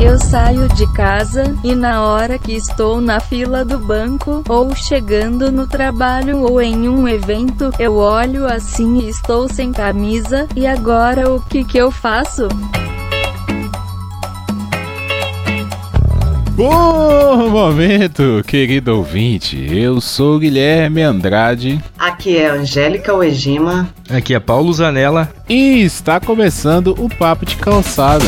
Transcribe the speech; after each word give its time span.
Eu 0.00 0.18
saio 0.18 0.66
de 0.68 0.90
casa 0.94 1.54
e 1.62 1.74
na 1.74 2.02
hora 2.02 2.38
que 2.38 2.52
estou 2.52 3.02
na 3.02 3.20
fila 3.20 3.66
do 3.66 3.78
banco, 3.78 4.42
ou 4.48 4.74
chegando 4.74 5.52
no 5.52 5.66
trabalho 5.66 6.38
ou 6.38 6.60
em 6.60 6.88
um 6.88 7.06
evento, 7.06 7.70
eu 7.78 7.96
olho 7.96 8.46
assim 8.46 9.00
e 9.00 9.10
estou 9.10 9.46
sem 9.46 9.72
camisa, 9.72 10.48
e 10.56 10.66
agora 10.66 11.30
o 11.30 11.38
que 11.42 11.62
que 11.62 11.76
eu 11.76 11.90
faço? 11.90 12.48
Bom 16.52 17.48
momento, 17.50 18.42
querido 18.46 18.96
ouvinte. 18.96 19.56
Eu 19.70 20.00
sou 20.00 20.38
Guilherme 20.38 21.02
Andrade. 21.02 21.82
Aqui 21.98 22.38
é 22.38 22.48
Angélica 22.48 23.14
Uegima. 23.14 23.88
Aqui 24.08 24.34
é 24.34 24.40
Paulo 24.40 24.72
Zanella. 24.72 25.30
E 25.48 25.82
está 25.82 26.18
começando 26.18 26.94
o 26.98 27.08
Papo 27.08 27.44
de 27.46 27.56
Calçada. 27.56 28.26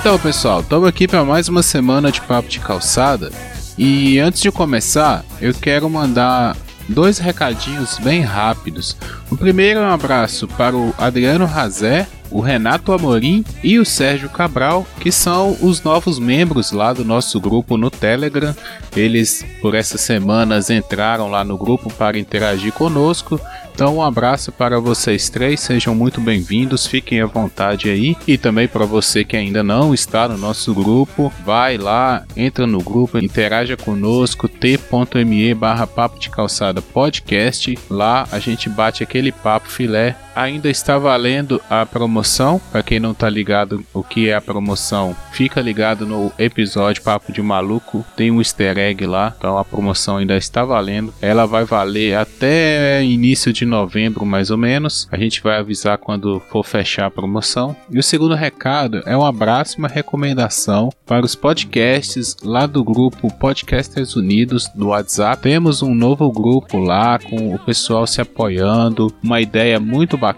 Então, 0.00 0.18
pessoal, 0.18 0.60
estamos 0.60 0.88
aqui 0.88 1.06
para 1.06 1.22
mais 1.26 1.46
uma 1.46 1.62
semana 1.62 2.10
de 2.10 2.22
Papo 2.22 2.48
de 2.48 2.58
Calçada. 2.58 3.30
E 3.76 4.18
antes 4.18 4.40
de 4.40 4.50
começar, 4.50 5.22
eu 5.42 5.52
quero 5.52 5.90
mandar 5.90 6.56
dois 6.88 7.18
recadinhos 7.18 7.98
bem 7.98 8.22
rápidos. 8.22 8.96
O 9.30 9.36
primeiro 9.36 9.78
é 9.78 9.82
um 9.82 9.92
abraço 9.92 10.48
para 10.48 10.74
o 10.74 10.94
Adriano 10.96 11.44
Razé, 11.44 12.08
o 12.30 12.40
Renato 12.40 12.94
Amorim 12.94 13.44
e 13.62 13.78
o 13.78 13.84
Sérgio 13.84 14.30
Cabral, 14.30 14.86
que 15.00 15.12
são 15.12 15.54
os 15.60 15.82
novos 15.82 16.18
membros 16.18 16.72
lá 16.72 16.94
do 16.94 17.04
nosso 17.04 17.38
grupo 17.38 17.76
no 17.76 17.90
Telegram. 17.90 18.56
Eles, 18.96 19.44
por 19.60 19.74
essas 19.74 20.00
semanas, 20.00 20.70
entraram 20.70 21.28
lá 21.28 21.44
no 21.44 21.58
grupo 21.58 21.92
para 21.92 22.18
interagir 22.18 22.72
conosco. 22.72 23.38
Então, 23.72 23.96
um 23.96 24.02
abraço 24.02 24.52
para 24.52 24.78
vocês 24.78 25.30
três, 25.30 25.60
sejam 25.60 25.94
muito 25.94 26.20
bem-vindos, 26.20 26.86
fiquem 26.86 27.20
à 27.20 27.26
vontade 27.26 27.88
aí. 27.88 28.16
E 28.26 28.36
também 28.36 28.68
para 28.68 28.84
você 28.84 29.24
que 29.24 29.36
ainda 29.36 29.62
não 29.62 29.94
está 29.94 30.28
no 30.28 30.36
nosso 30.36 30.74
grupo, 30.74 31.32
vai 31.44 31.78
lá, 31.78 32.24
entra 32.36 32.66
no 32.66 32.82
grupo, 32.82 33.18
interaja 33.18 33.76
conosco, 33.76 34.48
t.me 34.48 35.54
barra 35.54 35.86
papo 35.86 36.18
de 36.18 36.28
calçada 36.28 36.82
podcast. 36.82 37.78
Lá 37.88 38.28
a 38.30 38.38
gente 38.38 38.68
bate 38.68 39.02
aquele 39.02 39.32
papo 39.32 39.68
filé. 39.68 40.14
Ainda 40.40 40.70
está 40.70 40.96
valendo 40.96 41.60
a 41.68 41.84
promoção, 41.84 42.58
para 42.72 42.82
quem 42.82 42.98
não 42.98 43.12
tá 43.12 43.28
ligado 43.28 43.84
o 43.92 44.02
que 44.02 44.30
é 44.30 44.34
a 44.34 44.40
promoção, 44.40 45.14
fica 45.32 45.60
ligado 45.60 46.06
no 46.06 46.32
episódio 46.38 47.02
Papo 47.02 47.30
de 47.30 47.42
Maluco, 47.42 48.02
tem 48.16 48.30
um 48.30 48.38
easter 48.38 48.78
egg 48.78 49.04
lá, 49.04 49.34
então 49.36 49.58
a 49.58 49.64
promoção 49.66 50.16
ainda 50.16 50.38
está 50.38 50.64
valendo. 50.64 51.12
Ela 51.20 51.44
vai 51.44 51.66
valer 51.66 52.16
até 52.16 53.04
início 53.04 53.52
de 53.52 53.66
novembro, 53.66 54.24
mais 54.24 54.50
ou 54.50 54.56
menos. 54.56 55.06
A 55.12 55.18
gente 55.18 55.42
vai 55.42 55.58
avisar 55.58 55.98
quando 55.98 56.40
for 56.48 56.64
fechar 56.64 57.04
a 57.04 57.10
promoção. 57.10 57.76
E 57.90 57.98
o 57.98 58.02
segundo 58.02 58.34
recado 58.34 59.02
é 59.04 59.14
um 59.14 59.26
abraço 59.26 59.76
e 59.76 59.78
uma 59.80 59.88
recomendação 59.88 60.88
para 61.04 61.26
os 61.26 61.34
podcasts 61.34 62.34
lá 62.42 62.64
do 62.64 62.82
grupo 62.82 63.30
Podcasters 63.34 64.16
Unidos 64.16 64.70
do 64.74 64.88
WhatsApp. 64.88 65.42
Temos 65.42 65.82
um 65.82 65.94
novo 65.94 66.32
grupo 66.32 66.78
lá 66.78 67.18
com 67.18 67.54
o 67.54 67.58
pessoal 67.58 68.06
se 68.06 68.22
apoiando, 68.22 69.14
uma 69.22 69.38
ideia 69.38 69.78
muito 69.78 70.16
bacana 70.16 70.29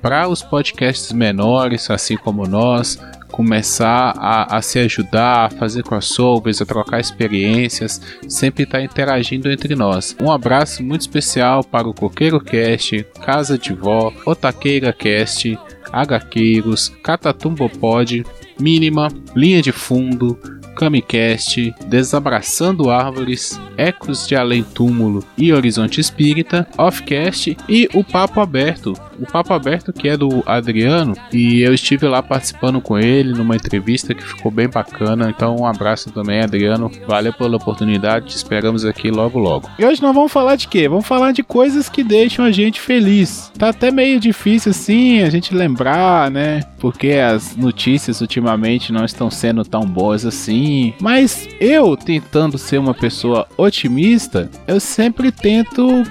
para 0.00 0.28
os 0.28 0.42
podcasts 0.42 1.12
menores, 1.12 1.90
assim 1.90 2.16
como 2.16 2.46
nós, 2.46 2.98
começar 3.34 4.14
a, 4.16 4.56
a, 4.56 4.62
se 4.62 4.78
ajudar, 4.78 5.46
a 5.46 5.50
fazer 5.50 5.82
crossovers, 5.82 6.62
a 6.62 6.66
trocar 6.66 7.00
experiências, 7.00 8.00
sempre 8.28 8.62
estar 8.62 8.78
tá 8.78 8.84
interagindo 8.84 9.50
entre 9.50 9.74
nós. 9.74 10.16
Um 10.22 10.30
abraço 10.30 10.84
muito 10.84 11.00
especial 11.00 11.64
para 11.64 11.88
o 11.88 11.92
Coqueiro 11.92 12.40
Cast, 12.40 13.04
Casa 13.24 13.58
de 13.58 13.72
Vó, 13.72 14.12
Otaqueira 14.24 14.92
Cast, 14.92 15.58
HQueiros, 15.92 16.90
Catatumbopod, 17.02 18.24
Mínima, 18.60 19.08
Linha 19.34 19.60
de 19.60 19.72
Fundo, 19.72 20.38
Camicast, 20.74 21.74
Desabraçando 21.86 22.90
Árvores, 22.90 23.58
Ecos 23.76 24.26
de 24.26 24.34
Além 24.36 24.62
Túmulo 24.62 25.24
e 25.38 25.52
Horizonte 25.52 26.00
Espírita, 26.00 26.66
Offcast 26.76 27.56
e 27.68 27.88
o 27.94 28.02
Papo 28.04 28.40
Aberto. 28.40 28.94
O 29.18 29.26
Papo 29.26 29.52
Aberto 29.52 29.92
que 29.92 30.08
é 30.08 30.16
do 30.16 30.42
Adriano 30.46 31.14
e 31.32 31.60
eu 31.62 31.72
estive 31.72 32.06
lá 32.06 32.22
participando 32.22 32.80
com 32.80 32.98
ele 32.98 33.32
numa 33.32 33.56
entrevista 33.56 34.14
que 34.14 34.22
ficou 34.22 34.50
bem 34.50 34.68
bacana. 34.68 35.30
Então 35.30 35.56
um 35.56 35.66
abraço 35.66 36.10
também, 36.10 36.40
Adriano. 36.40 36.90
Valeu 37.06 37.32
pela 37.32 37.56
oportunidade, 37.56 38.26
te 38.26 38.36
esperamos 38.36 38.84
aqui 38.84 39.10
logo 39.10 39.38
logo. 39.38 39.70
E 39.78 39.84
hoje 39.84 40.02
nós 40.02 40.14
vamos 40.14 40.32
falar 40.32 40.56
de 40.56 40.68
quê? 40.68 40.88
Vamos 40.88 41.06
falar 41.06 41.32
de 41.32 41.42
coisas 41.42 41.88
que 41.88 42.02
deixam 42.02 42.44
a 42.44 42.50
gente 42.50 42.80
feliz. 42.80 43.50
Tá 43.58 43.68
até 43.68 43.90
meio 43.90 44.18
difícil 44.20 44.70
assim 44.70 45.22
a 45.22 45.30
gente 45.30 45.54
lembrar, 45.54 46.30
né? 46.30 46.62
Porque 46.78 47.12
as 47.12 47.56
notícias 47.56 48.20
ultimamente 48.20 48.92
não 48.92 49.04
estão 49.04 49.30
sendo 49.30 49.64
tão 49.64 49.82
boas 49.82 50.24
assim. 50.24 50.94
Mas 51.00 51.48
eu, 51.60 51.96
tentando 51.96 52.58
ser 52.58 52.78
uma 52.78 52.94
pessoa 52.94 53.46
otimista, 53.56 54.50
eu 54.66 54.80
sempre 54.80 55.30
tento 55.30 56.04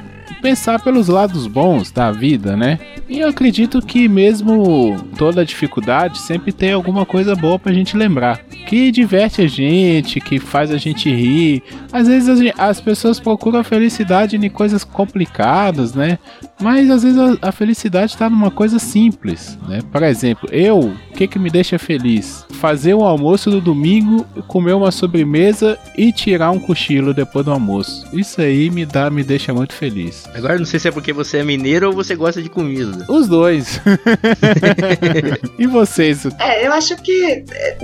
pensar 0.43 0.77
pelos 0.81 1.07
lados 1.07 1.47
bons 1.47 1.89
da 1.89 2.11
vida, 2.11 2.57
né? 2.57 2.77
E 3.07 3.19
eu 3.19 3.29
acredito 3.29 3.81
que 3.81 4.09
mesmo 4.09 4.97
toda 5.17 5.45
dificuldade 5.45 6.19
sempre 6.19 6.51
tem 6.51 6.73
alguma 6.73 7.05
coisa 7.05 7.33
boa 7.33 7.57
pra 7.57 7.71
gente 7.71 7.95
lembrar. 7.95 8.39
Que 8.67 8.91
diverte 8.91 9.41
a 9.41 9.47
gente, 9.47 10.19
que 10.19 10.39
faz 10.39 10.69
a 10.69 10.77
gente 10.77 11.09
rir. 11.09 11.63
Às 11.93 12.09
vezes 12.09 12.53
as 12.57 12.81
pessoas 12.81 13.21
procuram 13.21 13.59
a 13.59 13.63
felicidade 13.63 14.35
em 14.35 14.49
coisas 14.49 14.83
complicadas, 14.83 15.93
né? 15.93 16.19
Mas 16.59 16.89
às 16.89 17.03
vezes 17.03 17.17
a, 17.17 17.49
a 17.49 17.51
felicidade 17.53 18.11
está 18.11 18.29
numa 18.29 18.51
coisa 18.51 18.79
simples, 18.79 19.57
né? 19.67 19.79
Por 19.91 20.03
exemplo, 20.03 20.49
eu, 20.51 20.79
o 20.79 21.13
que 21.13 21.25
que 21.25 21.39
me 21.39 21.49
deixa 21.49 21.79
feliz? 21.79 22.45
Fazer 22.51 22.93
um 22.93 23.05
almoço 23.05 23.49
no 23.49 23.61
domingo, 23.61 24.25
comer 24.47 24.73
uma 24.73 24.91
sobremesa 24.91 25.77
e 25.97 26.11
tirar 26.11 26.51
um 26.51 26.59
cochilo 26.59 27.13
depois 27.13 27.45
do 27.45 27.51
almoço. 27.51 28.05
Isso 28.11 28.41
aí 28.41 28.69
me 28.69 28.85
dá, 28.85 29.09
me 29.09 29.23
deixa 29.23 29.53
muito 29.53 29.73
feliz. 29.73 30.27
Agora 30.33 30.57
não 30.57 30.65
sei 30.65 30.79
se 30.79 30.87
é 30.87 30.91
porque 30.91 31.13
você 31.13 31.37
é 31.37 31.43
mineiro 31.43 31.87
ou 31.87 31.93
você 31.93 32.15
gosta 32.15 32.41
de 32.41 32.49
comida. 32.49 33.05
Os 33.07 33.27
dois. 33.27 33.79
e 35.59 35.67
vocês? 35.67 36.25
É, 36.39 36.65
eu 36.65 36.73
acho 36.73 36.95
que, 36.97 37.43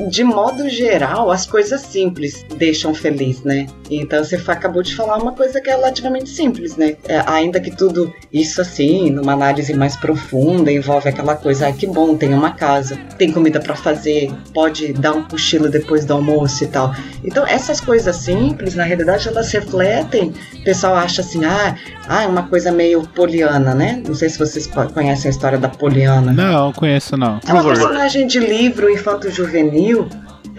de 0.09 0.23
modo 0.23 0.67
geral, 0.69 1.29
as 1.29 1.45
coisas 1.45 1.81
simples 1.81 2.45
deixam 2.57 2.93
feliz, 2.93 3.43
né? 3.43 3.67
Então 3.89 4.23
você 4.23 4.35
acabou 4.35 4.81
de 4.81 4.95
falar 4.95 5.17
uma 5.17 5.31
coisa 5.31 5.61
que 5.61 5.69
é 5.69 5.75
relativamente 5.75 6.29
simples, 6.29 6.75
né? 6.75 6.95
É, 7.07 7.23
ainda 7.25 7.59
que 7.59 7.71
tudo 7.71 8.13
isso 8.31 8.61
assim, 8.61 9.09
numa 9.09 9.33
análise 9.33 9.73
mais 9.73 9.95
profunda, 9.95 10.71
envolve 10.71 11.09
aquela 11.09 11.35
coisa, 11.35 11.67
ah, 11.67 11.71
que 11.71 11.85
bom, 11.85 12.15
tem 12.17 12.33
uma 12.33 12.51
casa, 12.51 12.97
tem 13.17 13.31
comida 13.31 13.59
para 13.59 13.75
fazer, 13.75 14.31
pode 14.53 14.93
dar 14.93 15.13
um 15.13 15.23
cochilo 15.23 15.69
depois 15.69 16.05
do 16.05 16.13
almoço 16.13 16.63
e 16.63 16.67
tal. 16.67 16.93
Então 17.23 17.45
essas 17.45 17.79
coisas 17.79 18.15
simples, 18.15 18.75
na 18.75 18.83
realidade, 18.83 19.27
elas 19.27 19.51
refletem. 19.51 20.33
O 20.55 20.63
pessoal 20.63 20.95
acha 20.95 21.21
assim, 21.21 21.45
ah, 21.45 21.75
ah, 22.07 22.23
é 22.23 22.27
uma 22.39 22.47
coisa 22.47 22.71
meio 22.71 23.01
poliana, 23.03 23.73
né? 23.73 24.01
Não 24.07 24.15
sei 24.15 24.29
se 24.29 24.39
vocês 24.39 24.67
conhecem 24.93 25.29
a 25.29 25.31
história 25.31 25.57
da 25.57 25.69
Poliana. 25.69 26.31
Não, 26.31 26.71
conheço 26.73 27.17
não. 27.17 27.39
É 27.47 27.53
uma 27.53 27.63
personagem 27.63 28.25
de 28.27 28.39
livro 28.39 28.89
infanto-juvenil 28.89 30.07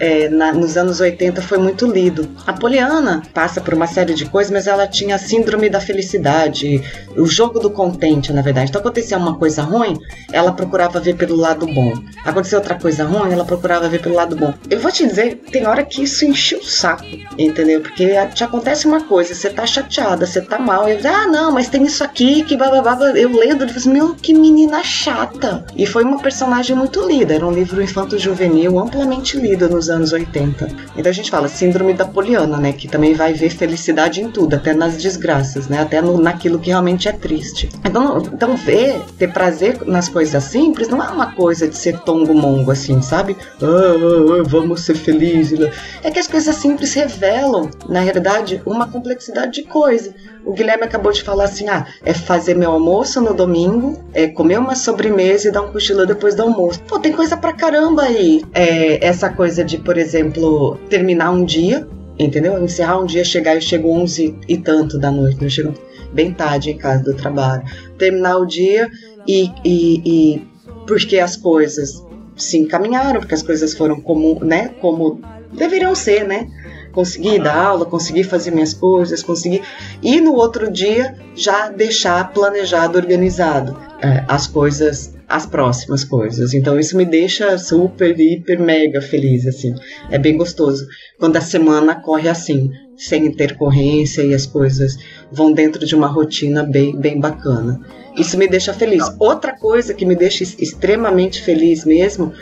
é, 0.01 0.27
na, 0.29 0.51
nos 0.51 0.75
anos 0.77 0.99
80 0.99 1.43
foi 1.43 1.59
muito 1.59 1.85
lido. 1.85 2.27
A 2.47 2.53
Poliana 2.53 3.21
passa 3.35 3.61
por 3.61 3.75
uma 3.75 3.85
série 3.85 4.15
de 4.15 4.25
coisas, 4.25 4.51
mas 4.51 4.65
ela 4.65 4.87
tinha 4.87 5.13
a 5.13 5.19
síndrome 5.19 5.69
da 5.69 5.79
felicidade, 5.79 6.81
o 7.15 7.27
jogo 7.27 7.59
do 7.59 7.69
contente, 7.69 8.33
na 8.33 8.41
verdade. 8.41 8.71
Então 8.71 8.81
acontecia 8.81 9.15
uma 9.15 9.37
coisa 9.37 9.61
ruim, 9.61 9.95
ela 10.33 10.51
procurava 10.53 10.99
ver 10.99 11.15
pelo 11.15 11.35
lado 11.35 11.67
bom. 11.67 11.93
Aconteceu 12.25 12.57
outra 12.57 12.73
coisa 12.73 13.03
ruim, 13.03 13.31
ela 13.31 13.45
procurava 13.45 13.87
ver 13.87 14.01
pelo 14.01 14.15
lado 14.15 14.35
bom. 14.35 14.51
Eu 14.71 14.79
vou 14.79 14.91
te 14.91 15.05
dizer, 15.05 15.35
tem 15.51 15.67
hora 15.67 15.83
que 15.83 16.01
isso 16.01 16.25
enche 16.25 16.55
o 16.55 16.63
saco, 16.63 17.05
entendeu? 17.37 17.81
Porque 17.81 18.15
te 18.33 18.43
acontece 18.43 18.87
uma 18.87 19.03
coisa, 19.03 19.35
você 19.35 19.51
tá 19.51 19.67
chateada, 19.67 20.25
você 20.25 20.41
tá 20.41 20.57
mal, 20.57 20.89
e 20.89 20.97
ah, 21.05 21.27
não, 21.27 21.51
mas 21.51 21.69
tem 21.69 21.83
isso 21.83 22.03
aqui, 22.03 22.43
que 22.43 22.57
bababá. 22.57 22.97
Eu 23.15 23.29
lendo, 23.29 23.65
eu 23.65 23.67
falei 23.67 23.75
assim, 23.75 23.93
meu, 23.93 24.15
que 24.15 24.33
menina 24.33 24.83
chata. 24.83 25.63
E 25.75 25.85
foi 25.85 26.03
uma 26.03 26.19
personagem 26.19 26.75
muito 26.75 27.07
lida, 27.07 27.35
era 27.35 27.45
um 27.45 27.51
livro 27.51 27.83
infanto-juvenil 27.83 28.79
amplamente 28.79 29.37
lido 29.37 29.69
nos 29.69 29.90
anos 29.91 30.11
80. 30.11 30.67
Então 30.97 31.09
a 31.09 31.13
gente 31.13 31.29
fala 31.29 31.47
síndrome 31.47 31.93
da 31.93 32.05
poliana, 32.05 32.57
né? 32.57 32.73
Que 32.73 32.87
também 32.87 33.13
vai 33.13 33.33
ver 33.33 33.49
felicidade 33.49 34.21
em 34.21 34.31
tudo, 34.31 34.55
até 34.55 34.73
nas 34.73 34.97
desgraças, 34.97 35.67
né? 35.67 35.79
Até 35.79 36.01
no, 36.01 36.17
naquilo 36.17 36.57
que 36.57 36.69
realmente 36.69 37.07
é 37.07 37.11
triste. 37.11 37.69
Então, 37.85 38.17
então 38.33 38.55
ver, 38.55 38.99
ter 39.17 39.31
prazer 39.31 39.85
nas 39.85 40.09
coisas 40.09 40.43
simples 40.43 40.87
não 40.87 41.03
é 41.03 41.09
uma 41.09 41.33
coisa 41.33 41.67
de 41.67 41.77
ser 41.77 41.99
tongo-mongo, 41.99 42.71
assim, 42.71 43.01
sabe? 43.01 43.35
Ah, 43.61 43.65
ah, 43.65 44.39
ah, 44.39 44.43
vamos 44.47 44.81
ser 44.81 44.95
felizes. 44.95 45.59
É 46.03 46.09
que 46.09 46.19
as 46.19 46.27
coisas 46.27 46.55
simples 46.55 46.93
revelam, 46.93 47.69
na 47.87 47.99
realidade, 47.99 48.61
uma 48.65 48.87
complexidade 48.87 49.53
de 49.53 49.63
coisa. 49.63 50.13
O 50.45 50.53
Guilherme 50.53 50.83
acabou 50.83 51.11
de 51.11 51.23
falar 51.23 51.45
assim: 51.45 51.67
ah, 51.69 51.85
é 52.03 52.13
fazer 52.13 52.55
meu 52.55 52.71
almoço 52.71 53.21
no 53.21 53.33
domingo, 53.33 54.03
é 54.13 54.27
comer 54.27 54.59
uma 54.59 54.75
sobremesa 54.75 55.47
e 55.47 55.51
dar 55.51 55.61
um 55.61 55.71
cochilo 55.71 56.05
depois 56.05 56.35
do 56.35 56.43
almoço. 56.43 56.81
Pô, 56.83 56.99
tem 56.99 57.11
coisa 57.11 57.37
pra 57.37 57.53
caramba 57.53 58.03
aí. 58.03 58.43
É, 58.53 59.05
essa 59.05 59.29
coisa 59.29 59.63
de, 59.63 59.77
por 59.77 59.97
exemplo, 59.97 60.77
terminar 60.89 61.31
um 61.31 61.43
dia, 61.45 61.87
entendeu? 62.17 62.61
Encerrar 62.63 62.99
um 62.99 63.05
dia, 63.05 63.23
chegar, 63.23 63.55
eu 63.55 63.61
chego 63.61 63.89
11 63.89 64.35
e 64.47 64.57
tanto 64.57 64.97
da 64.97 65.11
noite, 65.11 65.43
eu 65.43 65.49
chego 65.49 65.73
bem 66.13 66.33
tarde 66.33 66.71
em 66.71 66.77
casa 66.77 67.03
do 67.03 67.13
trabalho. 67.13 67.63
Terminar 67.97 68.37
o 68.37 68.45
dia 68.45 68.89
e, 69.27 69.51
e, 69.63 70.01
e 70.05 70.47
porque 70.87 71.19
as 71.19 71.35
coisas 71.35 72.03
se 72.35 72.57
encaminharam, 72.57 73.19
porque 73.19 73.35
as 73.35 73.43
coisas 73.43 73.73
foram 73.73 74.01
como, 74.01 74.43
né, 74.43 74.71
como 74.81 75.21
deveriam 75.53 75.93
ser, 75.93 76.27
né? 76.27 76.47
Consegui 76.91 77.39
dar 77.39 77.55
aula, 77.55 77.85
consegui 77.85 78.23
fazer 78.23 78.51
minhas 78.51 78.73
coisas, 78.73 79.23
consegui. 79.23 79.61
E 80.01 80.19
no 80.19 80.33
outro 80.33 80.71
dia 80.71 81.15
já 81.35 81.69
deixar 81.69 82.31
planejado, 82.31 82.97
organizado 82.97 83.77
é, 84.01 84.23
as 84.27 84.47
coisas, 84.47 85.15
as 85.27 85.45
próximas 85.45 86.03
coisas. 86.03 86.53
Então 86.53 86.79
isso 86.79 86.97
me 86.97 87.05
deixa 87.05 87.57
super, 87.57 88.19
hiper, 88.19 88.59
mega 88.59 89.01
feliz, 89.01 89.47
assim. 89.47 89.73
É 90.09 90.17
bem 90.17 90.37
gostoso. 90.37 90.85
Quando 91.19 91.37
a 91.37 91.41
semana 91.41 91.95
corre 91.95 92.27
assim, 92.27 92.71
sem 92.97 93.25
intercorrência 93.25 94.21
e 94.21 94.33
as 94.33 94.45
coisas 94.45 94.97
vão 95.31 95.51
dentro 95.51 95.85
de 95.85 95.95
uma 95.95 96.07
rotina 96.07 96.63
bem, 96.63 96.95
bem 96.95 97.19
bacana. 97.19 97.79
Isso 98.17 98.37
me 98.37 98.47
deixa 98.47 98.73
feliz. 98.73 99.03
Outra 99.17 99.57
coisa 99.57 99.93
que 99.93 100.05
me 100.05 100.15
deixa 100.15 100.43
extremamente 100.43 101.41
feliz 101.41 101.85
mesmo, 101.85 102.33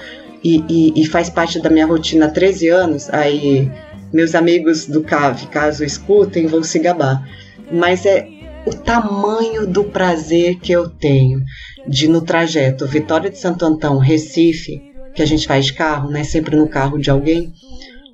e, 0.43 0.63
e, 0.69 1.01
e 1.01 1.05
faz 1.05 1.29
parte 1.29 1.59
da 1.59 1.69
minha 1.69 1.85
rotina 1.85 2.25
há 2.25 2.29
13 2.29 2.69
anos, 2.69 3.09
aí 3.09 3.69
meus 4.11 4.35
amigos 4.35 4.85
do 4.85 5.03
CAV, 5.03 5.47
caso 5.47 5.83
escutem, 5.83 6.47
vão 6.47 6.63
se 6.63 6.79
gabar. 6.79 7.27
Mas 7.71 8.05
é 8.05 8.27
o 8.65 8.73
tamanho 8.73 9.65
do 9.65 9.85
prazer 9.85 10.59
que 10.59 10.71
eu 10.71 10.89
tenho 10.89 11.43
de 11.87 12.07
no 12.07 12.21
trajeto 12.21 12.85
Vitória 12.85 13.29
de 13.29 13.37
Santo 13.37 13.65
Antão, 13.65 13.97
Recife, 13.97 14.81
que 15.13 15.21
a 15.21 15.25
gente 15.25 15.47
faz 15.47 15.65
de 15.65 15.73
carro, 15.73 16.09
né? 16.09 16.23
Sempre 16.23 16.55
no 16.55 16.67
carro 16.67 16.97
de 16.97 17.09
alguém, 17.09 17.53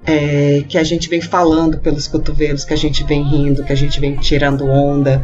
é, 0.05 0.63
que 0.67 0.77
a 0.77 0.83
gente 0.83 1.09
vem 1.09 1.21
falando 1.21 1.79
pelos 1.79 2.07
cotovelos, 2.07 2.63
que 2.63 2.73
a 2.73 2.77
gente 2.77 3.03
vem 3.03 3.23
rindo, 3.23 3.63
que 3.63 3.73
a 3.73 3.75
gente 3.75 3.99
vem 3.99 4.15
tirando 4.15 4.65
onda, 4.65 5.23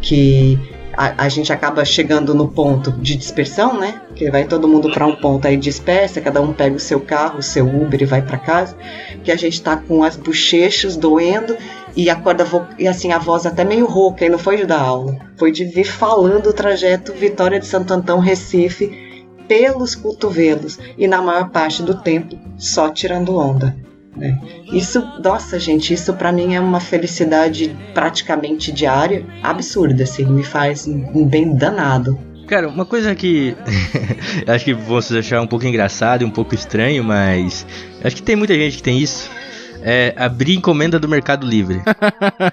que 0.00 0.58
a, 0.98 1.26
a, 1.26 1.28
gente 1.28 1.52
acaba 1.52 1.84
chegando 1.84 2.34
no 2.34 2.48
ponto 2.48 2.90
de 2.90 3.14
dispersão, 3.14 3.78
né? 3.78 4.02
Que 4.16 4.28
vai 4.32 4.44
todo 4.44 4.66
mundo 4.66 4.90
para 4.90 5.06
um 5.06 5.14
ponto 5.14 5.46
aí 5.46 5.56
dispersa, 5.56 6.20
cada 6.20 6.42
um 6.42 6.52
pega 6.52 6.74
o 6.74 6.80
seu 6.80 6.98
carro, 6.98 7.38
o 7.38 7.42
seu 7.42 7.68
Uber 7.68 8.02
e 8.02 8.04
vai 8.04 8.20
para 8.20 8.36
casa. 8.36 8.76
Que 9.22 9.30
a 9.30 9.36
gente 9.36 9.62
tá 9.62 9.76
com 9.76 10.02
as 10.02 10.16
bochechas 10.16 10.96
doendo 10.96 11.56
e 11.94 12.10
acorda 12.10 12.44
e 12.80 12.88
assim 12.88 13.12
a 13.12 13.18
voz 13.18 13.46
até 13.46 13.62
meio 13.62 13.86
rouca, 13.86 14.26
e 14.26 14.28
não 14.28 14.40
foi 14.40 14.56
de 14.56 14.66
dar 14.66 14.80
aula, 14.80 15.16
foi 15.36 15.52
de 15.52 15.64
vir 15.64 15.84
falando 15.84 16.48
o 16.48 16.52
trajeto 16.52 17.12
Vitória 17.12 17.60
de 17.60 17.66
Santo 17.66 17.94
Antão 17.94 18.18
Recife 18.18 19.24
pelos 19.46 19.94
cotovelos 19.94 20.80
e 20.98 21.06
na 21.06 21.22
maior 21.22 21.50
parte 21.50 21.80
do 21.80 21.94
tempo 21.94 22.36
só 22.56 22.90
tirando 22.90 23.36
onda. 23.36 23.87
Né? 24.16 24.38
Isso, 24.72 25.00
nossa, 25.22 25.58
gente, 25.58 25.92
isso 25.92 26.12
para 26.14 26.32
mim 26.32 26.54
é 26.54 26.60
uma 26.60 26.80
felicidade 26.80 27.76
praticamente 27.94 28.72
diária, 28.72 29.24
absurda, 29.42 30.04
assim, 30.04 30.24
me 30.24 30.42
faz 30.42 30.86
um 30.86 31.24
bem 31.24 31.54
danado. 31.54 32.18
Cara, 32.46 32.66
uma 32.66 32.86
coisa 32.86 33.14
que 33.14 33.54
acho 34.48 34.64
que 34.64 34.72
vocês 34.72 35.18
achar 35.18 35.42
um 35.42 35.46
pouco 35.46 35.66
engraçado 35.66 36.22
e 36.22 36.24
um 36.24 36.30
pouco 36.30 36.54
estranho, 36.54 37.04
mas 37.04 37.66
acho 38.02 38.16
que 38.16 38.22
tem 38.22 38.36
muita 38.36 38.54
gente 38.54 38.78
que 38.78 38.82
tem 38.82 38.98
isso 38.98 39.30
é 39.82 40.14
abrir 40.16 40.54
encomenda 40.54 40.98
do 40.98 41.08
Mercado 41.08 41.46
Livre. 41.46 41.80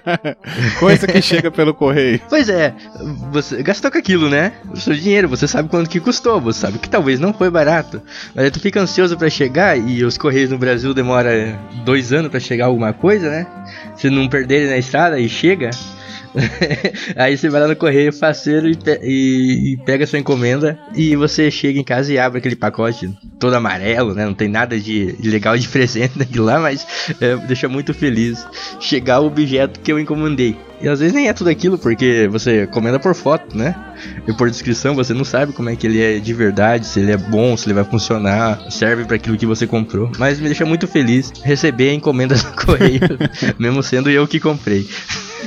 Coisa 0.78 1.06
que 1.06 1.20
chega 1.20 1.50
pelo 1.50 1.74
correio. 1.74 2.20
Pois 2.28 2.48
é, 2.48 2.74
você 3.32 3.62
gastou 3.62 3.90
com 3.90 3.98
aquilo, 3.98 4.28
né? 4.28 4.52
O 4.72 4.76
seu 4.76 4.94
dinheiro, 4.94 5.28
você 5.28 5.46
sabe 5.46 5.68
quanto 5.68 5.90
que 5.90 6.00
custou, 6.00 6.40
você 6.40 6.60
sabe 6.60 6.78
que 6.78 6.88
talvez 6.88 7.20
não 7.20 7.32
foi 7.32 7.50
barato. 7.50 8.02
Mas 8.34 8.44
aí 8.44 8.50
tu 8.50 8.60
fica 8.60 8.80
ansioso 8.80 9.16
para 9.16 9.30
chegar 9.30 9.78
e 9.78 10.04
os 10.04 10.16
correios 10.16 10.50
no 10.50 10.58
Brasil 10.58 10.94
demora 10.94 11.58
dois 11.84 12.12
anos 12.12 12.30
para 12.30 12.40
chegar 12.40 12.66
alguma 12.66 12.92
coisa, 12.92 13.30
né? 13.30 13.46
Se 13.96 14.10
não 14.10 14.28
perderem 14.28 14.68
na 14.68 14.76
estrada 14.76 15.18
e 15.18 15.28
chega, 15.28 15.70
aí 17.16 17.36
você 17.36 17.48
vai 17.48 17.60
lá 17.60 17.68
no 17.68 17.76
correio 17.76 18.12
faceiro 18.12 18.68
e, 18.68 18.76
pe 18.76 19.00
e, 19.02 19.72
e, 19.72 19.76
pega 19.78 20.06
sua 20.06 20.18
encomenda 20.18 20.78
e 20.94 21.16
você 21.16 21.50
chega 21.50 21.78
em 21.78 21.84
casa 21.84 22.12
e 22.12 22.18
abre 22.18 22.38
aquele 22.38 22.56
pacote 22.56 23.10
todo 23.38 23.54
amarelo, 23.54 24.14
né? 24.14 24.24
Não 24.24 24.34
tem 24.34 24.48
nada 24.48 24.78
de, 24.78 25.16
legal 25.22 25.56
de 25.56 25.68
presente 25.68 26.18
daquilo 26.18 26.44
lá, 26.44 26.60
mas 26.60 26.86
é, 27.20 27.36
deixa 27.46 27.68
muito 27.68 27.94
feliz 27.94 28.46
chegar 28.80 29.20
o 29.20 29.26
objeto 29.26 29.80
que 29.80 29.90
eu 29.90 29.98
encomendei. 29.98 30.56
E 30.80 30.88
às 30.88 31.00
vezes 31.00 31.14
nem 31.14 31.28
é 31.28 31.32
tudo 31.32 31.50
aquilo, 31.50 31.78
porque 31.78 32.28
você 32.30 32.64
encomenda 32.64 32.98
por 32.98 33.14
foto, 33.14 33.56
né? 33.56 33.74
E 34.26 34.32
por 34.32 34.50
descrição 34.50 34.94
você 34.94 35.14
não 35.14 35.24
sabe 35.24 35.52
como 35.52 35.70
é 35.70 35.76
que 35.76 35.86
ele 35.86 36.02
é 36.02 36.18
de 36.18 36.34
verdade, 36.34 36.86
se 36.86 37.00
ele 37.00 37.12
é 37.12 37.16
bom, 37.16 37.56
se 37.56 37.66
ele 37.66 37.74
vai 37.74 37.84
funcionar, 37.84 38.70
serve 38.70 39.04
para 39.04 39.16
aquilo 39.16 39.36
que 39.36 39.46
você 39.46 39.66
comprou. 39.66 40.10
Mas 40.18 40.38
me 40.38 40.46
deixa 40.46 40.66
muito 40.66 40.86
feliz 40.86 41.32
receber 41.42 41.90
a 41.90 41.94
encomenda 41.94 42.34
do 42.34 42.52
correio, 42.64 43.00
mesmo 43.58 43.82
sendo 43.82 44.10
eu 44.10 44.26
que 44.26 44.38
comprei. 44.38 44.86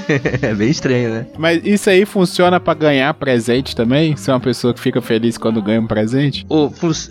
é 0.42 0.54
bem 0.54 0.70
estranho, 0.70 1.10
né? 1.10 1.26
Mas 1.38 1.62
isso 1.64 1.90
aí 1.90 2.06
funciona 2.06 2.60
para 2.60 2.74
ganhar 2.74 3.14
presente 3.14 3.76
também? 3.76 4.16
Você 4.16 4.30
é 4.30 4.34
uma 4.34 4.40
pessoa 4.40 4.74
que 4.74 4.80
fica 4.80 5.02
feliz 5.02 5.38
quando 5.38 5.62
ganha 5.62 5.80
um 5.80 5.88
presente? 5.88 6.46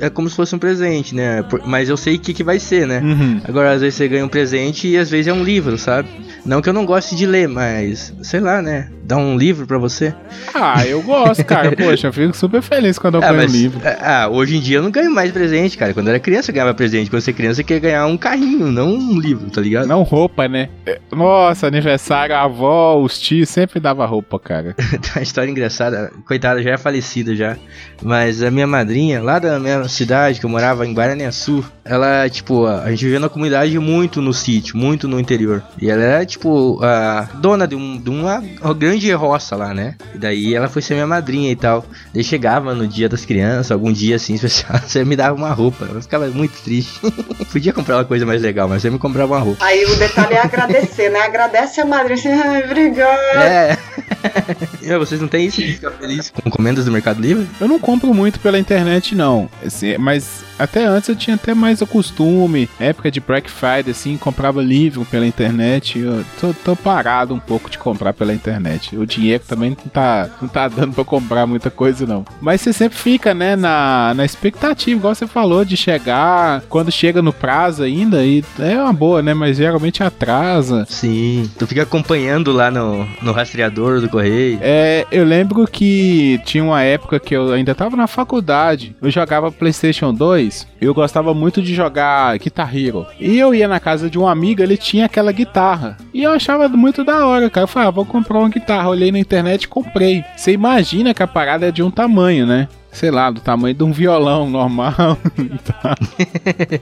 É 0.01 0.11
como 0.11 0.29
se 0.29 0.37
fosse 0.37 0.55
um 0.55 0.59
presente, 0.59 1.15
né? 1.15 1.45
Mas 1.65 1.89
eu 1.89 1.97
sei 1.97 2.17
o 2.17 2.19
que, 2.19 2.33
que 2.33 2.45
vai 2.45 2.59
ser, 2.59 2.87
né? 2.87 3.01
Uhum. 3.01 3.41
Agora, 3.45 3.73
às 3.73 3.81
vezes 3.81 3.95
você 3.95 4.09
ganha 4.09 4.25
um 4.25 4.29
presente 4.29 4.89
e 4.89 4.97
às 4.97 5.11
vezes 5.11 5.29
é 5.29 5.33
um 5.33 5.43
livro, 5.43 5.79
sabe? 5.79 6.09
Não 6.45 6.63
que 6.63 6.69
eu 6.69 6.73
não 6.73 6.87
goste 6.87 7.15
de 7.15 7.27
ler, 7.27 7.49
mas 7.49 8.08
sei 8.23 8.41
lá, 8.41 8.61
né? 8.63 8.91
Dá 9.05 9.17
um 9.17 9.39
livro 9.39 9.67
para 9.67 9.79
você. 9.79 10.15
Ah, 10.55 10.87
eu 10.87 11.03
gosto, 11.03 11.45
cara. 11.45 11.75
Poxa, 11.75 12.09
eu 12.09 12.13
fico 12.13 12.37
super 12.37 12.61
feliz 12.61 12.99
quando 12.99 13.15
eu 13.15 13.25
ah, 13.25 13.33
ganho 13.33 13.49
um 13.49 13.53
livro. 13.53 13.81
É, 13.87 13.99
ah, 14.03 14.29
hoje 14.29 14.57
em 14.57 14.61
dia 14.61 14.79
eu 14.79 14.83
não 14.83 14.91
ganho 14.91 15.11
mais 15.11 15.33
presente, 15.33 15.79
cara. 15.79 15.95
Quando 15.95 16.09
eu 16.09 16.11
era 16.11 16.21
criança 16.21 16.51
eu 16.51 16.55
ganhava 16.55 16.75
presente. 16.75 17.09
Quando 17.09 17.23
você 17.23 17.31
é 17.31 17.35
criança, 17.35 17.55
você 17.57 17.65
quer 17.65 17.81
ganhar 17.81 18.07
um 18.07 18.19
carrinho, 18.19 18.71
não 18.71 18.95
um 18.95 19.19
livro, 19.19 19.51
tá 19.51 19.61
ligado? 19.61 19.87
Não 19.87 20.03
roupa, 20.03 20.47
né? 20.47 20.69
Nossa, 21.11 21.67
aniversário, 21.67 22.35
a 22.35 22.43
avó, 22.43 23.01
os 23.01 23.19
tios 23.19 23.49
sempre 23.49 23.81
dava 23.81 24.05
roupa, 24.05 24.39
cara. 24.39 24.75
Tem 24.77 25.13
uma 25.17 25.23
história 25.23 25.51
engraçada. 25.51 26.13
Coitada, 26.27 26.63
já 26.63 26.71
é 26.73 26.77
falecida 26.77 27.35
já. 27.35 27.57
Mas 28.03 28.43
a 28.43 28.51
minha 28.51 28.67
madrinha, 28.67 29.23
lá 29.23 29.39
da 29.39 29.59
minha 29.59 29.89
cidade, 29.89 30.39
que 30.39 30.47
eu 30.47 30.51
morava 30.51 30.87
em 30.87 30.93
Guaraniaçu, 30.93 31.65
ela, 31.85 32.29
tipo, 32.29 32.67
a 32.67 32.91
gente 32.91 33.05
vivia 33.05 33.21
na 33.21 33.29
comunidade 33.29 33.79
muito 33.79 34.21
no 34.21 34.35
sítio, 34.35 34.77
muito 34.77 35.09
no 35.09 35.19
interior. 35.19 35.63
E 35.81 35.91
ela 35.91 36.03
era, 36.03 36.27
tipo, 36.27 36.79
a 36.83 37.29
dona 37.35 37.67
de, 37.67 37.75
um, 37.75 37.98
de 37.99 38.11
uma, 38.11 38.43
uma 38.61 38.75
grande 38.75 39.11
roça 39.13 39.57
lá, 39.57 39.75
né? 39.75 39.95
E 40.15 40.19
daí 40.19 40.55
ela 40.55 40.69
foi 40.69 40.83
ser 40.83 40.95
minha 40.95 41.07
madrinha 41.07 41.51
e 41.51 41.57
tal. 41.57 41.85
Daí 42.13 42.25
chegava 42.25 42.75
no 42.75 42.87
dia 42.87 43.09
das 43.09 43.25
crianças, 43.25 43.71
algum 43.71 43.93
dia 43.93 44.17
assim 44.17 44.35
especial, 44.39 44.79
você 44.79 45.05
me 45.05 45.17
dava 45.17 45.35
uma 45.35 45.51
roupa. 45.51 45.85
Eu 45.85 46.01
ficava 46.01 46.27
muito 46.29 46.63
triste. 46.63 47.01
Podia 47.53 47.73
comprar 47.73 47.97
uma 47.97 48.05
coisa 48.05 48.25
mais 48.25 48.43
legal, 48.43 48.69
mas 48.69 48.83
você 48.83 48.91
me 48.91 48.99
comprava 48.99 49.35
uma 49.35 49.41
roupa. 49.41 49.65
Aí 49.65 49.85
o 49.85 49.97
detalhe 49.97 50.35
é 50.35 50.41
agradecer, 50.41 51.11
né? 51.11 51.21
Agradece 51.21 51.81
a 51.81 51.87
madrinha 51.87 52.19
assim, 52.19 52.29
ai, 52.29 52.65
obrigado. 52.65 53.19
É. 53.37 53.79
e, 54.83 54.99
vocês 54.99 55.21
não 55.21 55.29
têm 55.29 55.47
isso 55.47 55.61
de 55.63 55.75
ficar 55.75 55.91
feliz 55.93 56.31
com 56.31 56.49
encomendas 56.49 56.85
do 56.85 56.93
Mercado 56.93 57.21
Livre? 57.21 57.49
Eu 57.61 57.69
não 57.69 57.79
compro 57.79 58.13
muito 58.15 58.41
pela 58.41 58.59
internet, 58.59 59.15
não. 59.15 59.49
Assim, 59.65 59.97
mas 59.99 60.48
até 60.59 60.85
antes 60.85 61.09
eu 61.09 61.17
tinha 61.17 61.37
até 61.37 61.55
mais 61.55 61.81
o 61.81 61.87
costume, 61.87 62.69
época 62.81 63.11
de 63.11 63.21
Black 63.21 63.51
Friday, 63.51 63.91
assim, 63.91 64.17
comprava 64.17 64.63
livro 64.63 65.05
pela 65.05 65.27
internet. 65.27 65.99
Eu 65.99 66.25
tô, 66.41 66.53
tô, 66.53 66.77
parado 66.77 67.35
um 67.35 67.39
pouco 67.39 67.71
de 67.71 67.79
comprar 67.79 68.13
pela 68.13 68.35
internet. 68.35 68.97
O 68.97 69.07
dinheiro 69.07 69.43
também 69.47 69.71
não 69.71 69.91
tá, 69.91 70.29
não 70.41 70.49
tá 70.49 70.69
dando 70.69 70.95
pra 70.95 71.05
comprar 71.05 71.47
muita 71.47 71.71
coisa, 71.71 72.07
não. 72.07 72.25
Mas 72.41 72.61
você 72.61 72.73
sempre 72.73 72.99
fica, 72.99 73.35
né, 73.35 73.57
na, 73.57 74.13
na 74.15 74.25
expectativa, 74.25 74.99
igual 74.99 75.15
você 75.15 75.27
falou, 75.27 75.65
de 75.65 75.77
chegar 75.77 76.63
quando 76.69 76.91
chega 76.91 77.23
no 77.23 77.33
prazo 77.33 77.83
ainda. 77.83 78.25
E 78.25 78.45
é 78.59 78.81
uma 78.83 78.93
boa, 78.93 79.23
né? 79.23 79.35
Mas 79.35 79.57
geralmente 79.57 80.03
atrasa. 80.03 80.87
Sim, 80.89 81.49
tu 81.59 81.67
fica 81.67 81.83
acompanhando 81.83 82.53
lá 82.53 82.71
no, 82.71 83.07
no 83.23 83.33
rastreador 83.33 84.01
do 84.01 84.09
correio. 84.09 84.59
É, 84.61 85.07
eu 85.11 85.25
lembro 85.25 85.67
que 85.67 86.41
tinha 86.45 86.65
uma 86.65 86.83
época 86.83 87.21
que 87.21 87.35
eu 87.35 87.53
ainda 87.53 87.75
tava 87.75 87.97
na 87.97 88.07
faculdade. 88.07 88.97
Eu 89.01 89.11
jogava 89.11 89.53
PlayStation 89.53 90.13
2 90.13 90.48
eu 90.81 90.95
gostava 90.95 91.35
muito 91.35 91.61
de 91.63 91.75
jogar 91.75 92.37
Guitar 92.39 92.77
Hero. 92.77 93.07
E 93.19 93.39
eu 93.39 93.55
ia 93.55 93.69
na 93.69 93.81
casa 93.81 94.09
de 94.09 94.19
um 94.19 94.27
amigo, 94.27 94.63
ele 94.63 94.77
tinha 94.77 95.07
aquela 95.07 95.33
guitarra. 95.33 95.97
E 96.13 96.23
eu 96.23 96.33
achava 96.33 96.69
muito 96.69 97.05
da 97.05 97.27
hora, 97.27 97.51
cara. 97.51 97.65
Eu 97.65 97.69
falei, 97.69 97.89
ah, 97.89 97.93
vou 97.93 98.05
comprar 98.05 98.39
uma 98.39 98.49
guitarra. 98.49 98.89
Olhei 98.89 99.13
na 99.13 99.19
internet 99.19 99.65
e 99.65 99.69
comprei. 99.69 100.25
Você 100.37 100.53
imagina 100.53 101.15
que 101.15 101.23
a 101.23 101.27
parada 101.27 101.69
é 101.69 101.73
de 101.73 101.83
um 101.83 101.91
tamanho, 101.91 102.47
né? 102.47 102.69
Sei 102.93 103.11
lá, 103.11 103.31
do 103.31 103.41
tamanho 103.41 103.75
de 103.75 103.83
um 103.85 103.93
violão 103.93 104.49
normal. 104.49 104.93
Tá. 105.65 105.95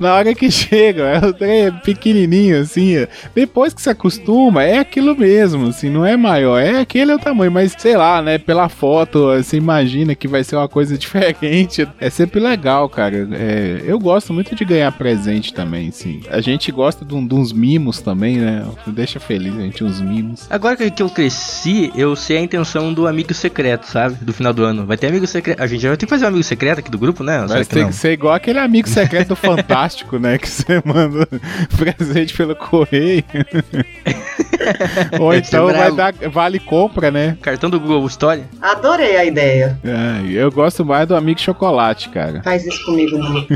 Na 0.00 0.14
hora 0.14 0.34
que 0.34 0.50
chega, 0.50 1.02
é 1.04 1.18
o 1.26 1.32
trem 1.32 1.72
pequenininho 1.84 2.60
assim. 2.60 2.96
é. 2.96 3.08
Depois 3.34 3.74
que 3.74 3.82
se 3.82 3.90
acostuma, 3.90 4.62
é 4.62 4.78
aquilo 4.78 5.16
mesmo, 5.16 5.68
assim, 5.68 5.90
não 5.90 6.04
é 6.06 6.16
maior, 6.16 6.58
é 6.60 6.80
aquele 6.80 7.10
é 7.10 7.14
o 7.14 7.18
tamanho, 7.18 7.50
mas 7.50 7.74
sei 7.76 7.96
lá, 7.96 8.22
né, 8.22 8.38
pela 8.38 8.68
foto, 8.68 9.26
você 9.36 9.56
imagina 9.56 10.14
que 10.14 10.28
vai 10.28 10.42
ser 10.44 10.56
uma 10.56 10.68
coisa 10.68 10.96
diferente. 10.98 11.86
É 12.00 12.08
sempre 12.10 12.40
legal, 12.40 12.88
cara. 12.88 13.28
É, 13.32 13.82
eu 13.84 13.98
gosto 13.98 14.32
muito 14.32 14.54
de 14.54 14.64
ganhar 14.64 14.90
presente 14.92 15.52
também, 15.52 15.90
sim. 15.90 16.20
A 16.30 16.40
gente 16.40 16.70
gosta 16.72 17.04
de, 17.04 17.14
um- 17.14 17.26
de 17.26 17.34
uns 17.34 17.52
mimos 17.52 18.00
também, 18.00 18.36
né? 18.38 18.64
Deixa 18.86 19.18
feliz 19.20 19.54
a 19.56 19.60
gente 19.60 19.82
uns 19.84 20.00
mimos. 20.00 20.46
Agora 20.50 20.76
que 20.76 21.02
eu 21.02 21.10
cresci, 21.10 21.90
eu 21.96 22.14
sei 22.16 22.38
a 22.38 22.40
intenção 22.40 22.92
do 22.92 23.06
amigo 23.06 23.34
secreto, 23.34 23.84
sabe? 23.86 24.16
Do 24.24 24.32
final 24.32 24.52
do 24.52 24.64
ano. 24.64 24.86
Vai 24.86 24.96
ter 24.96 25.08
amigo 25.08 25.26
secreto. 25.26 25.60
A 25.62 25.66
gente 25.66 25.80
já 25.82 25.95
vai 25.96 25.98
ter 25.98 26.06
que 26.06 26.10
fazer 26.10 26.24
um 26.26 26.28
amigo 26.28 26.44
secreto 26.44 26.78
aqui 26.80 26.90
do 26.90 26.98
grupo, 26.98 27.24
né? 27.24 27.40
Ou 27.42 27.48
será 27.48 27.58
Vai 27.58 27.64
que 27.64 27.74
ter 27.74 27.80
não? 27.80 27.88
que 27.88 27.94
ser 27.94 28.12
igual 28.12 28.34
aquele 28.34 28.58
amigo 28.58 28.88
secreto 28.88 29.28
do 29.28 29.36
Fantástico, 29.46 30.18
né? 30.18 30.38
Que 30.38 30.48
você 30.48 30.82
manda 30.84 31.26
presente 31.76 32.36
pelo 32.36 32.54
correio. 32.54 33.24
Ou 35.20 35.34
então 35.34 35.66
vai 35.66 35.92
dar 35.92 36.12
vale 36.30 36.58
compra, 36.58 37.10
né? 37.10 37.36
Cartão 37.40 37.70
do 37.70 37.80
Google 37.80 38.06
História. 38.06 38.44
Adorei 38.60 39.16
a 39.16 39.24
ideia. 39.24 39.78
É, 39.84 40.32
eu 40.32 40.50
gosto 40.50 40.84
mais 40.84 41.06
do 41.06 41.16
amigo 41.16 41.40
chocolate, 41.40 42.08
cara. 42.08 42.42
Faz 42.42 42.66
isso 42.66 42.84
comigo, 42.84 43.16
não. 43.16 43.46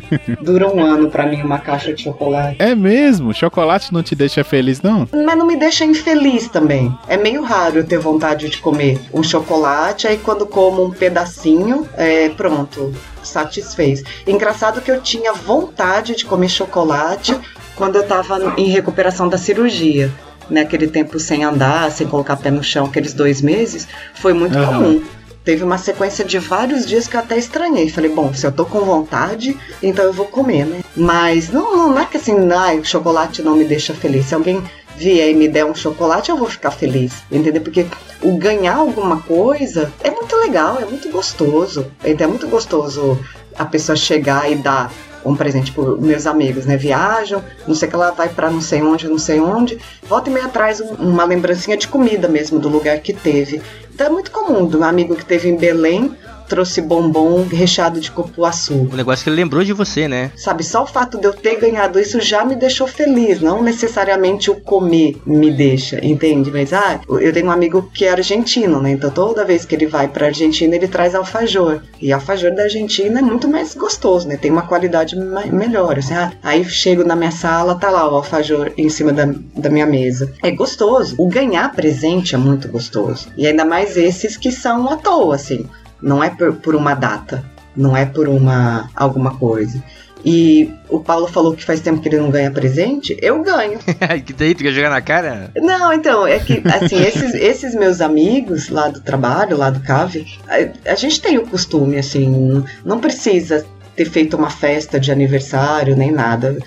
Dura 0.43 0.69
um 0.69 0.81
ano 0.81 1.11
pra 1.11 1.27
mim 1.27 1.43
uma 1.43 1.59
caixa 1.59 1.93
de 1.93 2.03
chocolate. 2.03 2.57
É 2.59 2.75
mesmo? 2.75 3.35
Chocolate 3.35 3.93
não 3.93 4.03
te 4.03 4.15
deixa 4.15 4.43
feliz, 4.45 4.81
não? 4.81 5.09
Mas 5.13 5.37
não 5.37 5.47
me 5.47 5.57
deixa 5.57 5.85
infeliz 5.85 6.49
também. 6.49 6.95
É 7.09 7.17
meio 7.17 7.43
raro 7.43 7.79
eu 7.79 7.85
ter 7.85 7.99
vontade 7.99 8.49
de 8.49 8.59
comer 8.59 9.01
um 9.13 9.23
chocolate, 9.23 10.07
aí 10.07 10.19
quando 10.19 10.47
como 10.47 10.85
um 10.85 10.91
pedacinho, 10.91 11.87
é 11.97 12.30
pronto, 12.31 12.95
satisfez. 13.23 14.03
Engraçado 14.27 14.81
que 14.81 14.91
eu 14.91 15.01
tinha 15.01 15.33
vontade 15.33 16.15
de 16.17 16.25
comer 16.25 16.49
chocolate 16.49 17.39
quando 17.75 17.97
eu 17.97 18.07
tava 18.07 18.55
em 18.57 18.69
recuperação 18.69 19.29
da 19.29 19.39
cirurgia. 19.39 20.13
Naquele 20.49 20.89
tempo 20.89 21.19
sem 21.21 21.45
andar, 21.45 21.91
sem 21.93 22.07
colocar 22.07 22.37
pé 22.37 22.51
no 22.51 22.63
chão, 22.63 22.87
aqueles 22.87 23.15
dois 23.15 23.41
meses, 23.41 23.87
foi 24.15 24.33
muito 24.33 24.59
Aham. 24.59 24.67
comum. 24.67 25.03
Teve 25.45 25.65
uma 25.65 25.79
sequência 25.79 26.25
de 26.25 26.39
vários 26.39 26.85
dias 26.85 27.09
que 27.09 27.17
eu 27.17 27.21
até 27.21 27.39
estranhei. 27.39 27.89
Falei, 27.89 28.11
bom, 28.11 28.35
se 28.35 28.47
eu 28.47 28.53
tô 28.53 28.67
com 28.67 28.81
vontade, 28.81 29.57
então 29.83 30.05
eu 30.05 30.13
vou 30.13 30.27
comer, 30.27 30.67
né? 30.67 30.81
Mas 30.95 31.49
não, 31.49 31.75
não, 31.75 31.89
não 31.91 32.01
é 32.01 32.05
que 32.05 32.19
assim, 32.19 32.35
ai, 32.53 32.79
o 32.79 32.85
chocolate 32.85 33.43
não 33.43 33.57
me 33.57 33.65
deixa 33.65 33.95
feliz. 33.95 34.27
Se 34.27 34.35
alguém 34.35 34.63
vier 35.00 35.30
e 35.30 35.35
me 35.35 35.49
der 35.49 35.64
um 35.64 35.75
chocolate, 35.75 36.30
eu 36.30 36.37
vou 36.37 36.47
ficar 36.49 36.71
feliz, 36.71 37.14
entendeu? 37.33 37.62
Porque 37.62 37.87
o 38.23 38.37
ganhar 38.37 38.76
alguma 38.76 39.23
coisa 39.23 39.90
é 40.04 40.11
muito 40.11 40.37
legal, 40.37 40.78
é 40.78 40.85
muito 40.85 41.11
gostoso. 41.11 41.87
Então 42.04 42.26
é 42.26 42.28
muito 42.28 42.47
gostoso 42.47 43.19
a 43.57 43.64
pessoa 43.64 43.97
chegar 43.97 44.50
e 44.52 44.57
dar 44.57 44.92
um 45.25 45.35
presente 45.35 45.73
para 45.73 45.85
meus 45.97 46.26
amigos, 46.26 46.66
né? 46.66 46.76
Viajam, 46.76 47.42
não 47.66 47.75
sei 47.75 47.88
que 47.88 47.95
ela 47.95 48.11
vai 48.11 48.28
para 48.28 48.50
não 48.50 48.61
sei 48.61 48.83
onde, 48.83 49.09
não 49.09 49.19
sei 49.19 49.40
onde. 49.40 49.78
Volta 50.07 50.28
e 50.28 50.33
meia 50.33 50.50
um- 50.99 51.11
uma 51.12 51.25
lembrancinha 51.25 51.76
de 51.78 51.88
comida 51.88 52.28
mesmo 52.28 52.59
do 52.59 52.69
lugar 52.69 52.99
que 53.00 53.12
teve. 53.14 53.62
Então 53.95 54.07
é 54.07 54.11
muito 54.11 54.30
comum, 54.30 54.66
do 54.66 54.83
amigo 54.85 55.16
que 55.16 55.25
teve 55.25 55.49
em 55.49 55.57
Belém, 55.57 56.14
trouxe 56.50 56.83
bombom 56.83 57.45
recheado 57.45 58.00
de 58.00 58.11
cupuaçu. 58.11 58.88
O 58.92 58.97
negócio 58.97 59.23
que 59.23 59.30
ele 59.30 59.37
lembrou 59.37 59.62
de 59.62 59.73
você, 59.73 60.09
né? 60.09 60.33
Sabe, 60.37 60.64
só 60.64 60.83
o 60.83 60.87
fato 60.87 61.16
de 61.16 61.26
eu 61.26 61.33
ter 61.33 61.61
ganhado 61.61 62.00
isso 62.00 62.21
já 62.21 62.45
me 62.45 62.57
deixou 62.57 62.88
feliz, 62.88 63.40
não 63.40 63.62
necessariamente 63.62 64.50
o 64.50 64.57
comer 64.57 65.16
me 65.25 65.52
deixa, 65.52 66.04
entende? 66.04 66.50
Mas, 66.50 66.73
ah, 66.73 67.00
eu 67.09 67.33
tenho 67.33 67.47
um 67.47 67.52
amigo 67.52 67.88
que 67.95 68.04
é 68.04 68.11
argentino, 68.11 68.83
né? 68.83 68.90
Então 68.90 69.11
toda 69.11 69.45
vez 69.45 69.64
que 69.64 69.76
ele 69.76 69.87
vai 69.87 70.09
pra 70.09 70.26
Argentina, 70.26 70.75
ele 70.75 70.88
traz 70.88 71.14
alfajor. 71.14 71.83
E 72.00 72.12
alfajor 72.12 72.52
da 72.52 72.64
Argentina 72.64 73.21
é 73.21 73.23
muito 73.23 73.49
mais 73.49 73.75
gostoso, 73.75 74.26
né? 74.26 74.37
Tem 74.37 74.50
uma 74.50 74.62
qualidade 74.62 75.14
melhor, 75.16 75.99
assim. 75.99 76.14
Ah, 76.14 76.33
aí 76.42 76.64
chego 76.64 77.04
na 77.04 77.14
minha 77.14 77.30
sala, 77.30 77.76
tá 77.76 77.90
lá 77.90 78.11
o 78.11 78.16
alfajor 78.16 78.73
em 78.76 78.88
cima 78.88 79.12
da, 79.12 79.26
da 79.57 79.71
minha 79.71 79.87
mesa. 79.87 80.33
É 80.42 80.50
gostoso. 80.50 81.14
O 81.16 81.28
ganhar 81.28 81.73
presente 81.73 82.35
é 82.35 82.38
muito 82.38 82.66
gostoso. 82.69 83.28
E 83.37 83.47
ainda 83.47 83.64
mais 83.64 83.97
esses 83.97 84.37
que 84.37 84.50
são 84.50 84.88
à 84.88 84.97
toa, 84.97 85.37
assim. 85.37 85.64
Não 86.02 86.23
é 86.23 86.30
por, 86.30 86.54
por 86.54 86.75
uma 86.75 86.95
data, 86.95 87.45
não 87.76 87.97
é 87.97 88.04
por 88.04 88.28
uma 88.28 88.88
alguma 88.95 89.37
coisa. 89.37 89.83
E 90.25 90.71
o 90.88 91.00
Paulo 91.00 91.26
falou 91.26 91.54
que 91.54 91.64
faz 91.64 91.80
tempo 91.80 92.00
que 92.00 92.09
ele 92.09 92.19
não 92.19 92.30
ganha 92.30 92.50
presente. 92.50 93.16
Eu 93.23 93.42
ganho. 93.42 93.78
que 94.25 94.33
daí 94.33 94.54
tu 94.54 94.62
quer 94.62 94.73
jogar 94.73 94.90
na 94.90 95.00
cara? 95.00 95.50
Não, 95.57 95.92
então, 95.92 96.26
é 96.26 96.38
que, 96.38 96.62
assim, 96.69 97.00
esses, 97.00 97.35
esses 97.35 97.75
meus 97.75 98.00
amigos 98.00 98.69
lá 98.69 98.88
do 98.88 99.00
trabalho, 99.00 99.57
lá 99.57 99.71
do 99.71 99.80
CAV, 99.80 100.26
a, 100.47 100.90
a 100.92 100.95
gente 100.95 101.21
tem 101.21 101.38
o 101.38 101.47
costume, 101.47 101.99
assim, 101.99 102.64
não 102.85 103.00
precisa 103.00 103.64
ter 103.97 104.04
feito 104.04 104.37
uma 104.37 104.50
festa 104.50 105.00
de 105.00 105.11
aniversário 105.11 105.97
nem 105.97 106.11
nada. 106.11 106.59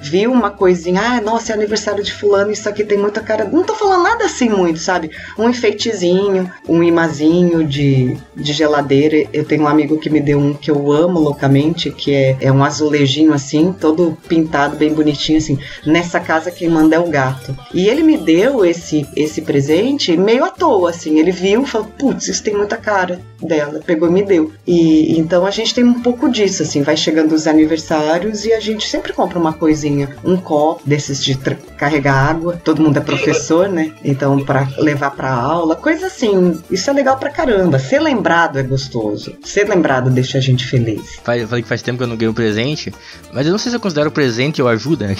Viu 0.00 0.32
uma 0.32 0.50
coisinha, 0.50 1.00
ah, 1.00 1.20
nossa, 1.20 1.52
é 1.52 1.54
aniversário 1.54 2.02
de 2.02 2.12
fulano, 2.12 2.50
isso 2.50 2.68
aqui 2.68 2.84
tem 2.84 2.98
muita 2.98 3.20
cara. 3.20 3.44
Não 3.44 3.64
tô 3.64 3.74
falando 3.74 4.02
nada 4.02 4.24
assim 4.24 4.48
muito, 4.48 4.78
sabe? 4.78 5.10
Um 5.38 5.48
enfeitezinho, 5.48 6.50
um 6.68 6.82
imazinho 6.82 7.64
de, 7.64 8.16
de 8.34 8.52
geladeira. 8.52 9.28
Eu 9.32 9.44
tenho 9.44 9.62
um 9.62 9.68
amigo 9.68 9.98
que 9.98 10.10
me 10.10 10.20
deu 10.20 10.38
um 10.38 10.54
que 10.54 10.70
eu 10.70 10.90
amo 10.90 11.20
loucamente, 11.20 11.90
que 11.90 12.14
é, 12.14 12.36
é 12.40 12.52
um 12.52 12.64
azulejinho 12.64 13.32
assim, 13.32 13.74
todo 13.78 14.16
pintado, 14.28 14.76
bem 14.76 14.92
bonitinho, 14.92 15.38
assim. 15.38 15.58
Nessa 15.84 16.18
casa 16.20 16.50
quem 16.50 16.68
manda 16.68 16.96
é 16.96 16.98
o 16.98 17.08
gato. 17.08 17.56
E 17.74 17.88
ele 17.88 18.02
me 18.02 18.16
deu 18.16 18.64
esse, 18.64 19.06
esse 19.14 19.42
presente 19.42 20.16
meio 20.16 20.44
à 20.44 20.48
toa, 20.48 20.90
assim. 20.90 21.18
Ele 21.18 21.30
viu 21.30 21.62
e 21.62 21.66
falou, 21.66 21.88
putz, 21.98 22.28
isso 22.28 22.42
tem 22.42 22.54
muita 22.54 22.76
cara 22.76 23.20
dela. 23.42 23.80
Pegou 23.84 24.08
e 24.08 24.12
me 24.12 24.22
deu. 24.22 24.52
E 24.66 25.18
então 25.18 25.44
a 25.46 25.50
gente 25.50 25.74
tem 25.74 25.84
um 25.84 26.00
pouco 26.00 26.28
disso, 26.28 26.62
assim. 26.62 26.82
Vai 26.82 26.96
chegando 26.96 27.32
os 27.32 27.46
aniversários 27.46 28.44
e 28.44 28.52
a 28.52 28.60
gente 28.60 28.88
sempre 28.88 29.12
compra 29.12 29.38
uma 29.38 29.52
coisinha, 29.52 29.89
um 30.24 30.36
copo 30.36 30.82
desses 30.86 31.22
de 31.22 31.36
carregar 31.76 32.30
água. 32.30 32.60
Todo 32.62 32.82
mundo 32.82 32.96
é 32.98 33.00
professor, 33.00 33.68
né? 33.68 33.92
Então, 34.04 34.44
pra 34.44 34.68
levar 34.78 35.10
pra 35.10 35.32
aula, 35.32 35.76
coisa 35.76 36.06
assim. 36.06 36.60
Isso 36.70 36.90
é 36.90 36.92
legal 36.92 37.16
pra 37.16 37.30
caramba. 37.30 37.78
Ser 37.78 38.00
lembrado 38.00 38.58
é 38.58 38.62
gostoso. 38.62 39.34
Ser 39.42 39.68
lembrado 39.68 40.10
deixa 40.10 40.38
a 40.38 40.40
gente 40.40 40.66
feliz. 40.66 41.16
Faz, 41.22 41.48
falei 41.48 41.62
que 41.62 41.68
faz 41.68 41.82
tempo 41.82 41.98
que 41.98 42.04
eu 42.04 42.08
não 42.08 42.16
ganho 42.16 42.34
presente, 42.34 42.92
mas 43.32 43.46
eu 43.46 43.52
não 43.52 43.58
sei 43.58 43.70
se 43.70 43.76
eu 43.76 43.80
considero 43.80 44.10
presente 44.10 44.60
ou 44.60 44.68
ajuda. 44.68 45.14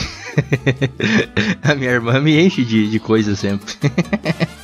a 1.63 1.75
minha 1.75 1.91
irmã 1.91 2.21
me 2.21 2.41
enche 2.41 2.65
de, 2.65 2.91
de 2.91 2.99
coisa 2.99 3.35
sempre. 3.35 3.75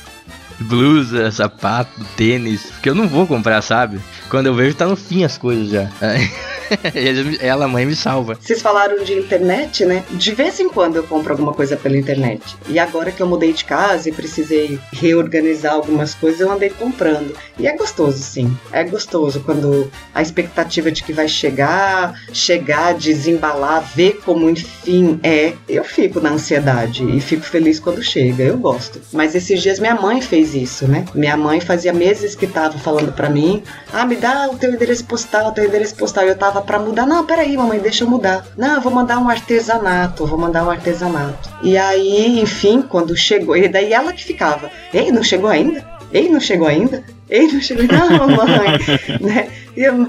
Blusa, 0.59 1.31
sapato, 1.31 2.03
tênis, 2.15 2.63
porque 2.71 2.89
eu 2.89 2.95
não 2.95 3.07
vou 3.07 3.27
comprar, 3.27 3.61
sabe? 3.61 3.99
Quando 4.29 4.47
eu 4.47 4.53
vejo 4.53 4.75
tá 4.75 4.85
no 4.85 4.95
fim 4.95 5.23
as 5.23 5.37
coisas 5.37 5.69
já. 5.69 5.89
Ela, 7.39 7.65
a 7.65 7.67
mãe, 7.67 7.85
me 7.85 7.95
salva. 7.95 8.37
Vocês 8.39 8.61
falaram 8.61 9.03
de 9.03 9.13
internet, 9.13 9.85
né? 9.85 10.03
De 10.11 10.31
vez 10.31 10.59
em 10.59 10.69
quando 10.69 10.97
eu 10.97 11.03
compro 11.03 11.31
alguma 11.31 11.53
coisa 11.53 11.77
pela 11.77 11.97
internet. 11.97 12.57
E 12.67 12.77
agora 12.77 13.11
que 13.11 13.21
eu 13.21 13.27
mudei 13.27 13.53
de 13.53 13.63
casa 13.63 14.09
e 14.09 14.11
precisei 14.11 14.79
reorganizar 14.91 15.73
algumas 15.73 16.13
coisas, 16.13 16.41
eu 16.41 16.51
andei 16.51 16.69
comprando. 16.69 17.33
E 17.57 17.67
é 17.67 17.75
gostoso, 17.75 18.21
sim. 18.21 18.55
É 18.71 18.83
gostoso 18.83 19.41
quando 19.41 19.89
a 20.13 20.21
expectativa 20.21 20.91
de 20.91 21.03
que 21.03 21.13
vai 21.13 21.27
chegar, 21.27 22.19
chegar, 22.33 22.93
desembalar, 22.93 23.89
ver 23.95 24.19
como 24.25 24.49
enfim 24.49 25.19
é. 25.23 25.53
Eu 25.67 25.83
fico 25.83 26.19
na 26.19 26.31
ansiedade 26.31 27.03
e 27.03 27.21
fico 27.21 27.43
feliz 27.43 27.79
quando 27.79 28.03
chega. 28.03 28.43
Eu 28.43 28.57
gosto. 28.57 28.99
Mas 29.13 29.35
esses 29.35 29.61
dias 29.61 29.79
minha 29.79 29.95
mãe 29.95 30.21
fez 30.21 30.46
isso, 30.53 30.87
né? 30.87 31.05
Minha 31.13 31.37
mãe 31.37 31.59
fazia 31.61 31.93
meses 31.93 32.35
que 32.35 32.47
tava 32.47 32.77
falando 32.77 33.11
pra 33.11 33.29
mim: 33.29 33.63
"Ah, 33.91 34.05
me 34.05 34.15
dá 34.15 34.49
o 34.51 34.57
teu 34.57 34.73
endereço 34.73 35.05
postal, 35.05 35.49
o 35.49 35.51
teu 35.51 35.65
endereço 35.65 35.95
postal". 35.95 36.25
E 36.25 36.29
eu 36.29 36.35
tava 36.37 36.61
pra 36.61 36.79
mudar. 36.79 37.05
Não, 37.05 37.25
peraí, 37.25 37.55
mamãe, 37.57 37.79
deixa 37.79 38.03
eu 38.03 38.09
mudar. 38.09 38.45
Não, 38.57 38.75
eu 38.75 38.81
vou 38.81 38.91
mandar 38.91 39.19
um 39.19 39.29
artesanato, 39.29 40.25
vou 40.25 40.37
mandar 40.37 40.65
um 40.65 40.69
artesanato. 40.69 41.49
E 41.61 41.77
aí, 41.77 42.39
enfim, 42.39 42.81
quando 42.81 43.15
chegou, 43.15 43.55
e 43.55 43.67
daí 43.67 43.93
ela 43.93 44.13
que 44.13 44.23
ficava: 44.23 44.69
"Ei, 44.93 45.11
não 45.11 45.23
chegou 45.23 45.49
ainda? 45.49 45.85
Ei, 46.11 46.29
não 46.29 46.39
chegou 46.39 46.67
ainda?" 46.67 47.03
Ei, 47.29 47.51
não 47.51 47.59
chegou 47.59 47.81
ainda, 47.81 47.97
não, 47.97 48.27
mamãe, 48.27 48.77
né? 49.19 49.49
E 49.77 49.83
eu, 49.83 50.07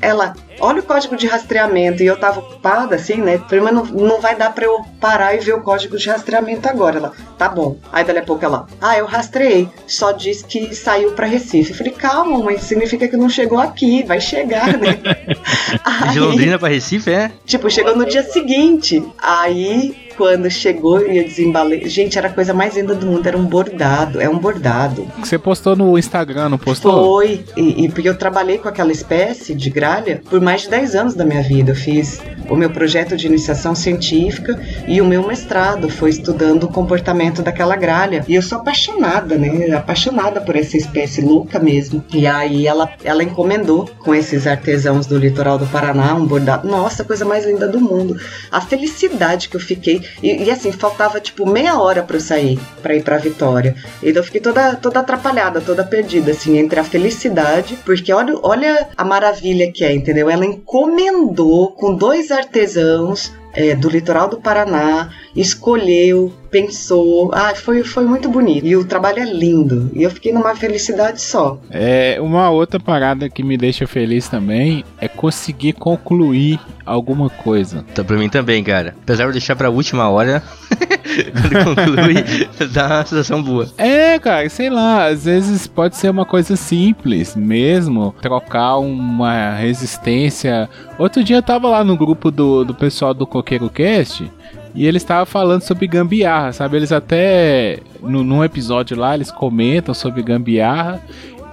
ela, 0.00 0.34
olha 0.58 0.80
o 0.80 0.82
código 0.82 1.14
de 1.14 1.26
rastreamento. 1.26 2.02
E 2.02 2.06
eu 2.06 2.16
tava 2.16 2.40
ocupada, 2.40 2.96
assim, 2.96 3.16
né? 3.16 3.36
Falei, 3.36 3.60
mas 3.60 3.74
não, 3.74 3.84
não 3.84 4.18
vai 4.18 4.34
dar 4.34 4.50
pra 4.54 4.64
eu 4.64 4.82
parar 4.98 5.34
e 5.34 5.40
ver 5.40 5.52
o 5.52 5.60
código 5.60 5.98
de 5.98 6.08
rastreamento 6.08 6.66
agora. 6.66 6.96
Ela, 6.96 7.12
tá 7.36 7.46
bom. 7.46 7.76
Aí 7.92 8.02
dali 8.02 8.20
a 8.20 8.22
pouco 8.22 8.42
ela, 8.42 8.66
ah, 8.80 8.96
eu 8.96 9.04
rastreei. 9.04 9.68
Só 9.86 10.12
diz 10.12 10.42
que 10.42 10.74
saiu 10.74 11.12
pra 11.12 11.26
Recife. 11.26 11.72
Eu 11.72 11.76
falei, 11.76 11.92
calma, 11.92 12.38
mãe, 12.38 12.56
significa 12.56 13.06
que 13.06 13.16
não 13.16 13.28
chegou 13.28 13.58
aqui. 13.58 14.02
Vai 14.04 14.22
chegar, 14.22 14.78
né? 14.78 14.98
De 16.12 16.18
Londrina 16.18 16.58
pra 16.58 16.70
Recife, 16.70 17.10
é? 17.10 17.30
Tipo, 17.44 17.68
chegou 17.68 17.94
no 17.94 18.06
dia 18.06 18.22
seguinte. 18.22 19.04
Aí, 19.18 19.94
quando 20.20 20.50
chegou 20.50 21.00
e 21.00 21.16
eu 21.16 21.24
desembalei. 21.24 21.88
Gente, 21.88 22.18
era 22.18 22.28
a 22.28 22.30
coisa 22.30 22.52
mais 22.52 22.76
linda 22.76 22.94
do 22.94 23.06
mundo, 23.06 23.26
era 23.26 23.38
um 23.38 23.46
bordado. 23.46 24.20
É 24.20 24.28
um 24.28 24.38
bordado. 24.38 25.06
Que 25.22 25.26
você 25.26 25.38
postou 25.38 25.74
no 25.74 25.96
Instagram, 25.96 26.50
não 26.50 26.58
postou? 26.58 26.92
Foi, 26.92 27.42
e, 27.56 27.86
e 27.86 27.88
porque 27.88 28.06
eu 28.06 28.14
trabalhei 28.14 28.58
com 28.58 28.68
aquela 28.68 28.92
espécie 28.92 29.54
de 29.54 29.70
gralha 29.70 30.20
por 30.28 30.38
mais 30.38 30.60
de 30.60 30.68
10 30.68 30.94
anos 30.94 31.14
da 31.14 31.24
minha 31.24 31.42
vida. 31.42 31.70
Eu 31.70 31.74
fiz 31.74 32.20
o 32.50 32.54
meu 32.54 32.68
projeto 32.68 33.16
de 33.16 33.28
iniciação 33.28 33.74
científica 33.74 34.60
e 34.86 35.00
o 35.00 35.06
meu 35.06 35.26
mestrado 35.26 35.88
foi 35.88 36.10
estudando 36.10 36.64
o 36.64 36.68
comportamento 36.68 37.40
daquela 37.40 37.74
gralha. 37.74 38.22
E 38.28 38.34
eu 38.34 38.42
sou 38.42 38.58
apaixonada, 38.58 39.38
né? 39.38 39.72
Apaixonada 39.74 40.38
por 40.42 40.54
essa 40.54 40.76
espécie 40.76 41.22
louca 41.22 41.58
mesmo. 41.58 42.04
E 42.12 42.26
aí 42.26 42.66
ela, 42.66 42.92
ela 43.02 43.22
encomendou 43.22 43.88
com 44.00 44.14
esses 44.14 44.46
artesãos 44.46 45.06
do 45.06 45.16
litoral 45.16 45.56
do 45.56 45.66
Paraná 45.66 46.14
um 46.14 46.26
bordado. 46.26 46.68
Nossa, 46.68 47.04
coisa 47.04 47.24
mais 47.24 47.46
linda 47.46 47.66
do 47.66 47.80
mundo. 47.80 48.20
A 48.50 48.60
felicidade 48.60 49.48
que 49.48 49.56
eu 49.56 49.60
fiquei. 49.60 50.09
E, 50.22 50.44
e 50.44 50.50
assim, 50.50 50.72
faltava 50.72 51.20
tipo 51.20 51.46
meia 51.46 51.78
hora 51.78 52.02
para 52.02 52.16
eu 52.16 52.20
sair, 52.20 52.58
para 52.82 52.94
ir 52.94 53.02
pra 53.02 53.18
Vitória. 53.18 53.74
Então 54.02 54.20
eu 54.20 54.24
fiquei 54.24 54.40
toda, 54.40 54.74
toda 54.76 55.00
atrapalhada, 55.00 55.60
toda 55.60 55.84
perdida, 55.84 56.32
assim, 56.32 56.58
entre 56.58 56.80
a 56.80 56.84
felicidade, 56.84 57.78
porque 57.84 58.12
olha, 58.12 58.34
olha 58.42 58.88
a 58.96 59.04
maravilha 59.04 59.70
que 59.72 59.84
é, 59.84 59.92
entendeu? 59.92 60.28
Ela 60.28 60.44
encomendou 60.44 61.72
com 61.72 61.94
dois 61.94 62.30
artesãos 62.30 63.32
é, 63.52 63.74
do 63.74 63.88
litoral 63.88 64.28
do 64.28 64.40
Paraná, 64.40 65.10
escolheu, 65.34 66.32
pensou. 66.50 67.30
Ah, 67.32 67.54
foi, 67.54 67.82
foi 67.84 68.04
muito 68.04 68.28
bonito. 68.28 68.66
E 68.66 68.76
o 68.76 68.84
trabalho 68.84 69.20
é 69.20 69.24
lindo. 69.24 69.90
E 69.94 70.02
eu 70.02 70.10
fiquei 70.10 70.32
numa 70.32 70.54
felicidade 70.54 71.20
só. 71.20 71.58
É, 71.70 72.18
uma 72.20 72.50
outra 72.50 72.80
parada 72.80 73.28
que 73.28 73.42
me 73.42 73.56
deixa 73.56 73.86
feliz 73.86 74.28
também 74.28 74.84
é 74.98 75.08
conseguir 75.08 75.74
concluir 75.74 76.58
alguma 76.84 77.30
coisa. 77.30 77.84
Tá 77.94 78.02
pra 78.02 78.16
mim 78.16 78.28
também, 78.28 78.62
cara. 78.64 78.94
Apesar 79.02 79.26
de 79.26 79.32
deixar 79.32 79.54
pra 79.54 79.70
última 79.70 80.08
hora, 80.08 80.42
quando 81.32 81.64
conclui, 81.64 82.14
dá 82.72 82.86
uma 82.86 83.06
sensação 83.06 83.42
boa. 83.42 83.68
É, 83.78 84.18
cara, 84.18 84.48
sei 84.48 84.70
lá, 84.70 85.06
às 85.06 85.24
vezes 85.24 85.66
pode 85.66 85.96
ser 85.96 86.10
uma 86.10 86.24
coisa 86.24 86.56
simples 86.56 87.36
mesmo, 87.36 88.14
trocar 88.20 88.78
uma 88.78 89.54
resistência. 89.54 90.68
Outro 90.98 91.22
dia 91.22 91.36
eu 91.36 91.42
tava 91.42 91.68
lá 91.68 91.84
no 91.84 91.96
grupo 91.96 92.30
do, 92.30 92.64
do 92.64 92.74
pessoal 92.74 93.14
do 93.14 93.26
Coqueiro 93.26 93.70
Cast 93.70 94.30
e 94.74 94.86
eles 94.86 95.02
estavam 95.02 95.26
falando 95.26 95.62
sobre 95.62 95.86
gambiarra, 95.86 96.52
sabe? 96.52 96.76
Eles 96.76 96.92
até, 96.92 97.78
no, 98.00 98.22
num 98.22 98.44
episódio 98.44 98.96
lá, 98.96 99.14
eles 99.14 99.30
comentam 99.30 99.94
sobre 99.94 100.22
gambiarra. 100.22 101.02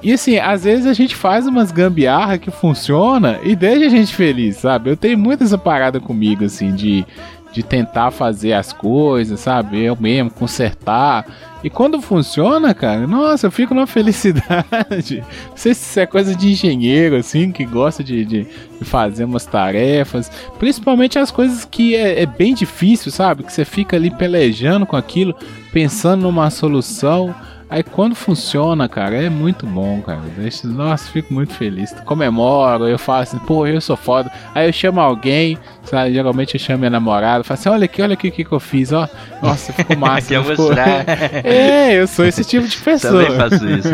E 0.04 0.14
assim, 0.14 0.38
às 0.38 0.64
vezes 0.64 0.86
a 0.86 0.94
gente 0.94 1.16
faz 1.16 1.48
umas 1.48 1.72
gambiarra 1.72 2.38
que 2.38 2.52
funciona 2.52 3.40
e 3.44 3.56
deixa 3.56 3.88
a 3.88 3.90
gente 3.90 4.14
feliz, 4.14 4.58
sabe? 4.58 4.92
Eu 4.92 4.98
tenho 4.98 5.18
muito 5.18 5.44
essa 5.44 5.58
parada 5.58 6.00
comigo, 6.00 6.46
assim, 6.46 6.74
de 6.74 7.04
de 7.52 7.64
tentar 7.64 8.12
fazer 8.12 8.54
as 8.54 8.72
coisas, 8.72 9.40
sabe? 9.40 9.82
Eu 9.84 9.96
mesmo, 10.00 10.30
consertar. 10.30 11.26
E 11.64 11.70
quando 11.70 12.02
funciona, 12.02 12.74
cara, 12.74 13.08
nossa, 13.08 13.48
eu 13.48 13.52
fico 13.52 13.74
numa 13.74 13.88
felicidade. 13.88 15.24
Não 15.50 15.58
sei 15.58 15.74
se 15.74 15.90
isso 15.90 16.00
é 16.00 16.06
coisa 16.06 16.36
de 16.36 16.52
engenheiro, 16.52 17.16
assim, 17.16 17.52
que 17.52 17.66
gosta 17.66 18.04
de, 18.04 18.24
de, 18.26 18.48
fazer 18.84 19.24
umas 19.24 19.46
tarefas. 19.46 20.32
Principalmente 20.60 21.18
as 21.18 21.32
coisas 21.32 21.66
que 21.66 21.96
é, 21.96 22.22
é, 22.22 22.26
bem 22.26 22.54
difícil, 22.54 23.12
sabe? 23.12 23.44
Que 23.44 23.52
você 23.52 23.66
fica 23.66 23.98
ali 23.98 24.12
pelejando 24.12 24.86
com 24.86 24.96
aquilo, 24.96 25.36
pensando 25.74 26.22
numa 26.22 26.50
solução. 26.50 27.34
Aí 27.70 27.84
quando 27.84 28.16
funciona, 28.16 28.88
cara, 28.88 29.16
é 29.16 29.30
muito 29.30 29.66
bom, 29.66 30.02
cara. 30.02 30.22
Deixa, 30.38 30.66
nossa, 30.68 31.12
fico 31.12 31.34
muito 31.34 31.54
feliz. 31.54 31.94
Comemoro, 32.06 32.88
eu 32.88 32.98
falo 32.98 33.24
assim, 33.24 33.38
pô, 33.40 33.68
eu 33.68 33.82
sou 33.82 33.98
foda. 33.98 34.32
Aí 34.56 34.68
eu 34.68 34.74
chamo 34.74 35.02
alguém, 35.02 35.58
sabe? 35.84 36.14
Geralmente 36.14 36.56
eu 36.56 36.60
chamo 36.60 36.80
minha 36.80 36.90
namorada, 36.90 37.44
falo 37.44 37.60
assim, 37.60 37.70
olha 37.70 37.86
aqui, 37.86 38.02
olha 38.02 38.14
aqui 38.14 38.30
o 38.30 38.32
que, 38.32 38.46
que 38.46 38.52
eu 38.52 38.60
fiz, 38.60 38.94
ó. 38.94 39.08
Nossa, 39.42 39.74
ficou 39.74 39.96
massa. 40.00 40.30
Quer 40.30 40.44
ficou... 40.44 40.68
mostrar. 40.68 41.06
é, 41.44 41.94
eu 42.00 42.08
sou 42.08 42.26
esse 42.26 42.44
tipo 42.46 42.66
de 42.66 42.78
pessoa. 42.78 43.26
Também 43.26 43.38
faço 43.38 43.70
isso. 43.70 43.90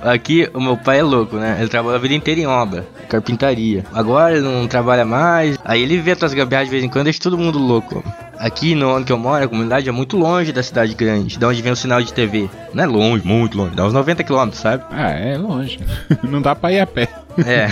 Aqui, 0.00 0.48
o 0.54 0.60
meu 0.60 0.76
pai 0.78 1.00
é 1.00 1.02
louco, 1.02 1.36
né? 1.36 1.56
Ele 1.60 1.68
trabalha 1.68 1.96
a 1.96 2.00
vida 2.00 2.14
inteira 2.14 2.40
em 2.40 2.46
obra, 2.46 2.86
carpintaria. 3.08 3.84
Agora 3.92 4.36
ele 4.36 4.44
não 4.44 4.66
trabalha 4.66 5.04
mais. 5.04 5.58
Aí 5.62 5.82
ele 5.82 5.98
vê 5.98 6.12
as 6.12 6.34
gambiarras 6.34 6.68
de 6.68 6.72
vez 6.72 6.84
em 6.84 6.88
quando, 6.88 7.04
deixa 7.04 7.20
todo 7.20 7.36
mundo 7.36 7.58
louco. 7.58 8.02
Aqui 8.40 8.74
no 8.74 8.96
onde 8.96 9.04
que 9.04 9.12
eu 9.12 9.18
moro, 9.18 9.44
a 9.44 9.48
comunidade 9.48 9.86
é 9.86 9.92
muito 9.92 10.16
longe 10.16 10.50
da 10.50 10.62
cidade 10.62 10.94
grande, 10.94 11.36
de 11.36 11.44
onde 11.44 11.60
vem 11.60 11.72
o 11.72 11.76
sinal 11.76 12.02
de 12.02 12.10
TV. 12.10 12.48
Não 12.72 12.84
é 12.84 12.86
longe, 12.86 13.09
muito 13.18 13.56
longe, 13.56 13.74
dá 13.74 13.86
uns 13.86 13.92
90 13.92 14.24
km, 14.24 14.50
sabe? 14.52 14.84
Ah, 14.90 15.10
é 15.10 15.36
longe. 15.36 15.78
Não 16.22 16.40
dá 16.40 16.54
pra 16.54 16.72
ir 16.72 16.80
a 16.80 16.86
pé. 16.86 17.08
É, 17.46 17.68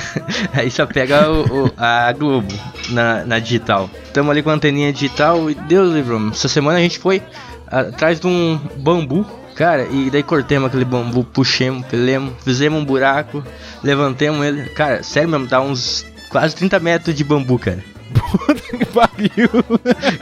aí 0.58 0.70
só 0.70 0.86
pega 0.86 1.30
o, 1.30 1.66
o, 1.66 1.72
a 1.76 2.12
Globo 2.12 2.52
na, 2.90 3.24
na 3.24 3.38
digital. 3.38 3.88
Tamo 4.12 4.30
ali 4.30 4.42
com 4.42 4.50
a 4.50 4.54
anteninha 4.54 4.92
digital 4.92 5.50
e 5.50 5.54
Deus 5.54 5.92
livre, 5.92 6.16
essa 6.30 6.48
semana 6.48 6.78
a 6.78 6.82
gente 6.82 6.98
foi 6.98 7.22
atrás 7.70 8.18
de 8.20 8.26
um 8.26 8.58
bambu 8.76 9.26
Cara, 9.58 9.88
e 9.90 10.08
daí 10.08 10.22
cortemos 10.22 10.68
aquele 10.68 10.84
bambu, 10.84 11.24
puxemos, 11.24 11.84
pelemos, 11.86 12.32
fizemos 12.44 12.80
um 12.80 12.84
buraco, 12.84 13.42
levantemos 13.82 14.46
ele. 14.46 14.68
Cara, 14.68 15.02
sério 15.02 15.28
mesmo, 15.28 15.48
dá 15.48 15.60
uns 15.60 16.06
quase 16.30 16.54
30 16.54 16.78
metros 16.78 17.12
de 17.12 17.24
bambu, 17.24 17.58
cara. 17.58 17.82
Puta 18.14 18.76
que 18.76 18.84
pariu. 18.86 19.50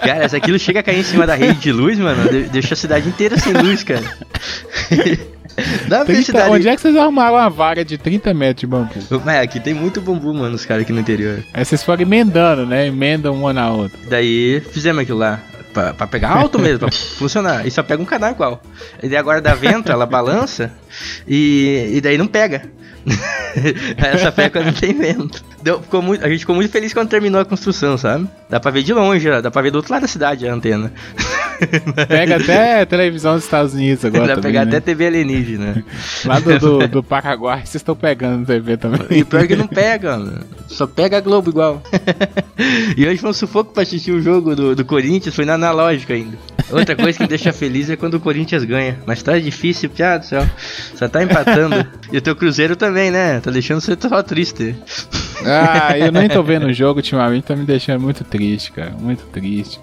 Cara, 0.03 0.29
se 0.29 0.37
aquilo 0.37 0.59
chega 0.59 0.81
a 0.81 0.83
cair 0.83 1.01
em 1.01 1.05
cima 1.05 1.27
da 1.27 1.35
rede 1.35 1.61
de 1.61 1.73
luz, 1.73 1.99
mano, 1.99 2.29
deixa 2.51 2.75
a 2.75 2.77
cidade 2.77 3.09
inteira 3.09 3.39
sem 3.39 3.53
luz, 3.53 3.83
cara. 3.83 4.05
Dá 5.89 6.05
30, 6.05 6.51
onde 6.51 6.69
é 6.69 6.75
que 6.75 6.83
vocês 6.83 6.95
arrumaram 6.97 7.37
uma 7.37 7.49
vaga 7.49 7.83
de 7.85 7.97
30 7.97 8.35
metros 8.35 8.61
de 8.61 8.67
bambu? 8.67 8.93
É, 9.27 9.41
aqui 9.41 9.59
tem 9.59 9.73
muito 9.73 10.03
bambu, 10.03 10.35
mano, 10.35 10.55
os 10.55 10.67
caras 10.67 10.83
aqui 10.83 10.93
no 10.93 11.01
interior. 11.01 11.43
Aí 11.55 11.65
vocês 11.65 11.83
foram 11.83 12.03
emendando, 12.03 12.67
né? 12.67 12.89
Emendam 12.89 13.35
uma 13.35 13.53
na 13.53 13.73
outra. 13.73 13.99
Daí 14.09 14.61
fizemos 14.73 15.03
aquilo 15.03 15.19
lá. 15.19 15.41
Pra, 15.73 15.93
pra 15.93 16.07
pegar 16.07 16.31
alto 16.31 16.59
mesmo, 16.59 16.79
pra 16.81 16.91
funcionar. 16.91 17.67
E 17.67 17.71
só 17.71 17.83
pega 17.83 18.03
um 18.03 18.07
canal 18.07 18.31
igual. 18.31 18.63
E 19.03 19.09
daí 19.09 19.19
agora 19.19 19.43
dá 19.43 19.55
vento, 19.55 19.93
ela 19.93 20.07
balança 20.07 20.73
e, 21.29 21.91
e 21.93 22.01
daí 22.01 22.17
não 22.17 22.27
pega. 22.27 22.63
Essa 23.97 24.33
pega 24.33 24.63
quando 24.63 24.79
tem 24.79 24.95
vento. 24.95 25.45
Deu, 25.67 25.83
ficou 25.83 26.01
muito, 26.01 26.25
a 26.25 26.29
gente 26.29 26.39
ficou 26.39 26.55
muito 26.55 26.71
feliz 26.71 26.95
quando 26.95 27.09
terminou 27.09 27.41
a 27.41 27.45
construção, 27.45 27.99
sabe? 27.99 28.29
Dá 28.49 28.61
pra 28.61 28.71
ver 28.71 28.85
de 28.85 28.95
longe, 28.95 29.29
dá 29.43 29.51
pra 29.51 29.63
ver 29.63 29.73
do 29.73 29.79
outro 29.79 29.93
lado 29.93 30.03
da 30.03 30.07
cidade 30.07 30.47
a 30.47 30.55
antena. 30.55 30.93
Pega 32.09 32.37
até 32.37 32.85
televisão 32.85 33.35
dos 33.35 33.45
Estados 33.45 33.75
Unidos 33.75 34.05
agora. 34.05 34.35
Pra 34.35 34.43
pegar 34.43 34.65
né? 34.65 34.71
até 34.73 34.81
TV 34.81 35.07
alienígena. 35.07 35.85
Lá 36.25 36.41
do, 36.41 36.59
do, 36.59 36.89
do 36.89 37.03
Paraguai 37.03 37.61
vocês 37.61 37.77
estão 37.77 37.95
pegando 37.95 38.47
TV 38.47 38.77
também. 38.77 39.07
E 39.11 39.25
pior 39.25 39.47
que 39.47 39.57
não 39.57 39.67
pega, 39.67 40.17
mano. 40.17 40.41
Só 40.69 40.87
pega 40.87 41.19
a 41.19 41.21
Globo 41.21 41.51
igual. 41.51 41.83
e 42.97 43.07
hoje 43.07 43.19
foi 43.19 43.31
um 43.31 43.35
sufoco 43.35 43.73
pra 43.73 43.83
assistir 43.83 44.13
o 44.13 44.21
jogo 44.21 44.55
do, 44.55 44.75
do 44.75 44.85
Corinthians, 44.85 45.35
foi 45.35 45.45
na 45.45 45.55
analógica 45.55 46.15
ainda. 46.15 46.37
Outra 46.71 46.97
coisa 46.97 47.17
que 47.17 47.23
me 47.23 47.29
deixa 47.29 47.53
feliz 47.53 47.89
é 47.89 47.97
quando 47.97 48.15
o 48.15 48.21
Corinthians 48.21 48.65
ganha. 48.65 48.99
Mas 49.07 49.23
tá 49.23 49.39
difícil, 49.39 49.89
piada 49.89 50.21
do 50.21 50.27
céu. 50.27 50.47
Só 50.95 51.09
tá 51.09 51.23
empatando. 51.23 51.87
E 52.13 52.19
o 52.19 52.21
teu 52.21 52.35
Cruzeiro 52.35 52.75
também, 52.75 53.11
né? 53.11 53.41
Tá 53.41 53.51
deixando 53.51 53.81
você 53.81 53.97
só 54.01 54.23
triste. 54.23 54.75
Ah, 55.45 55.97
eu 55.97 56.11
nem 56.11 56.29
tô 56.29 56.43
vendo 56.43 56.67
o 56.67 56.73
jogo 56.73 56.99
ultimamente, 56.99 57.45
tá 57.45 57.55
me 57.55 57.65
deixando 57.65 58.01
muito 58.01 58.25
triste, 58.25 58.73
cara. 58.73 58.91
Muito 58.91 59.25
triste. 59.27 59.81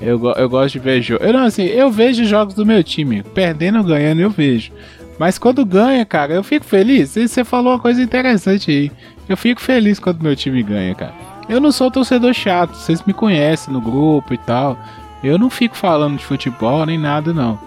Eu, 0.00 0.20
eu 0.36 0.48
gosto 0.48 0.74
de 0.74 0.78
ver 0.78 1.02
jogo. 1.02 1.24
Eu 1.24 1.32
não, 1.32 1.44
assim, 1.44 1.64
eu 1.64 1.90
vejo 1.90 2.24
jogos 2.24 2.54
do 2.54 2.64
meu 2.64 2.82
time. 2.84 3.22
Perdendo 3.34 3.78
ou 3.78 3.84
ganhando, 3.84 4.20
eu 4.20 4.30
vejo. 4.30 4.72
Mas 5.18 5.38
quando 5.38 5.66
ganha, 5.66 6.04
cara, 6.06 6.34
eu 6.34 6.44
fico 6.44 6.64
feliz. 6.64 7.10
Você 7.10 7.44
falou 7.44 7.72
uma 7.72 7.80
coisa 7.80 8.00
interessante 8.00 8.70
aí. 8.70 8.92
Eu 9.28 9.36
fico 9.36 9.60
feliz 9.60 9.98
quando 9.98 10.22
meu 10.22 10.36
time 10.36 10.62
ganha, 10.62 10.94
cara. 10.94 11.14
Eu 11.48 11.60
não 11.60 11.72
sou 11.72 11.90
torcedor 11.90 12.34
chato, 12.34 12.74
vocês 12.74 13.02
me 13.04 13.12
conhecem 13.12 13.72
no 13.72 13.80
grupo 13.80 14.34
e 14.34 14.38
tal. 14.38 14.78
Eu 15.24 15.38
não 15.38 15.50
fico 15.50 15.76
falando 15.76 16.18
de 16.18 16.24
futebol 16.24 16.86
nem 16.86 16.98
nada, 16.98 17.32
não. 17.32 17.58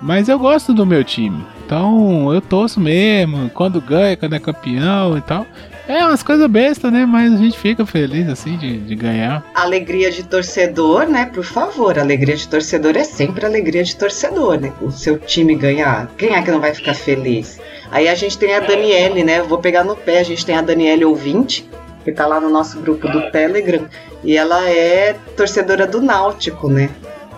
Mas 0.00 0.28
eu 0.28 0.38
gosto 0.38 0.72
do 0.72 0.86
meu 0.86 1.04
time. 1.04 1.44
Então 1.64 2.32
eu 2.32 2.40
torço 2.40 2.80
mesmo. 2.80 3.50
Quando 3.50 3.80
ganha, 3.80 4.16
quando 4.16 4.34
é 4.34 4.38
campeão 4.38 5.16
e 5.18 5.20
tal. 5.20 5.46
É 5.86 6.04
umas 6.04 6.22
coisas 6.22 6.46
bestas, 6.46 6.90
né? 6.90 7.04
Mas 7.04 7.32
a 7.32 7.36
gente 7.36 7.58
fica 7.58 7.84
feliz, 7.84 8.26
assim, 8.28 8.56
de, 8.56 8.78
de 8.78 8.94
ganhar. 8.94 9.44
Alegria 9.54 10.10
de 10.10 10.22
torcedor, 10.22 11.06
né? 11.06 11.26
Por 11.26 11.44
favor, 11.44 11.98
alegria 11.98 12.36
de 12.36 12.48
torcedor 12.48 12.96
é 12.96 13.04
sempre 13.04 13.44
alegria 13.44 13.84
de 13.84 13.94
torcedor, 13.94 14.58
né? 14.58 14.72
O 14.80 14.90
seu 14.90 15.18
time 15.18 15.54
ganhar. 15.54 16.10
Quem 16.16 16.34
é 16.34 16.42
que 16.42 16.50
não 16.50 16.60
vai 16.60 16.74
ficar 16.74 16.94
feliz? 16.94 17.60
Aí 17.90 18.08
a 18.08 18.14
gente 18.14 18.38
tem 18.38 18.54
a 18.54 18.60
Daniele, 18.60 19.22
né? 19.22 19.42
vou 19.42 19.58
pegar 19.58 19.84
no 19.84 19.94
pé. 19.94 20.20
A 20.20 20.24
gente 20.24 20.44
tem 20.44 20.56
a 20.56 20.62
Daniele 20.62 21.04
ouvinte, 21.04 21.68
que 22.02 22.12
tá 22.12 22.26
lá 22.26 22.40
no 22.40 22.48
nosso 22.48 22.80
grupo 22.80 23.06
do 23.08 23.30
Telegram. 23.30 23.86
E 24.22 24.38
ela 24.38 24.66
é 24.68 25.14
torcedora 25.36 25.86
do 25.86 26.00
Náutico, 26.00 26.68
né? 26.68 26.88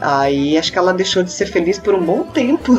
Aí 0.01 0.59
acho 0.59 0.71
que 0.71 0.79
ela 0.79 0.93
deixou 0.93 1.23
de 1.23 1.33
ser 1.33 1.47
feliz 1.47 1.79
por 1.79 1.95
um 1.95 2.05
bom 2.05 2.25
tempo. 2.25 2.79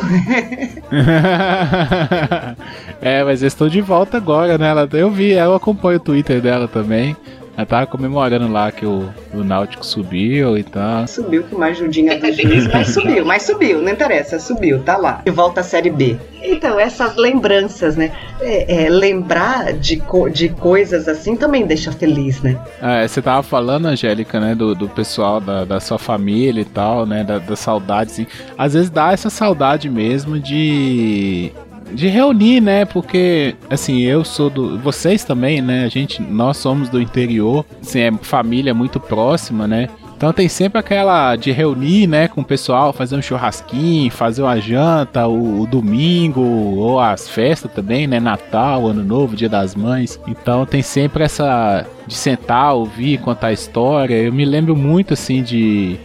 é, 3.00 3.24
mas 3.24 3.42
eu 3.42 3.48
estou 3.48 3.68
de 3.68 3.80
volta 3.80 4.16
agora, 4.16 4.56
né? 4.56 4.72
Eu 4.92 5.10
vi, 5.10 5.32
eu 5.32 5.54
acompanho 5.54 5.96
o 5.96 6.02
Twitter 6.02 6.40
dela 6.40 6.68
também. 6.68 7.16
Ela 7.58 7.66
tava 7.66 7.86
comemorando 7.88 8.46
lá 8.46 8.70
que 8.70 8.86
o, 8.86 9.12
o 9.34 9.42
Náutico 9.42 9.84
subiu 9.84 10.56
e 10.56 10.62
tal. 10.62 11.08
Subiu 11.08 11.42
com 11.42 11.56
uma 11.56 11.66
ajudinha 11.66 12.16
do 12.16 12.32
juiz, 12.32 12.68
mas 12.68 12.90
subiu, 12.94 13.26
mas 13.26 13.42
subiu, 13.42 13.82
não 13.82 13.90
interessa, 13.90 14.38
subiu, 14.38 14.80
tá 14.84 14.96
lá. 14.96 15.22
E 15.26 15.30
volta 15.32 15.60
à 15.60 15.64
Série 15.64 15.90
B. 15.90 16.16
Então, 16.40 16.78
essas 16.78 17.16
lembranças, 17.16 17.96
né? 17.96 18.12
É, 18.40 18.84
é, 18.84 18.88
lembrar 18.88 19.72
de, 19.72 19.96
co 19.96 20.28
de 20.28 20.50
coisas 20.50 21.08
assim 21.08 21.34
também 21.34 21.66
deixa 21.66 21.90
feliz, 21.90 22.40
né? 22.40 22.56
É, 22.80 23.08
você 23.08 23.20
tava 23.20 23.42
falando, 23.42 23.86
Angélica, 23.86 24.38
né, 24.38 24.54
do, 24.54 24.76
do 24.76 24.88
pessoal 24.88 25.40
da, 25.40 25.64
da 25.64 25.80
sua 25.80 25.98
família 25.98 26.60
e 26.60 26.64
tal, 26.64 27.04
né, 27.04 27.24
da, 27.24 27.40
da 27.40 27.56
saudade, 27.56 28.12
assim. 28.12 28.26
Às 28.56 28.74
vezes 28.74 28.88
dá 28.88 29.10
essa 29.10 29.30
saudade 29.30 29.90
mesmo 29.90 30.38
de 30.38 31.50
de 31.92 32.08
reunir, 32.08 32.60
né? 32.60 32.84
Porque 32.84 33.54
assim, 33.70 34.00
eu 34.00 34.24
sou 34.24 34.50
do, 34.50 34.78
vocês 34.78 35.24
também, 35.24 35.60
né? 35.60 35.84
A 35.84 35.88
gente, 35.88 36.22
nós 36.22 36.56
somos 36.56 36.88
do 36.88 37.00
interior, 37.00 37.64
assim, 37.80 38.00
é 38.00 38.12
família 38.22 38.74
muito 38.74 39.00
próxima, 39.00 39.66
né? 39.66 39.88
Então 40.18 40.32
tem 40.32 40.48
sempre 40.48 40.80
aquela 40.80 41.36
de 41.36 41.52
reunir, 41.52 42.08
né, 42.08 42.26
com 42.26 42.40
o 42.40 42.44
pessoal, 42.44 42.92
fazer 42.92 43.14
um 43.14 43.22
churrasquinho, 43.22 44.10
fazer 44.10 44.42
uma 44.42 44.60
janta, 44.60 45.28
o, 45.28 45.60
o, 45.60 45.66
domingo, 45.66 46.40
ou 46.40 46.98
as 46.98 47.28
festas 47.28 47.70
também, 47.70 48.08
né, 48.08 48.18
Natal, 48.18 48.88
Ano 48.88 49.04
Novo, 49.04 49.36
Dia 49.36 49.48
das 49.48 49.76
Mães. 49.76 50.18
Então 50.26 50.66
tem 50.66 50.82
sempre 50.82 51.22
essa 51.22 51.86
de 52.04 52.16
sentar, 52.16 52.74
ouvir, 52.74 53.20
contar 53.20 53.52
história. 53.52 54.16
Eu 54.16 54.32
me 54.32 54.44
lembro 54.44 54.74
muito 54.74 55.14
assim 55.14 55.40
de 55.40 55.96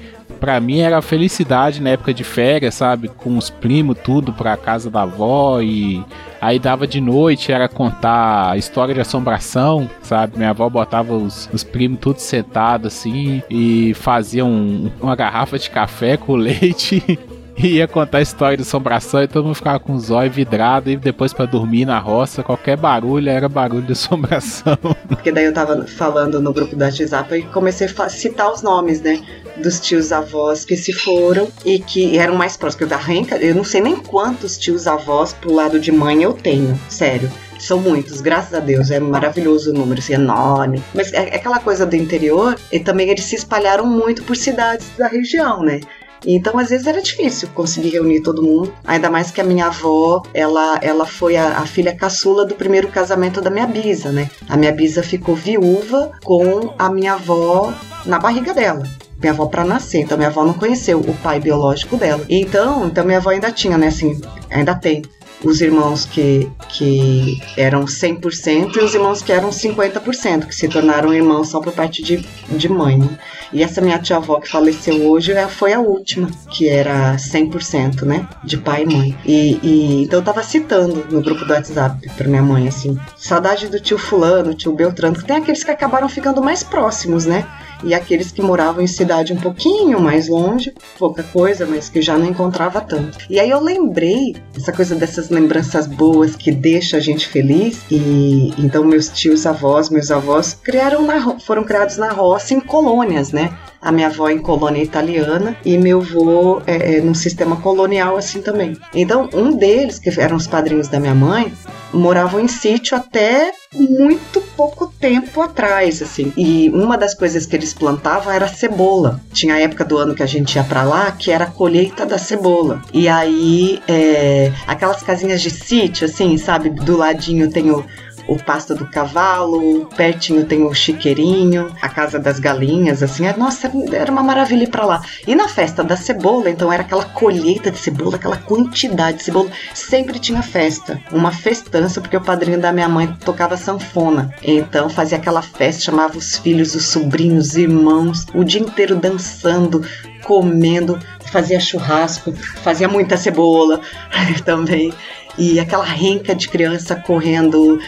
Pra 0.43 0.59
mim 0.59 0.81
era 0.81 1.01
felicidade 1.01 1.81
na 1.81 1.91
época 1.91 2.13
de 2.13 2.21
férias, 2.21 2.75
sabe? 2.75 3.07
Com 3.07 3.37
os 3.37 3.49
primos, 3.49 3.97
tudo 4.03 4.33
pra 4.33 4.57
casa 4.57 4.91
da 4.91 5.03
avó 5.03 5.61
e 5.61 6.03
aí 6.41 6.59
dava 6.59 6.85
de 6.85 6.99
noite, 6.99 7.53
era 7.53 7.69
contar 7.69 8.57
história 8.57 8.93
de 8.93 8.99
assombração, 8.99 9.89
sabe? 10.01 10.35
Minha 10.35 10.49
avó 10.49 10.67
botava 10.67 11.13
os, 11.13 11.49
os 11.53 11.63
primos 11.63 11.97
tudo 12.01 12.19
sentado 12.19 12.87
assim 12.87 13.41
e 13.49 13.93
fazia 13.93 14.43
um, 14.43 14.91
uma 14.99 15.15
garrafa 15.15 15.57
de 15.57 15.69
café 15.69 16.17
com 16.17 16.35
leite 16.35 17.17
e 17.57 17.67
ia 17.77 17.87
contar 17.87 18.19
a 18.19 18.21
história 18.21 18.57
de 18.57 18.63
assombração 18.63 19.23
e 19.23 19.27
todo 19.27 19.45
mundo 19.45 19.55
ficava 19.55 19.79
com 19.79 19.93
os 19.93 20.11
olhos 20.11 20.35
vidrados 20.35 20.91
e 20.91 20.97
depois 20.97 21.33
para 21.33 21.45
dormir 21.45 21.85
na 21.85 21.99
roça, 21.99 22.43
qualquer 22.43 22.77
barulho 22.77 23.29
era 23.29 23.47
barulho 23.49 23.83
de 23.83 23.93
assombração. 23.93 24.77
Porque 25.07 25.31
daí 25.31 25.45
eu 25.45 25.53
tava 25.53 25.85
falando 25.85 26.41
no 26.41 26.53
grupo 26.53 26.75
da 26.75 26.85
WhatsApp 26.85 27.35
e 27.35 27.43
comecei 27.43 27.87
a 27.97 28.09
citar 28.09 28.51
os 28.51 28.61
nomes, 28.61 29.01
né? 29.01 29.21
dos 29.57 29.79
tios 29.79 30.11
avós 30.11 30.65
que 30.65 30.75
se 30.75 30.91
foram 30.93 31.47
e 31.65 31.79
que 31.79 32.17
eram 32.17 32.35
mais 32.35 32.57
próximos. 32.57 32.89
Da 32.89 32.97
Renca, 32.97 33.37
eu 33.37 33.55
não 33.55 33.63
sei 33.63 33.81
nem 33.81 33.95
quantos 33.95 34.57
tios 34.57 34.87
avós 34.87 35.33
pro 35.33 35.53
lado 35.53 35.79
de 35.79 35.91
mãe 35.91 36.23
eu 36.23 36.33
tenho, 36.33 36.79
sério. 36.89 37.31
São 37.59 37.79
muitos, 37.79 38.19
graças 38.19 38.53
a 38.53 38.59
Deus, 38.59 38.91
é 38.91 38.99
maravilhoso 38.99 39.69
o 39.69 39.73
número, 39.73 39.99
assim, 39.99 40.13
enorme. 40.13 40.83
Mas 40.93 41.13
é, 41.13 41.29
é 41.29 41.35
aquela 41.35 41.59
coisa 41.59 41.85
do 41.85 41.95
interior, 41.95 42.59
e 42.71 42.79
também 42.79 43.09
eles 43.09 43.23
se 43.23 43.35
espalharam 43.35 43.85
muito 43.85 44.23
por 44.23 44.35
cidades 44.35 44.89
da 44.97 45.07
região, 45.07 45.61
né? 45.61 45.79
Então, 46.25 46.57
às 46.57 46.69
vezes 46.69 46.87
era 46.87 47.01
difícil 47.01 47.49
conseguir 47.53 47.89
reunir 47.89 48.21
todo 48.21 48.43
mundo. 48.43 48.73
Ainda 48.83 49.09
mais 49.09 49.31
que 49.31 49.41
a 49.41 49.43
minha 49.43 49.67
avó, 49.67 50.23
ela, 50.33 50.79
ela 50.81 51.05
foi 51.05 51.35
a, 51.35 51.59
a, 51.59 51.65
filha 51.65 51.95
caçula 51.95 52.45
do 52.45 52.55
primeiro 52.55 52.87
casamento 52.87 53.41
da 53.41 53.49
minha 53.49 53.67
bisa, 53.67 54.11
né? 54.11 54.29
A 54.47 54.57
minha 54.57 54.71
bisa 54.71 55.03
ficou 55.03 55.35
viúva 55.35 56.11
com 56.23 56.73
a 56.77 56.89
minha 56.89 57.13
avó 57.13 57.73
na 58.05 58.19
barriga 58.19 58.53
dela 58.53 58.83
minha 59.19 59.31
avó 59.31 59.45
para 59.45 59.63
nascer, 59.63 60.01
então 60.01 60.17
minha 60.17 60.29
avó 60.29 60.43
não 60.43 60.53
conheceu 60.53 60.99
o 60.99 61.13
pai 61.23 61.39
biológico 61.39 61.95
dela. 61.95 62.25
Então, 62.27 62.87
então 62.87 63.05
minha 63.05 63.19
avó 63.19 63.29
ainda 63.29 63.53
tinha, 63.53 63.77
né, 63.77 63.87
assim, 63.87 64.19
ainda 64.49 64.75
tem 64.75 65.01
os 65.43 65.61
irmãos 65.61 66.05
que, 66.05 66.49
que 66.69 67.41
eram 67.57 67.85
100% 67.85 68.75
e 68.75 68.79
os 68.79 68.93
irmãos 68.93 69.21
que 69.21 69.31
eram 69.31 69.49
50%, 69.49 70.45
que 70.47 70.55
se 70.55 70.67
tornaram 70.67 71.13
irmãos 71.13 71.49
só 71.49 71.59
por 71.59 71.73
parte 71.73 72.01
de, 72.01 72.25
de 72.49 72.69
mãe. 72.69 72.97
Né? 72.97 73.09
E 73.53 73.61
essa 73.61 73.79
minha 73.79 73.99
tia-avó 73.99 74.39
que 74.39 74.49
faleceu 74.49 75.09
hoje 75.09 75.33
foi 75.47 75.73
a 75.73 75.79
última, 75.79 76.29
que 76.49 76.67
era 76.67 77.15
100%, 77.15 78.01
né? 78.01 78.27
De 78.43 78.57
pai 78.57 78.83
e 78.83 78.85
mãe. 78.85 79.17
E, 79.25 79.59
e, 79.61 80.03
então 80.03 80.19
eu 80.19 80.25
tava 80.25 80.43
citando 80.43 81.05
no 81.09 81.21
grupo 81.21 81.45
do 81.45 81.53
WhatsApp 81.53 82.09
pra 82.17 82.27
minha 82.27 82.41
mãe, 82.41 82.67
assim, 82.67 82.97
saudade 83.15 83.67
do 83.67 83.79
tio 83.79 83.97
fulano, 83.97 84.53
tio 84.53 84.73
Beltrano, 84.73 85.15
que 85.15 85.25
tem 85.25 85.37
aqueles 85.37 85.63
que 85.63 85.71
acabaram 85.71 86.09
ficando 86.09 86.41
mais 86.41 86.63
próximos, 86.63 87.25
né? 87.25 87.45
e 87.83 87.93
aqueles 87.93 88.31
que 88.31 88.41
moravam 88.41 88.81
em 88.81 88.87
cidade 88.87 89.33
um 89.33 89.37
pouquinho 89.37 89.99
mais 89.99 90.27
longe, 90.27 90.73
pouca 90.97 91.21
coisa, 91.21 91.65
mas 91.65 91.89
que 91.89 92.01
já 92.01 92.17
não 92.17 92.25
encontrava 92.25 92.81
tanto. 92.81 93.17
E 93.29 93.39
aí 93.39 93.49
eu 93.49 93.59
lembrei 93.59 94.35
essa 94.55 94.71
coisa 94.71 94.95
dessas 94.95 95.29
lembranças 95.29 95.85
boas 95.85 96.35
que 96.35 96.51
deixa 96.51 96.97
a 96.97 96.99
gente 96.99 97.27
feliz 97.27 97.81
e 97.91 98.53
então 98.57 98.83
meus 98.83 99.09
tios 99.09 99.45
avós, 99.45 99.89
meus 99.89 100.09
avós 100.11 100.57
criaram 100.63 101.05
na, 101.05 101.39
foram 101.39 101.63
criados 101.63 101.97
na 101.97 102.11
roça 102.11 102.53
em 102.53 102.59
colônias, 102.59 103.31
né? 103.31 103.42
A 103.83 103.91
minha 103.91 104.07
avó 104.07 104.29
em 104.29 104.39
colônia 104.39 104.81
italiana 104.81 105.57
e 105.65 105.77
meu 105.77 105.99
avô 105.99 106.61
é, 106.65 106.95
é, 106.95 107.01
num 107.01 107.13
sistema 107.13 107.57
colonial 107.57 108.15
assim 108.15 108.41
também. 108.41 108.77
Então, 108.93 109.29
um 109.33 109.55
deles, 109.55 109.99
que 109.99 110.09
eram 110.19 110.37
os 110.37 110.47
padrinhos 110.47 110.87
da 110.87 110.99
minha 110.99 111.13
mãe, 111.13 111.51
moravam 111.93 112.39
em 112.39 112.47
sítio 112.47 112.97
até 112.97 113.51
muito 113.73 114.41
pouco 114.55 114.87
tempo 114.99 115.41
atrás, 115.41 116.01
assim. 116.01 116.31
E 116.37 116.69
uma 116.73 116.97
das 116.97 117.13
coisas 117.13 117.45
que 117.45 117.55
eles 117.55 117.73
plantavam 117.73 118.31
era 118.31 118.47
cebola. 118.47 119.19
Tinha 119.31 119.55
a 119.55 119.59
época 119.59 119.83
do 119.83 119.97
ano 119.97 120.15
que 120.15 120.23
a 120.23 120.27
gente 120.27 120.55
ia 120.55 120.63
para 120.63 120.83
lá 120.83 121.11
que 121.11 121.31
era 121.31 121.45
a 121.45 121.51
colheita 121.51 122.05
da 122.05 122.17
cebola. 122.17 122.81
E 122.93 123.07
aí, 123.07 123.81
é, 123.87 124.51
aquelas 124.65 125.03
casinhas 125.03 125.41
de 125.41 125.49
sítio, 125.49 126.05
assim, 126.05 126.37
sabe? 126.37 126.69
Do 126.69 126.97
ladinho 126.97 127.51
tem 127.51 127.69
o, 127.69 127.83
o 128.27 128.37
pasto 128.37 128.73
do 128.75 128.87
cavalo, 128.87 129.85
pertinho 129.95 130.45
tem 130.45 130.63
o 130.63 130.73
chiqueirinho, 130.73 131.73
a 131.81 131.89
casa 131.89 132.19
das 132.19 132.39
galinhas, 132.39 133.03
assim, 133.03 133.25
é, 133.25 133.35
nossa, 133.35 133.71
era 133.91 134.11
uma 134.11 134.23
maravilha 134.23 134.63
ir 134.63 134.69
pra 134.69 134.85
lá. 134.85 135.01
E 135.27 135.35
na 135.35 135.47
festa 135.47 135.83
da 135.83 135.95
cebola, 135.95 136.49
então 136.49 136.71
era 136.71 136.83
aquela 136.83 137.05
colheita 137.05 137.69
de 137.69 137.77
cebola, 137.77 138.15
aquela 138.15 138.37
quantidade 138.37 139.17
de 139.17 139.23
cebola, 139.23 139.49
sempre 139.73 140.19
tinha 140.19 140.41
festa, 140.41 141.01
uma 141.11 141.31
festança, 141.31 141.99
porque 141.99 142.17
o 142.17 142.21
padrinho 142.21 142.59
da 142.59 142.71
minha 142.71 142.89
mãe 142.89 143.07
tocava 143.23 143.57
sanfona, 143.57 144.33
então 144.41 144.89
fazia 144.89 145.17
aquela 145.17 145.41
festa, 145.41 145.83
chamava 145.83 146.17
os 146.17 146.37
filhos, 146.37 146.75
os 146.75 146.85
sobrinhos, 146.87 147.49
os 147.49 147.57
irmãos, 147.57 148.25
o 148.33 148.43
dia 148.43 148.61
inteiro 148.61 148.95
dançando, 148.95 149.83
comendo, 150.23 150.97
fazia 151.31 151.59
churrasco, 151.59 152.33
fazia 152.63 152.87
muita 152.87 153.17
cebola 153.17 153.81
também. 154.45 154.93
E 155.37 155.59
aquela 155.59 155.83
renca 155.83 156.35
de 156.35 156.47
criança 156.47 156.95
correndo 156.95 157.79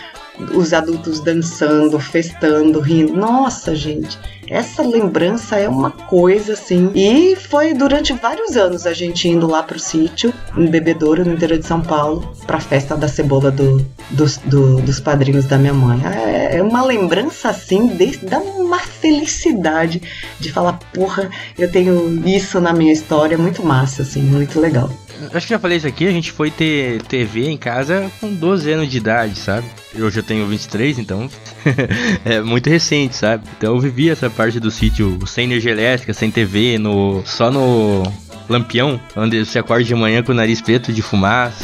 os 0.54 0.74
adultos 0.74 1.20
dançando, 1.20 2.00
festando, 2.00 2.80
rindo. 2.80 3.14
Nossa, 3.14 3.76
gente, 3.76 4.18
essa 4.48 4.84
lembrança 4.84 5.58
é 5.58 5.68
uma 5.68 5.90
coisa 5.90 6.54
assim. 6.54 6.92
E 6.94 7.36
foi 7.36 7.74
durante 7.74 8.14
vários 8.14 8.56
anos 8.56 8.86
a 8.86 8.94
gente 8.94 9.28
indo 9.28 9.48
lá 9.48 9.64
pro 9.64 9.80
sítio, 9.80 10.34
em 10.56 10.68
Bebedouro, 10.68 11.26
no 11.26 11.34
interior 11.34 11.60
de 11.60 11.66
São 11.66 11.82
Paulo, 11.82 12.34
pra 12.46 12.60
festa 12.60 12.96
da 12.96 13.08
cebola 13.08 13.50
do, 13.50 13.86
dos, 14.12 14.38
do, 14.38 14.82
dos 14.82 15.00
padrinhos 15.00 15.46
da 15.46 15.58
minha 15.58 15.74
mãe. 15.74 16.00
É, 16.06 16.58
é 16.58 16.64
uma 16.64 16.84
lembrança 16.84 17.50
assim, 17.50 17.88
de, 17.88 18.18
dá 18.18 18.40
uma 18.40 18.80
felicidade 18.80 20.02
de 20.40 20.52
falar, 20.52 20.74
porra, 20.94 21.30
eu 21.58 21.72
tenho 21.72 22.28
isso 22.28 22.60
na 22.60 22.74
minha 22.74 22.94
história, 22.94 23.38
muito 23.38 23.64
massa, 23.64 24.04
assim, 24.04 24.22
muito 24.22 24.60
legal. 24.60 24.90
Acho 25.34 25.48
que 25.48 25.54
já 25.54 25.60
falei 25.60 25.78
isso 25.78 25.88
aqui, 25.88 26.08
a 26.08 26.12
gente 26.12 26.32
foi 26.32 26.52
ter 26.52 27.02
TV 27.04 27.48
em 27.48 27.58
casa 27.58 28.12
com 28.20 28.34
12 28.34 28.72
anos 28.72 28.90
de 28.90 28.98
idade, 28.98 29.38
sabe? 29.38 29.66
Hoje 29.96 30.20
eu 30.20 30.24
tenho 30.24 30.46
23, 30.48 31.00
então 31.00 31.30
é 32.26 32.42
muito 32.42 32.70
recente, 32.70 33.16
sabe? 33.16 33.44
Então 33.58 33.76
eu 33.76 33.80
vivi 33.80 34.10
essa 34.10 34.30
parte 34.30 34.60
do 34.60 34.70
sítio 34.70 35.18
sem 35.26 35.46
energia 35.46 35.72
elétrica, 35.72 36.14
sem 36.14 36.30
TV, 36.30 36.78
no 36.78 37.24
só 37.26 37.50
no 37.50 38.04
lampião, 38.50 39.00
onde 39.16 39.46
você 39.46 39.60
acorda 39.60 39.84
de 39.84 39.96
manhã 39.96 40.22
com 40.22 40.32
o 40.32 40.36
nariz 40.36 40.62
preto 40.62 40.94
de 40.94 41.02
fumaça. 41.02 41.64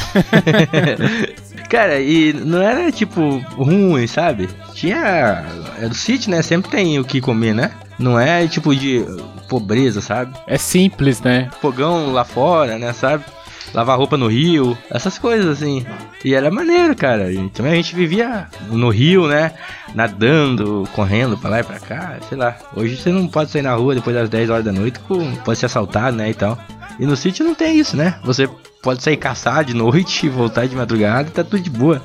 Cara, 1.70 2.02
e 2.02 2.34
não 2.34 2.62
era 2.62 2.92
tipo 2.92 3.38
ruim, 3.56 4.06
sabe? 4.06 4.50
Tinha. 4.74 5.46
É 5.80 5.88
do 5.88 5.96
sítio, 5.96 6.30
né? 6.30 6.42
Sempre 6.42 6.70
tem 6.70 7.00
o 7.00 7.06
que 7.06 7.22
comer, 7.22 7.54
né? 7.54 7.72
Não 7.98 8.20
é 8.20 8.46
tipo 8.48 8.76
de 8.76 9.06
pobreza, 9.48 10.02
sabe? 10.02 10.34
É 10.48 10.58
simples, 10.58 11.22
né? 11.22 11.50
Fogão 11.62 12.12
lá 12.12 12.26
fora, 12.26 12.78
né? 12.78 12.92
Sabe? 12.92 13.24
Lavar 13.74 13.98
roupa 13.98 14.18
no 14.18 14.28
rio, 14.28 14.78
essas 14.90 15.18
coisas 15.18 15.48
assim. 15.48 15.86
E 16.24 16.34
era 16.34 16.52
maneiro, 16.52 16.96
cara. 16.96 17.26
Também 17.54 17.74
a 17.74 17.76
gente 17.76 17.96
vivia 17.96 18.48
no 18.70 18.90
rio, 18.90 19.28
né? 19.28 19.54
Nadando, 19.96 20.88
correndo 20.94 21.38
pra 21.38 21.50
lá 21.50 21.60
e 21.60 21.64
pra 21.64 21.80
cá, 21.80 22.18
sei 22.28 22.38
lá. 22.38 22.56
Hoje 22.76 22.98
você 22.98 23.10
não 23.12 23.28
pode 23.28 23.52
sair 23.52 23.62
na 23.62 23.74
rua 23.74 23.96
depois 23.96 24.16
das 24.16 24.30
10 24.30 24.50
horas 24.50 24.66
da 24.66 24.72
noite, 24.72 25.00
pode 25.44 25.60
ser 25.60 25.66
assaltado, 25.66 26.16
né? 26.16 26.30
E 26.30 26.34
tal. 26.34 26.58
E 27.02 27.06
no 27.08 27.18
sítio 27.18 27.44
não 27.44 27.56
tem 27.56 27.80
isso, 27.80 27.98
né? 27.98 28.20
Você 28.24 28.48
pode 28.80 29.02
sair 29.02 29.18
caçar 29.18 29.66
de 29.66 29.74
noite 29.74 30.28
e 30.28 30.30
voltar 30.30 30.68
de 30.68 30.76
madrugada 30.76 31.30
e 31.30 31.32
tá 31.32 31.44
tudo 31.44 31.60
de 31.60 31.70
boa. 31.72 32.00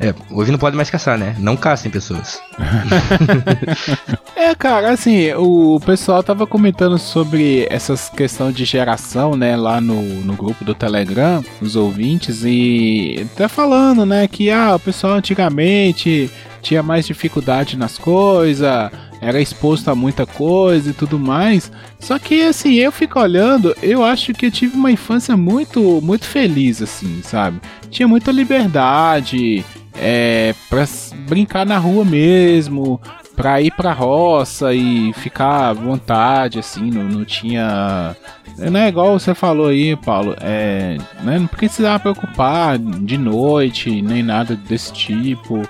É, 0.00 0.12
hoje 0.28 0.50
não 0.50 0.58
pode 0.58 0.76
mais 0.76 0.90
caçar, 0.90 1.16
né? 1.16 1.36
Não 1.38 1.56
caçem 1.56 1.88
pessoas. 1.88 2.40
é, 4.34 4.52
cara, 4.56 4.90
assim, 4.90 5.32
o 5.34 5.78
pessoal 5.86 6.20
tava 6.20 6.48
comentando 6.48 6.98
sobre 6.98 7.64
essas 7.70 8.08
questão 8.08 8.50
de 8.50 8.64
geração, 8.64 9.36
né, 9.36 9.56
lá 9.56 9.80
no, 9.80 10.02
no 10.02 10.34
grupo 10.34 10.64
do 10.64 10.74
Telegram, 10.74 11.44
os 11.62 11.76
ouvintes, 11.76 12.42
e 12.44 13.26
até 13.32 13.46
falando, 13.46 14.04
né, 14.04 14.26
que 14.26 14.50
ah, 14.50 14.74
o 14.74 14.80
pessoal 14.80 15.14
antigamente 15.14 16.28
tinha 16.60 16.82
mais 16.82 17.06
dificuldade 17.06 17.76
nas 17.76 17.98
coisas, 17.98 18.90
era 19.20 19.40
exposto 19.40 19.90
a 19.90 19.94
muita 19.94 20.24
coisa 20.26 20.90
e 20.90 20.94
tudo 20.94 21.18
mais. 21.18 21.70
Só 21.98 22.18
que 22.18 22.42
assim, 22.42 22.74
eu 22.74 22.90
fico 22.90 23.20
olhando, 23.20 23.76
eu 23.82 24.04
acho 24.04 24.32
que 24.32 24.46
eu 24.46 24.50
tive 24.50 24.76
uma 24.76 24.90
infância 24.90 25.36
muito, 25.36 26.00
muito 26.02 26.26
feliz, 26.26 26.80
assim, 26.80 27.20
sabe? 27.22 27.60
Tinha 27.90 28.08
muita 28.08 28.32
liberdade, 28.32 29.64
é, 29.94 30.54
pra 30.68 30.86
brincar 31.28 31.66
na 31.66 31.78
rua 31.78 32.04
mesmo, 32.04 33.00
pra 33.36 33.60
ir 33.60 33.72
pra 33.72 33.92
roça 33.92 34.74
e 34.74 35.12
ficar 35.14 35.68
à 35.68 35.72
vontade, 35.72 36.58
assim, 36.58 36.90
não, 36.90 37.04
não 37.04 37.24
tinha. 37.24 38.16
Não 38.58 38.80
é 38.80 38.88
igual 38.88 39.18
você 39.18 39.34
falou 39.34 39.68
aí, 39.68 39.96
Paulo, 39.96 40.36
é, 40.40 40.98
né, 41.22 41.38
não 41.38 41.46
precisava 41.46 41.98
preocupar 42.00 42.78
de 42.78 43.16
noite, 43.16 44.02
nem 44.02 44.22
nada 44.22 44.54
desse 44.54 44.92
tipo. 44.92 45.62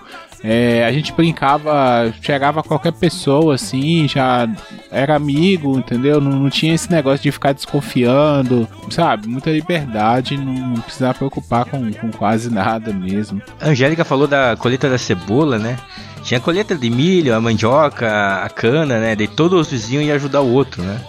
É, 0.43 0.85
a 0.87 0.93
gente 0.93 1.13
brincava, 1.13 2.13
chegava 2.23 2.63
qualquer 2.63 2.93
pessoa 2.93 3.55
assim, 3.55 4.09
já 4.09 4.49
era 4.91 5.15
amigo, 5.15 5.79
entendeu? 5.79 6.21
Não, 6.21 6.31
não, 6.31 6.51
tinha 6.51 6.75
esse 6.75 6.91
negócio 6.91 7.23
de 7.23 7.31
ficar 7.31 7.53
desconfiando, 7.53 8.67
sabe? 8.89 9.29
Muita 9.29 9.51
liberdade, 9.51 10.39
não, 10.39 10.53
não 10.53 10.81
precisava 10.81 11.15
preocupar 11.15 11.67
com, 11.67 11.93
com 11.93 12.11
quase 12.11 12.51
nada 12.51 12.93
mesmo. 12.93 13.43
A 13.61 13.69
Angélica 13.69 14.05
falou 14.05 14.27
da 14.27 14.57
colheita 14.57 14.89
da 14.89 14.97
cebola, 14.97 15.59
né? 15.59 15.77
Tinha 16.23 16.39
a 16.39 16.43
colheita 16.43 16.75
de 16.75 16.89
milho, 16.89 17.35
a 17.35 17.41
mandioca, 17.41 18.43
a 18.43 18.49
cana, 18.49 18.99
né? 18.99 19.15
Daí 19.15 19.29
todos 19.29 19.61
os 19.61 19.71
vizinhos 19.71 20.07
iam 20.07 20.17
ajudar 20.17 20.41
o 20.41 20.53
outro, 20.53 20.83
né? 20.83 21.01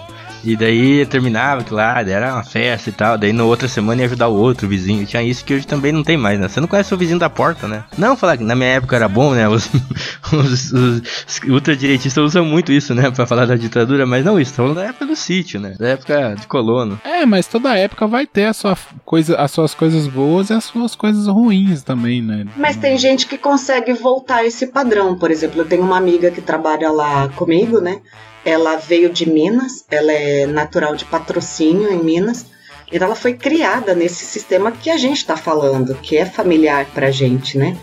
E 0.43 0.55
daí 0.55 1.05
terminava, 1.05 1.63
claro, 1.63 2.09
era 2.09 2.33
uma 2.33 2.43
festa 2.43 2.89
e 2.89 2.93
tal. 2.93 3.17
Daí 3.17 3.31
na 3.31 3.43
outra 3.43 3.67
semana 3.67 4.01
ia 4.01 4.07
ajudar 4.07 4.27
o 4.27 4.35
outro 4.35 4.67
vizinho. 4.67 5.05
Tinha 5.05 5.23
isso 5.23 5.45
que 5.45 5.53
hoje 5.53 5.67
também 5.67 5.91
não 5.91 6.03
tem 6.03 6.17
mais, 6.17 6.39
né? 6.39 6.47
Você 6.47 6.59
não 6.59 6.67
conhece 6.67 6.93
o 6.93 6.97
vizinho 6.97 7.19
da 7.19 7.29
porta, 7.29 7.67
né? 7.67 7.83
Não 7.97 8.17
falar 8.17 8.37
que 8.37 8.43
na 8.43 8.55
minha 8.55 8.69
época 8.69 8.95
era 8.95 9.07
bom, 9.07 9.33
né? 9.33 9.47
Os, 9.47 9.69
os, 10.33 10.71
os, 10.73 11.01
os 11.13 11.41
ultradireitistas 11.47 12.23
usam 12.23 12.45
muito 12.45 12.71
isso, 12.71 12.95
né? 12.95 13.11
Pra 13.11 13.27
falar 13.27 13.45
da 13.45 13.55
ditadura, 13.55 14.05
mas 14.05 14.25
não 14.25 14.39
isso. 14.39 14.53
Falando 14.53 14.75
da 14.75 14.85
época 14.85 15.05
do 15.05 15.15
sítio, 15.15 15.59
né? 15.59 15.75
Da 15.77 15.89
época 15.89 16.35
de 16.39 16.47
colono. 16.47 16.99
É, 17.03 17.25
mas 17.25 17.47
toda 17.47 17.77
época 17.77 18.07
vai 18.07 18.25
ter 18.25 18.45
a 18.45 18.53
sua 18.53 18.77
coisa, 19.05 19.35
as 19.37 19.51
suas 19.51 19.73
coisas 19.73 20.07
boas 20.07 20.49
e 20.49 20.53
as 20.53 20.63
suas 20.63 20.95
coisas 20.95 21.27
ruins 21.27 21.83
também, 21.83 22.21
né? 22.21 22.45
Mas 22.57 22.77
tem 22.77 22.97
gente 22.97 23.27
que 23.27 23.37
consegue 23.37 23.93
voltar 23.93 24.37
a 24.37 24.45
esse 24.45 24.67
padrão. 24.67 25.17
Por 25.17 25.29
exemplo, 25.29 25.61
eu 25.61 25.65
tenho 25.65 25.83
uma 25.83 25.97
amiga 25.97 26.31
que 26.31 26.41
trabalha 26.41 26.91
lá 26.91 27.29
comigo, 27.29 27.79
né? 27.79 28.01
Ela 28.43 28.75
veio 28.75 29.09
de 29.09 29.29
Minas, 29.29 29.85
ela 29.89 30.11
é 30.11 30.45
natural 30.45 30.95
de 30.95 31.05
patrocínio 31.05 31.91
em 31.91 32.03
Minas. 32.03 32.45
Então 32.91 33.07
ela 33.07 33.15
foi 33.15 33.33
criada 33.33 33.93
nesse 33.93 34.25
sistema 34.25 34.71
que 34.71 34.89
a 34.89 34.97
gente 34.97 35.17
está 35.17 35.37
falando, 35.37 35.95
que 35.95 36.17
é 36.17 36.25
familiar 36.25 36.85
pra 36.93 37.11
gente, 37.11 37.57
né? 37.57 37.77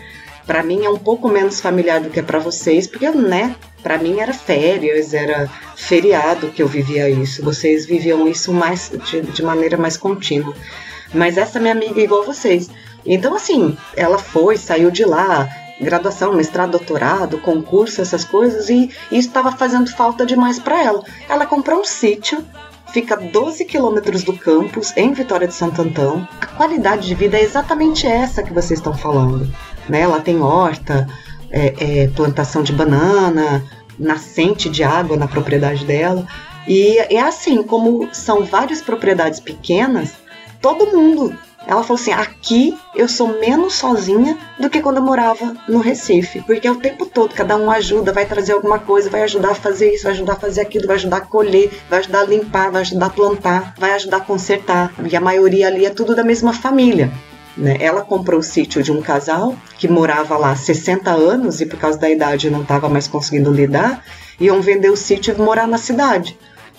Para 0.45 0.63
mim 0.63 0.83
é 0.83 0.89
um 0.89 0.97
pouco 0.97 1.29
menos 1.29 1.61
familiar 1.61 2.01
do 2.01 2.09
que 2.09 2.21
para 2.21 2.39
vocês, 2.39 2.87
porque 2.87 3.09
né, 3.11 3.55
para 3.83 3.97
mim 3.97 4.19
era 4.19 4.33
férias, 4.33 5.13
era 5.13 5.47
feriado 5.75 6.47
que 6.47 6.61
eu 6.61 6.67
vivia 6.67 7.09
isso. 7.09 7.43
Vocês 7.43 7.85
viviam 7.85 8.27
isso 8.27 8.51
mais 8.51 8.91
de, 9.09 9.21
de 9.21 9.43
maneira 9.43 9.77
mais 9.77 9.95
contínua. 9.95 10.55
Mas 11.13 11.37
essa 11.37 11.59
minha 11.59 11.73
amiga 11.73 11.99
é 11.99 12.03
igual 12.03 12.23
a 12.23 12.25
vocês. 12.25 12.69
Então 13.05 13.35
assim, 13.35 13.77
ela 13.95 14.17
foi, 14.17 14.57
saiu 14.57 14.91
de 14.91 15.05
lá, 15.05 15.47
graduação, 15.79 16.33
mestrado, 16.33 16.71
doutorado, 16.71 17.37
concurso, 17.39 18.01
essas 18.01 18.23
coisas, 18.23 18.69
e 18.69 18.89
isso 19.11 19.27
estava 19.27 19.51
fazendo 19.51 19.89
falta 19.89 20.25
demais 20.25 20.59
para 20.59 20.83
ela. 20.83 21.03
Ela 21.27 21.45
comprou 21.45 21.79
um 21.79 21.85
sítio, 21.85 22.43
fica 22.91 23.15
12 23.15 23.65
quilômetros 23.65 24.23
do 24.23 24.33
campus, 24.33 24.95
em 24.97 25.13
Vitória 25.13 25.47
de 25.47 25.53
Santo 25.53 25.81
Antão. 25.81 26.27
A 26.41 26.45
qualidade 26.47 27.07
de 27.07 27.15
vida 27.15 27.37
é 27.37 27.43
exatamente 27.43 28.05
essa 28.05 28.43
que 28.43 28.53
vocês 28.53 28.79
estão 28.79 28.93
falando. 28.93 29.49
Né? 29.87 30.01
Ela 30.01 30.19
tem 30.19 30.41
horta, 30.41 31.07
é, 31.49 32.03
é, 32.03 32.07
plantação 32.09 32.61
de 32.61 32.73
banana, 32.73 33.63
nascente 33.97 34.69
de 34.69 34.83
água 34.83 35.17
na 35.17 35.27
propriedade 35.27 35.85
dela. 35.85 36.25
E 36.67 36.97
é 36.97 37.21
assim, 37.21 37.63
como 37.63 38.09
são 38.13 38.43
várias 38.43 38.81
propriedades 38.81 39.39
pequenas, 39.39 40.13
todo 40.61 40.85
mundo 40.87 41.35
ela 41.69 41.83
falou 41.83 42.01
assim: 42.01 42.11
aqui 42.11 42.75
eu 42.95 43.07
sou 43.07 43.39
menos 43.39 43.75
sozinha 43.75 44.35
do 44.59 44.71
que 44.71 44.81
quando 44.81 44.97
eu 44.97 45.03
morava 45.03 45.55
no 45.67 45.77
Recife, 45.77 46.41
porque 46.41 46.67
é 46.67 46.71
o 46.71 46.79
tempo 46.79 47.05
todo, 47.05 47.35
cada 47.35 47.55
um 47.55 47.69
ajuda, 47.69 48.11
vai 48.11 48.25
trazer 48.25 48.53
alguma 48.53 48.79
coisa, 48.79 49.07
vai 49.07 49.21
ajudar 49.21 49.51
a 49.51 49.55
fazer 49.55 49.93
isso, 49.93 50.05
vai 50.05 50.13
ajudar 50.13 50.33
a 50.33 50.39
fazer 50.39 50.61
aquilo, 50.61 50.87
vai 50.87 50.95
ajudar 50.95 51.17
a 51.17 51.21
colher, 51.21 51.69
vai 51.87 51.99
ajudar 51.99 52.21
a 52.21 52.25
limpar, 52.25 52.71
vai 52.71 52.81
ajudar 52.81 53.05
a 53.05 53.09
plantar, 53.11 53.75
vai 53.77 53.91
ajudar 53.91 54.17
a 54.17 54.21
consertar. 54.21 54.91
E 55.07 55.15
a 55.15 55.21
maioria 55.21 55.67
ali 55.67 55.85
é 55.85 55.91
tudo 55.91 56.15
da 56.15 56.23
mesma 56.23 56.53
família. 56.53 57.11
Né? 57.55 57.77
Ela 57.79 58.01
comprou 58.01 58.39
o 58.39 58.43
sítio 58.43 58.81
de 58.81 58.91
um 58.91 58.99
casal 58.99 59.55
que 59.77 59.87
morava 59.87 60.37
lá 60.37 60.51
há 60.51 60.55
60 60.55 61.11
anos 61.11 61.61
e 61.61 61.67
por 61.67 61.77
causa 61.77 61.99
da 61.99 62.09
idade 62.09 62.49
não 62.49 62.63
estava 62.63 62.89
mais 62.89 63.07
conseguindo 63.07 63.51
lidar, 63.51 64.03
iam 64.39 64.59
vender 64.59 64.89
o 64.89 64.97
sítio 64.97 65.35
e 65.35 65.37
morar 65.39 65.67
na 65.67 65.77
cidade. 65.77 66.35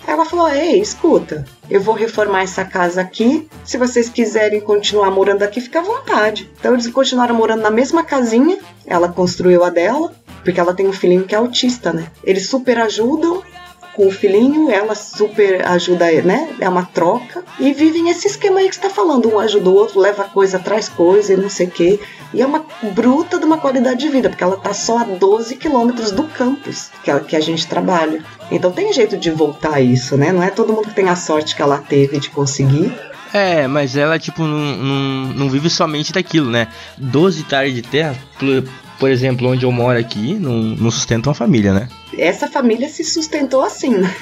Ela 0.07 0.25
falou: 0.25 0.49
Ei, 0.49 0.79
escuta, 0.79 1.45
eu 1.69 1.81
vou 1.81 1.95
reformar 1.95 2.43
essa 2.43 2.65
casa 2.65 3.01
aqui. 3.01 3.47
Se 3.63 3.77
vocês 3.77 4.09
quiserem 4.09 4.59
continuar 4.59 5.11
morando 5.11 5.43
aqui, 5.43 5.61
fica 5.61 5.79
à 5.79 5.83
vontade. 5.83 6.49
Então 6.59 6.73
eles 6.73 6.87
continuaram 6.87 7.35
morando 7.35 7.61
na 7.61 7.71
mesma 7.71 8.03
casinha. 8.03 8.57
Ela 8.85 9.09
construiu 9.09 9.63
a 9.63 9.69
dela, 9.69 10.13
porque 10.43 10.59
ela 10.59 10.73
tem 10.73 10.87
um 10.87 10.93
filhinho 10.93 11.23
que 11.23 11.35
é 11.35 11.37
autista, 11.37 11.93
né? 11.93 12.07
Eles 12.23 12.47
super 12.49 12.79
ajudam 12.79 13.41
com 13.95 14.07
o 14.07 14.11
filhinho, 14.11 14.69
ela 14.69 14.95
super 14.95 15.65
ajuda, 15.67 16.09
né? 16.21 16.49
É 16.59 16.67
uma 16.67 16.85
troca. 16.85 17.43
E 17.59 17.73
vivem 17.73 18.09
esse 18.09 18.27
esquema 18.27 18.59
aí 18.59 18.69
que 18.69 18.75
você 18.75 18.81
tá 18.81 18.89
falando. 18.89 19.29
Um 19.29 19.39
ajuda 19.39 19.69
o 19.69 19.73
outro, 19.73 19.99
leva 19.99 20.23
coisa, 20.23 20.59
traz 20.59 20.89
coisa 20.89 21.33
e 21.33 21.37
não 21.37 21.49
sei 21.49 21.67
o 21.67 21.71
quê. 21.71 21.99
E 22.33 22.41
é 22.41 22.45
uma 22.45 22.65
bruta 22.93 23.37
de 23.37 23.45
uma 23.45 23.57
qualidade 23.57 23.99
de 23.99 24.09
vida, 24.09 24.29
porque 24.29 24.43
ela 24.43 24.57
tá 24.57 24.73
só 24.73 24.99
a 24.99 25.03
12 25.03 25.55
quilômetros 25.57 26.11
do 26.11 26.23
campus 26.23 26.89
que, 27.03 27.19
que 27.21 27.35
a 27.35 27.41
gente 27.41 27.67
trabalha. 27.67 28.23
Então 28.49 28.71
tem 28.71 28.93
jeito 28.93 29.17
de 29.17 29.29
voltar 29.31 29.75
a 29.75 29.81
isso, 29.81 30.15
né? 30.15 30.31
Não 30.31 30.41
é 30.41 30.49
todo 30.49 30.73
mundo 30.73 30.87
que 30.87 30.95
tem 30.95 31.09
a 31.09 31.15
sorte 31.15 31.55
que 31.55 31.61
ela 31.61 31.77
teve 31.77 32.19
de 32.19 32.29
conseguir. 32.29 32.93
É, 33.33 33.65
mas 33.65 33.95
ela, 33.95 34.19
tipo, 34.19 34.43
não, 34.43 34.75
não, 34.75 35.33
não 35.33 35.49
vive 35.49 35.69
somente 35.69 36.11
daquilo, 36.11 36.49
né? 36.49 36.67
12 36.97 37.41
hectares 37.41 37.73
de 37.73 37.81
terra, 37.81 38.15
por, 39.01 39.09
exemplo, 39.09 39.49
onde 39.49 39.65
eu 39.65 39.71
moro 39.71 39.97
aqui, 39.97 40.35
não, 40.35 40.53
não 40.53 40.91
sustenta 40.91 41.27
uma 41.27 41.35
família, 41.35 41.73
né? 41.73 41.89
Essa 42.17 42.47
família 42.47 42.87
se 42.87 43.03
sustentou 43.03 43.63
assim, 43.63 43.95
né? 43.95 44.13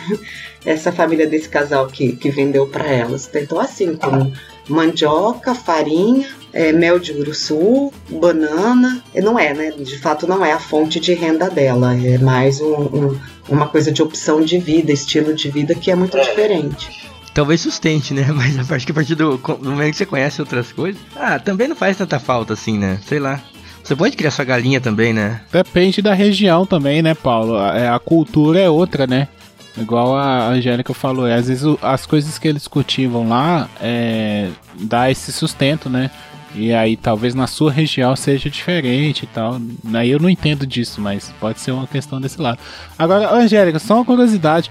Essa 0.65 0.91
família 0.91 1.27
desse 1.27 1.49
casal 1.49 1.87
que, 1.87 2.13
que 2.13 2.29
vendeu 2.29 2.65
para 2.65 2.87
ela, 2.87 3.17
sustentou 3.17 3.59
assim, 3.59 3.95
com 3.95 4.31
mandioca, 4.67 5.53
farinha, 5.53 6.27
é, 6.53 6.71
mel 6.71 6.97
de 6.97 7.11
uruçu, 7.11 7.91
banana. 8.09 9.03
Não 9.15 9.37
é, 9.37 9.53
né? 9.53 9.71
De 9.71 9.97
fato, 9.97 10.25
não 10.25 10.45
é 10.45 10.53
a 10.53 10.59
fonte 10.59 10.99
de 10.99 11.13
renda 11.13 11.49
dela. 11.49 11.95
É 11.95 12.17
mais 12.17 12.61
um, 12.61 12.73
um, 12.73 13.19
uma 13.49 13.67
coisa 13.67 13.91
de 13.91 14.01
opção 14.01 14.41
de 14.41 14.57
vida, 14.59 14.91
estilo 14.91 15.33
de 15.33 15.49
vida 15.49 15.75
que 15.75 15.91
é 15.91 15.95
muito 15.95 16.19
diferente. 16.19 17.09
Talvez 17.33 17.61
sustente, 17.61 18.13
né? 18.13 18.27
Mas 18.33 18.57
a 18.57 18.63
partir, 18.63 18.91
a 18.91 18.95
partir 18.95 19.15
do, 19.15 19.37
do 19.37 19.69
momento 19.69 19.91
que 19.91 19.97
você 19.97 20.05
conhece 20.05 20.41
outras 20.41 20.71
coisas, 20.71 21.01
ah, 21.15 21.39
também 21.39 21.67
não 21.67 21.75
faz 21.75 21.97
tanta 21.97 22.19
falta 22.19 22.53
assim, 22.53 22.77
né? 22.77 22.99
Sei 23.05 23.19
lá. 23.19 23.43
Você 23.89 23.95
pode 23.95 24.15
criar 24.15 24.29
sua 24.29 24.45
galinha 24.45 24.79
também, 24.79 25.11
né? 25.13 25.41
Depende 25.51 25.99
da 25.99 26.13
região 26.13 26.63
também, 26.63 27.01
né, 27.01 27.15
Paulo? 27.15 27.57
A, 27.57 27.75
é, 27.75 27.89
a 27.89 27.97
cultura 27.97 28.59
é 28.59 28.69
outra, 28.69 29.07
né? 29.07 29.27
Igual 29.75 30.15
a 30.15 30.47
Angélica 30.49 30.93
falou, 30.93 31.25
às 31.25 31.47
vezes 31.47 31.63
as 31.81 32.05
coisas 32.05 32.37
que 32.37 32.47
eles 32.47 32.67
cultivam 32.67 33.27
lá 33.27 33.67
é, 33.81 34.49
dá 34.79 35.09
esse 35.09 35.31
sustento, 35.31 35.89
né? 35.89 36.11
E 36.53 36.71
aí 36.71 36.95
talvez 36.95 37.33
na 37.33 37.47
sua 37.47 37.71
região 37.71 38.15
seja 38.15 38.47
diferente 38.47 39.23
e 39.23 39.27
tal. 39.27 39.59
Aí 39.91 40.11
eu 40.11 40.19
não 40.19 40.29
entendo 40.29 40.67
disso, 40.67 41.01
mas 41.01 41.33
pode 41.39 41.59
ser 41.59 41.71
uma 41.71 41.87
questão 41.87 42.21
desse 42.21 42.39
lado. 42.39 42.59
Agora, 42.95 43.33
Angélica, 43.33 43.79
só 43.79 43.95
uma 43.95 44.05
curiosidade. 44.05 44.69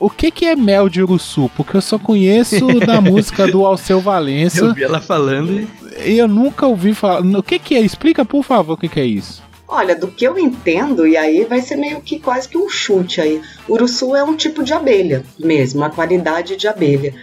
O 0.00 0.08
que, 0.08 0.30
que 0.30 0.46
é 0.46 0.56
mel 0.56 0.88
de 0.88 1.02
uruçu? 1.02 1.50
Porque 1.54 1.76
eu 1.76 1.82
só 1.82 1.98
conheço 1.98 2.66
da 2.86 3.02
música 3.02 3.46
do 3.46 3.66
Alceu 3.66 4.00
Valença. 4.00 4.64
Eu 4.64 4.74
vi 4.74 4.82
ela 4.82 4.98
falando 4.98 5.68
e 6.04 6.16
eu 6.16 6.26
nunca 6.26 6.66
ouvi 6.66 6.94
falar. 6.94 7.20
O 7.20 7.42
que, 7.42 7.58
que 7.58 7.74
é? 7.76 7.80
Explica, 7.80 8.24
por 8.24 8.42
favor, 8.42 8.72
o 8.72 8.76
que, 8.78 8.88
que 8.88 8.98
é 8.98 9.04
isso. 9.04 9.42
Olha, 9.68 9.94
do 9.94 10.08
que 10.08 10.24
eu 10.24 10.38
entendo, 10.38 11.06
e 11.06 11.18
aí 11.18 11.44
vai 11.44 11.60
ser 11.60 11.76
meio 11.76 12.00
que 12.00 12.18
quase 12.18 12.48
que 12.48 12.56
um 12.56 12.68
chute 12.68 13.20
aí. 13.20 13.42
Uruçu 13.68 14.16
é 14.16 14.24
um 14.24 14.34
tipo 14.34 14.64
de 14.64 14.72
abelha 14.72 15.22
mesmo, 15.38 15.80
uma 15.80 15.90
qualidade 15.90 16.56
de 16.56 16.66
abelha 16.66 17.14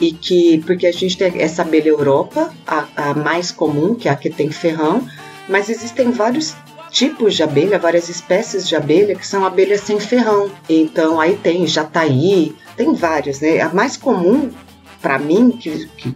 e 0.00 0.12
que 0.12 0.58
porque 0.66 0.86
a 0.88 0.92
gente 0.92 1.16
tem 1.16 1.40
essa 1.40 1.62
abelha 1.62 1.88
Europa, 1.88 2.52
a, 2.66 2.84
a 2.96 3.14
mais 3.14 3.52
comum, 3.52 3.94
que 3.94 4.08
é 4.08 4.10
a 4.10 4.16
que 4.16 4.28
tem 4.28 4.50
ferrão, 4.50 5.06
mas 5.48 5.68
existem 5.70 6.10
vários 6.10 6.56
tipos 6.94 7.34
de 7.34 7.42
abelha, 7.42 7.76
várias 7.76 8.08
espécies 8.08 8.66
de 8.68 8.76
abelha 8.76 9.16
que 9.16 9.26
são 9.26 9.44
abelhas 9.44 9.80
sem 9.80 9.98
ferrão. 9.98 10.48
Então 10.68 11.20
aí 11.20 11.36
tem 11.36 11.66
jataí, 11.66 12.54
tem 12.76 12.94
várias, 12.94 13.40
né? 13.40 13.60
A 13.60 13.68
mais 13.68 13.96
comum 13.96 14.50
para 15.02 15.18
mim 15.18 15.50
que, 15.50 15.86
que, 15.96 16.14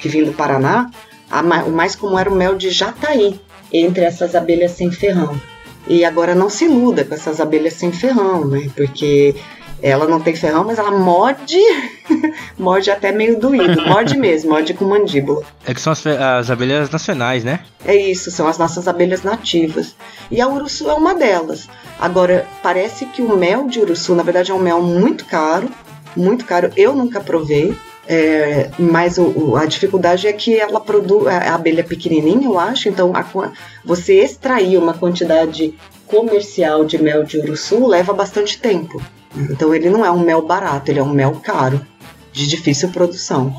que 0.00 0.08
vim 0.08 0.24
do 0.24 0.32
Paraná, 0.32 0.90
a, 1.30 1.42
o 1.64 1.70
mais 1.70 1.94
comum 1.94 2.18
era 2.18 2.30
o 2.30 2.34
mel 2.34 2.56
de 2.56 2.70
jataí 2.70 3.38
entre 3.70 4.04
essas 4.04 4.34
abelhas 4.34 4.72
sem 4.72 4.90
ferrão. 4.90 5.38
E 5.86 6.04
agora 6.04 6.34
não 6.34 6.48
se 6.48 6.64
iluda 6.64 7.04
com 7.04 7.14
essas 7.14 7.38
abelhas 7.38 7.74
sem 7.74 7.92
ferrão, 7.92 8.44
né? 8.46 8.70
Porque 8.74 9.36
Ela 9.82 10.06
não 10.06 10.20
tem 10.20 10.34
ferrão, 10.34 10.64
mas 10.64 10.78
ela 10.78 10.90
morde, 10.90 11.58
morde 12.58 12.90
até 12.90 13.12
meio 13.12 13.38
doído, 13.38 13.82
morde 13.86 14.16
mesmo, 14.16 14.50
morde 14.50 14.72
com 14.74 14.84
mandíbula. 14.86 15.42
É 15.66 15.74
que 15.74 15.80
são 15.80 15.92
as, 15.92 16.06
as 16.06 16.50
abelhas 16.50 16.90
nacionais, 16.90 17.44
né? 17.44 17.60
É 17.84 17.94
isso, 17.94 18.30
são 18.30 18.48
as 18.48 18.58
nossas 18.58 18.88
abelhas 18.88 19.22
nativas. 19.22 19.94
E 20.30 20.40
a 20.40 20.48
uruçu 20.48 20.88
é 20.90 20.94
uma 20.94 21.14
delas. 21.14 21.68
Agora, 22.00 22.46
parece 22.62 23.06
que 23.06 23.20
o 23.22 23.36
mel 23.36 23.66
de 23.68 23.80
uruçu, 23.80 24.14
na 24.14 24.22
verdade, 24.22 24.50
é 24.50 24.54
um 24.54 24.58
mel 24.58 24.80
muito 24.82 25.24
caro, 25.26 25.68
muito 26.16 26.44
caro. 26.44 26.70
Eu 26.76 26.94
nunca 26.94 27.20
provei, 27.20 27.76
é, 28.08 28.70
mas 28.78 29.18
o- 29.18 29.32
o- 29.36 29.56
a 29.56 29.66
dificuldade 29.66 30.26
é 30.26 30.32
que 30.32 30.56
ela 30.58 30.80
produz. 30.80 31.26
A 31.26 31.54
abelha 31.54 31.80
é 31.80 31.84
pequenininha, 31.84 32.46
eu 32.46 32.58
acho, 32.58 32.88
então 32.88 33.12
a 33.14 33.24
você 33.84 34.14
extrair 34.22 34.78
uma 34.78 34.94
quantidade 34.94 35.74
comercial 36.06 36.84
de 36.84 36.96
mel 36.98 37.24
de 37.24 37.36
uruçu 37.38 37.86
leva 37.86 38.12
bastante 38.12 38.58
tempo. 38.58 39.02
Então, 39.34 39.74
ele 39.74 39.90
não 39.90 40.04
é 40.04 40.10
um 40.10 40.20
mel 40.20 40.42
barato, 40.42 40.90
ele 40.90 41.00
é 41.00 41.02
um 41.02 41.12
mel 41.12 41.40
caro, 41.42 41.80
de 42.32 42.46
difícil 42.46 42.90
produção. 42.90 43.54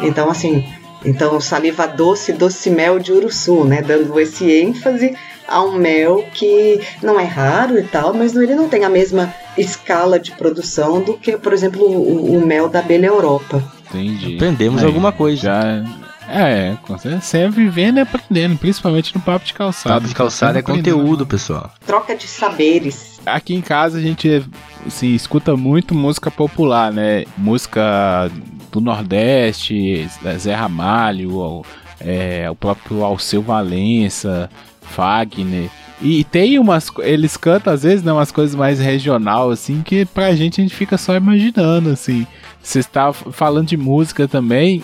Então, 0.00 0.30
assim, 0.30 0.66
então 1.04 1.40
saliva 1.40 1.86
doce, 1.86 2.32
doce 2.32 2.70
mel 2.70 2.98
de 2.98 3.12
uruçu, 3.12 3.64
né? 3.64 3.82
Dando 3.82 4.18
esse 4.18 4.50
ênfase 4.50 5.14
a 5.46 5.62
um 5.62 5.72
mel 5.72 6.24
que 6.32 6.80
não 7.02 7.18
é 7.18 7.24
raro 7.24 7.78
e 7.78 7.82
tal, 7.82 8.14
mas 8.14 8.34
ele 8.34 8.54
não 8.54 8.68
tem 8.68 8.84
a 8.84 8.88
mesma 8.88 9.34
escala 9.56 10.18
de 10.18 10.32
produção 10.32 11.02
do 11.02 11.14
que, 11.14 11.36
por 11.36 11.52
exemplo, 11.52 11.84
o, 11.84 12.36
o 12.36 12.46
mel 12.46 12.68
da 12.68 12.78
abelha 12.78 13.08
Europa. 13.08 13.62
Entendi. 13.90 14.36
Aprendemos 14.36 14.80
Aí, 14.80 14.86
alguma 14.86 15.12
coisa. 15.12 15.42
Já. 15.42 15.84
É, 16.28 16.76
com 16.86 16.96
certeza. 16.96 17.20
sempre 17.22 17.64
vivendo 17.64 17.98
e 17.98 18.00
aprendendo, 18.00 18.56
principalmente 18.56 19.14
no 19.14 19.20
papo 19.20 19.44
de 19.44 19.52
calçado. 19.52 19.96
Papo 19.96 20.08
de 20.08 20.14
calçada 20.14 20.52
é 20.52 20.62
Sempre 20.62 20.72
aprendendo. 20.72 20.96
conteúdo, 20.96 21.26
pessoal. 21.26 21.70
Troca 21.84 22.16
de 22.16 22.26
saberes. 22.26 23.11
Aqui 23.24 23.54
em 23.54 23.60
casa 23.60 23.98
a 23.98 24.00
gente 24.00 24.44
assim, 24.86 25.14
escuta 25.14 25.56
muito 25.56 25.94
música 25.94 26.30
popular, 26.30 26.92
né? 26.92 27.24
Música 27.38 28.30
do 28.70 28.80
Nordeste, 28.80 30.08
Zé 30.38 30.54
Ramalho, 30.54 31.36
o, 31.36 31.64
é, 32.00 32.50
o 32.50 32.54
próprio 32.54 33.04
Alceu 33.04 33.42
Valença, 33.42 34.50
Fagner. 34.80 35.70
E 36.00 36.24
tem 36.24 36.58
umas. 36.58 36.90
Eles 36.98 37.36
cantam 37.36 37.72
às 37.72 37.84
vezes 37.84 38.02
né, 38.02 38.12
umas 38.12 38.32
coisas 38.32 38.56
mais 38.56 38.80
regional, 38.80 39.50
assim, 39.50 39.82
que 39.82 40.04
pra 40.04 40.34
gente 40.34 40.60
a 40.60 40.64
gente 40.64 40.74
fica 40.74 40.98
só 40.98 41.14
imaginando, 41.14 41.90
assim. 41.90 42.26
Você 42.60 42.80
está 42.80 43.12
falando 43.12 43.68
de 43.68 43.76
música 43.76 44.26
também. 44.26 44.82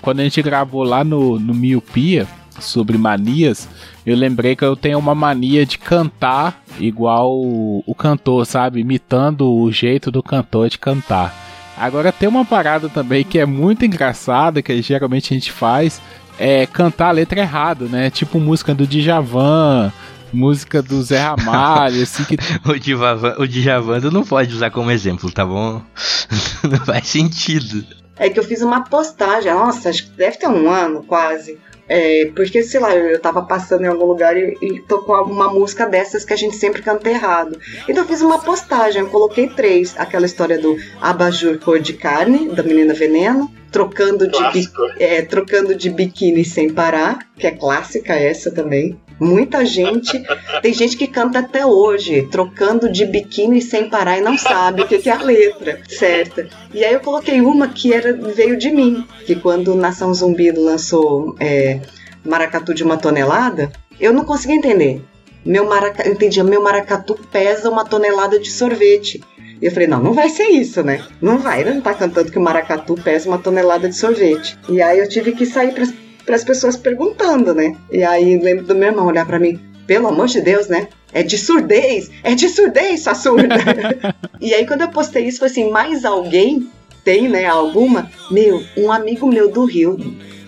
Quando 0.00 0.20
a 0.20 0.22
gente 0.22 0.40
gravou 0.40 0.84
lá 0.84 1.02
no, 1.02 1.38
no 1.38 1.52
Miopia 1.52 2.26
sobre 2.60 2.96
manias, 2.98 3.68
eu 4.04 4.16
lembrei 4.16 4.56
que 4.56 4.64
eu 4.64 4.76
tenho 4.76 4.98
uma 4.98 5.14
mania 5.14 5.66
de 5.66 5.78
cantar 5.78 6.62
igual 6.78 7.32
o, 7.36 7.82
o 7.86 7.94
cantor, 7.94 8.46
sabe? 8.46 8.80
Imitando 8.80 9.52
o 9.52 9.70
jeito 9.70 10.10
do 10.10 10.22
cantor 10.22 10.68
de 10.68 10.78
cantar. 10.78 11.34
Agora 11.76 12.12
tem 12.12 12.28
uma 12.28 12.44
parada 12.44 12.88
também 12.88 13.24
que 13.24 13.38
é 13.38 13.46
muito 13.46 13.84
engraçada, 13.84 14.60
que 14.60 14.82
geralmente 14.82 15.32
a 15.32 15.34
gente 15.34 15.50
faz, 15.50 16.00
é 16.38 16.66
cantar 16.66 17.08
a 17.08 17.12
letra 17.12 17.40
errado, 17.40 17.88
né? 17.88 18.10
Tipo 18.10 18.38
música 18.38 18.74
do 18.74 18.86
Djavan, 18.86 19.92
música 20.32 20.82
do 20.82 21.02
Zé 21.02 21.18
Ramalho, 21.18 22.02
assim, 22.02 22.24
que 22.24 22.36
O 22.68 22.78
Djavan, 22.78 23.34
o 23.38 23.46
Djavan 23.46 24.00
tu 24.00 24.10
não 24.10 24.24
pode 24.24 24.54
usar 24.54 24.70
como 24.70 24.90
exemplo, 24.90 25.30
tá 25.30 25.44
bom? 25.44 25.82
não 26.68 26.84
faz 26.84 27.08
sentido. 27.08 27.84
É 28.16 28.28
que 28.28 28.38
eu 28.38 28.44
fiz 28.44 28.60
uma 28.60 28.82
postagem, 28.82 29.52
nossa, 29.52 29.88
acho 29.88 30.04
que 30.04 30.10
deve 30.10 30.36
ter 30.36 30.48
um 30.48 30.70
ano 30.70 31.02
quase. 31.02 31.58
É, 31.92 32.30
porque, 32.36 32.62
sei 32.62 32.78
lá, 32.78 32.94
eu, 32.94 33.08
eu 33.08 33.18
tava 33.18 33.42
passando 33.42 33.82
em 33.82 33.88
algum 33.88 34.04
lugar 34.04 34.36
e, 34.36 34.56
e 34.62 34.78
tocou 34.78 35.24
uma 35.24 35.52
música 35.52 35.86
dessas 35.86 36.24
que 36.24 36.32
a 36.32 36.36
gente 36.36 36.54
sempre 36.54 36.80
canta 36.82 37.10
errado. 37.10 37.58
Então 37.88 38.04
eu 38.04 38.08
fiz 38.08 38.22
uma 38.22 38.38
postagem, 38.38 39.02
eu 39.02 39.08
coloquei 39.08 39.48
três. 39.48 39.92
Aquela 39.98 40.24
história 40.24 40.56
do 40.56 40.78
abajur 41.00 41.58
cor 41.58 41.80
de 41.80 41.94
carne, 41.94 42.48
da 42.48 42.62
menina 42.62 42.94
veneno, 42.94 43.52
trocando 43.72 44.28
de, 44.28 44.70
é, 45.00 45.22
trocando 45.22 45.74
de 45.74 45.90
biquíni 45.90 46.44
sem 46.44 46.72
parar, 46.72 47.18
que 47.36 47.48
é 47.48 47.50
clássica 47.50 48.14
essa 48.14 48.52
também. 48.52 48.96
Muita 49.20 49.66
gente, 49.66 50.22
tem 50.62 50.72
gente 50.72 50.96
que 50.96 51.06
canta 51.06 51.40
até 51.40 51.66
hoje, 51.66 52.26
trocando 52.30 52.90
de 52.90 53.04
biquíni 53.04 53.60
sem 53.60 53.90
parar 53.90 54.16
e 54.16 54.22
não 54.22 54.38
sabe 54.38 54.80
o 54.80 54.88
que, 54.88 54.98
que 54.98 55.10
é 55.10 55.12
a 55.12 55.22
letra 55.22 55.80
certa. 55.86 56.48
E 56.72 56.82
aí 56.82 56.94
eu 56.94 57.00
coloquei 57.00 57.42
uma 57.42 57.68
que 57.68 57.92
era, 57.92 58.14
veio 58.14 58.56
de 58.56 58.70
mim, 58.70 59.06
que 59.26 59.36
quando 59.36 59.74
Nação 59.74 60.14
Zumbi 60.14 60.50
lançou 60.50 61.36
é, 61.38 61.80
Maracatu 62.24 62.72
de 62.72 62.82
uma 62.82 62.96
tonelada, 62.96 63.70
eu 64.00 64.12
não 64.12 64.24
consegui 64.24 64.54
entender. 64.54 65.02
Meu 65.44 65.66
maraca, 65.66 66.08
entendia, 66.08 66.42
meu 66.42 66.62
maracatu 66.62 67.14
pesa 67.30 67.70
uma 67.70 67.84
tonelada 67.84 68.38
de 68.38 68.50
sorvete. 68.50 69.22
E 69.60 69.66
eu 69.66 69.70
falei, 69.70 69.88
não, 69.88 70.02
não 70.02 70.14
vai 70.14 70.30
ser 70.30 70.44
isso, 70.44 70.82
né? 70.82 71.04
Não 71.20 71.38
vai, 71.38 71.60
ele 71.60 71.74
não 71.74 71.80
tá 71.82 71.92
cantando 71.92 72.32
que 72.32 72.38
o 72.38 72.42
maracatu 72.42 72.94
pesa 72.94 73.28
uma 73.28 73.38
tonelada 73.38 73.88
de 73.88 73.96
sorvete. 73.96 74.58
E 74.68 74.80
aí 74.80 74.98
eu 74.98 75.08
tive 75.08 75.32
que 75.32 75.44
sair 75.44 75.74
pras, 76.20 76.42
pras 76.42 76.44
pessoas 76.44 76.76
perguntando, 76.76 77.54
né? 77.54 77.76
E 77.90 78.02
aí 78.04 78.38
lembro 78.38 78.64
do 78.64 78.74
meu 78.74 78.88
irmão 78.88 79.06
olhar 79.06 79.26
pra 79.26 79.38
mim, 79.38 79.60
pelo 79.86 80.08
amor 80.08 80.26
de 80.26 80.40
Deus, 80.40 80.68
né? 80.68 80.88
É 81.12 81.22
de 81.22 81.36
surdez, 81.36 82.10
é 82.22 82.34
de 82.34 82.48
surdez, 82.48 83.02
sua 83.02 83.14
surda. 83.14 83.56
e 84.40 84.54
aí 84.54 84.66
quando 84.66 84.82
eu 84.82 84.88
postei 84.88 85.26
isso, 85.26 85.38
foi 85.40 85.48
assim, 85.48 85.70
mais 85.70 86.04
alguém 86.04 86.70
tem, 87.04 87.28
né, 87.28 87.46
alguma? 87.46 88.10
Meu, 88.30 88.62
um 88.76 88.92
amigo 88.92 89.26
meu 89.26 89.50
do 89.50 89.64
Rio, 89.64 89.96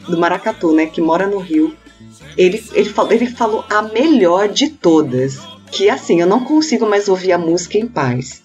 do 0.08 0.18
Maracatu, 0.18 0.72
né, 0.72 0.86
que 0.86 1.00
mora 1.00 1.26
no 1.26 1.38
Rio, 1.38 1.74
ele, 2.36 2.62
ele, 2.72 2.88
falou, 2.88 3.12
ele 3.12 3.26
falou 3.26 3.64
a 3.70 3.82
melhor 3.82 4.48
de 4.48 4.68
todas. 4.68 5.40
Que 5.70 5.88
assim, 5.88 6.20
eu 6.20 6.26
não 6.26 6.44
consigo 6.44 6.86
mais 6.86 7.08
ouvir 7.08 7.32
a 7.32 7.38
música 7.38 7.78
em 7.78 7.86
paz. 7.86 8.42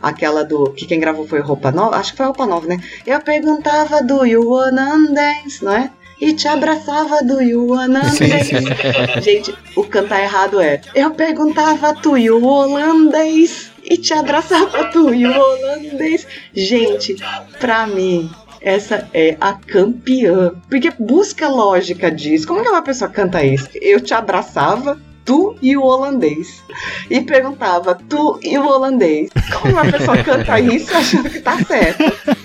Aquela 0.00 0.44
do. 0.44 0.72
Que 0.72 0.86
quem 0.86 1.00
gravou 1.00 1.26
foi 1.26 1.40
Roupa 1.40 1.72
Nova? 1.72 1.96
Acho 1.96 2.12
que 2.12 2.16
foi 2.16 2.26
Roupa 2.26 2.46
Nova, 2.46 2.66
né? 2.66 2.78
Eu 3.06 3.20
perguntava 3.20 4.02
do 4.02 4.24
You 4.24 4.48
Wanna 4.48 4.96
Dance, 5.12 5.64
não 5.64 5.72
é? 5.72 5.90
E 6.20 6.32
te 6.32 6.48
abraçava 6.48 7.22
do 7.22 7.40
You 7.40 7.68
sim. 8.12 9.20
Gente, 9.20 9.54
o 9.76 9.84
cantar 9.84 10.22
errado 10.22 10.60
é. 10.60 10.80
Eu 10.94 11.12
perguntava 11.12 11.94
tu 11.94 12.18
e 12.18 12.30
o 12.30 12.44
holandês. 12.44 13.70
E 13.84 13.96
te 13.96 14.12
abraçava 14.12 14.84
tu 14.86 15.14
e 15.14 15.26
o 15.26 15.32
holandês. 15.32 16.26
Gente, 16.52 17.16
pra 17.58 17.86
mim, 17.86 18.30
essa 18.60 19.08
é 19.14 19.36
a 19.40 19.52
campeã. 19.52 20.52
Porque 20.68 20.90
busca 20.98 21.48
lógica 21.48 22.10
disso. 22.10 22.46
Como 22.46 22.62
que 22.62 22.68
uma 22.68 22.82
pessoa 22.82 23.10
canta 23.10 23.42
isso? 23.44 23.68
Eu 23.74 24.00
te 24.00 24.12
abraçava, 24.12 25.00
tu 25.24 25.56
e 25.62 25.76
o 25.76 25.82
holandês. 25.82 26.62
E 27.08 27.20
perguntava, 27.20 27.94
tu 28.08 28.38
e 28.42 28.58
o 28.58 28.66
holandês. 28.66 29.30
Como 29.52 29.74
uma 29.74 29.84
pessoa 29.84 30.22
canta 30.24 30.58
isso 30.58 30.94
achando 30.96 31.30
que 31.30 31.40
tá 31.40 31.58
certo? 31.64 32.36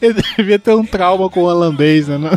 Eu 0.00 0.14
devia 0.36 0.58
ter 0.58 0.74
um 0.74 0.84
trauma 0.84 1.28
com 1.30 1.40
o 1.40 1.44
holandês, 1.44 2.08
né? 2.08 2.18
não? 2.18 2.30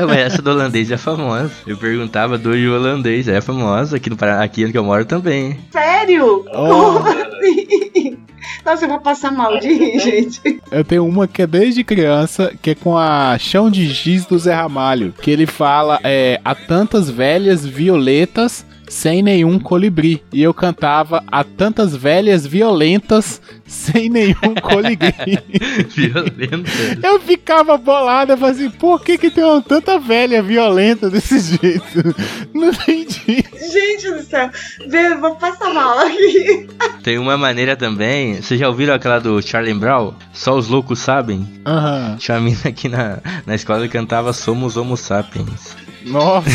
Não, 0.00 0.06
mas 0.06 0.18
essa 0.18 0.42
do 0.42 0.50
holandês 0.50 0.90
é 0.90 0.96
famosa. 0.96 1.50
Eu 1.66 1.76
perguntava 1.76 2.36
do 2.38 2.50
holandês, 2.50 3.28
é 3.28 3.40
famosa. 3.40 3.96
Aqui, 3.96 4.10
no, 4.10 4.16
Paraná- 4.16 4.42
aqui 4.44 4.64
onde 4.64 4.76
eu 4.76 4.84
moro 4.84 5.04
também. 5.04 5.58
Sério? 5.70 6.44
Oh. 6.48 6.52
Como 6.52 7.08
assim? 7.08 8.18
Nossa, 8.64 8.84
eu 8.84 8.88
vou 8.88 9.00
passar 9.00 9.30
mal 9.32 9.58
de 9.58 9.68
rir, 9.68 9.98
gente. 9.98 10.60
Eu 10.70 10.84
tenho 10.84 11.06
uma 11.06 11.26
que 11.26 11.42
é 11.42 11.46
desde 11.46 11.82
criança, 11.84 12.52
que 12.60 12.70
é 12.70 12.74
com 12.74 12.96
a 12.96 13.36
Chão 13.38 13.70
de 13.70 13.86
Giz 13.86 14.26
do 14.26 14.38
Zé 14.38 14.54
Ramalho, 14.54 15.14
que 15.22 15.30
ele 15.30 15.46
fala 15.46 15.98
é, 16.02 16.40
há 16.44 16.54
tantas 16.54 17.08
velhas 17.10 17.64
violetas 17.64 18.66
sem 18.88 19.22
nenhum 19.22 19.58
colibri. 19.58 20.22
E 20.32 20.42
eu 20.42 20.54
cantava 20.54 21.22
há 21.30 21.44
tantas 21.44 21.94
velhas 21.94 22.46
violentas 22.46 23.40
sem 23.66 24.08
nenhum 24.08 24.54
colibri. 24.62 25.38
Violenta. 25.94 27.06
eu 27.06 27.20
ficava 27.20 27.76
bolado, 27.76 28.32
eu 28.32 28.38
falava 28.38 28.56
assim, 28.56 28.70
por 28.70 29.02
que 29.02 29.18
que 29.18 29.30
tem 29.30 29.44
uma 29.44 29.60
tanta 29.62 29.98
velha 29.98 30.42
violenta 30.42 31.10
desse 31.10 31.38
jeito? 31.40 32.14
Não 32.54 32.70
entendi. 32.70 33.44
Gente 33.72 34.10
do 34.10 34.22
céu, 34.22 34.50
Vê, 34.88 35.14
vou 35.16 35.36
passar 35.36 35.72
mal 35.72 35.98
aqui. 35.98 36.68
Tem 37.02 37.18
uma 37.18 37.36
maneira 37.36 37.76
também. 37.76 38.40
Vocês 38.40 38.58
já 38.58 38.68
ouviram 38.68 38.94
aquela 38.94 39.18
do 39.18 39.40
Charlie 39.42 39.74
Brown? 39.74 40.14
Só 40.32 40.56
os 40.56 40.68
loucos 40.68 40.98
sabem? 40.98 41.46
Aham. 41.66 42.16
Tinha 42.18 42.38
uma 42.38 42.44
mina 42.44 42.60
aqui 42.64 42.88
na, 42.88 43.18
na 43.46 43.54
escola 43.54 43.82
que 43.82 43.92
cantava 43.92 44.32
Somos 44.32 44.76
Homo 44.76 44.96
Sapiens. 44.96 45.76
Nossa. 46.08 46.48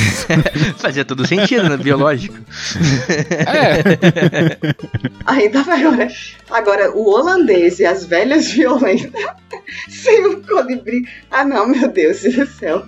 Fazia 0.77 1.05
todo 1.05 1.27
sentido, 1.27 1.69
né? 1.69 1.77
Biológico. 1.77 2.35
É. 3.31 4.73
Ainda 5.25 5.63
vai 5.63 5.83
agora. 5.83 6.07
Agora, 6.49 6.91
o 6.91 7.09
holandês 7.09 7.79
e 7.79 7.85
as 7.85 8.05
velhas 8.05 8.51
violentas 8.51 9.11
sem 9.89 10.25
o 10.25 10.41
colibri. 10.41 11.07
Ah, 11.31 11.45
não, 11.45 11.67
meu 11.67 11.87
Deus 11.87 12.21
do 12.21 12.45
céu. 12.45 12.85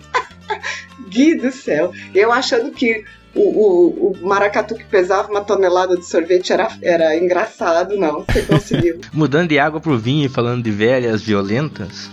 Gui 1.10 1.36
do 1.36 1.52
céu. 1.52 1.92
Eu 2.14 2.32
achando 2.32 2.72
que 2.72 3.04
o, 3.34 3.42
o, 3.42 4.12
o 4.12 4.28
maracatu 4.28 4.76
que 4.76 4.86
pesava 4.86 5.30
uma 5.30 5.42
tonelada 5.42 5.98
de 5.98 6.06
sorvete 6.06 6.54
era, 6.54 6.70
era 6.82 7.18
engraçado, 7.18 7.98
não. 7.98 8.24
Você 8.24 8.42
conseguiu. 8.44 9.00
Mudando 9.12 9.50
de 9.50 9.60
água 9.60 9.80
pro 9.80 9.98
vinho 9.98 10.26
e 10.26 10.30
falando 10.30 10.64
de 10.64 10.72
velhas 10.72 11.22
violentas. 11.22 12.10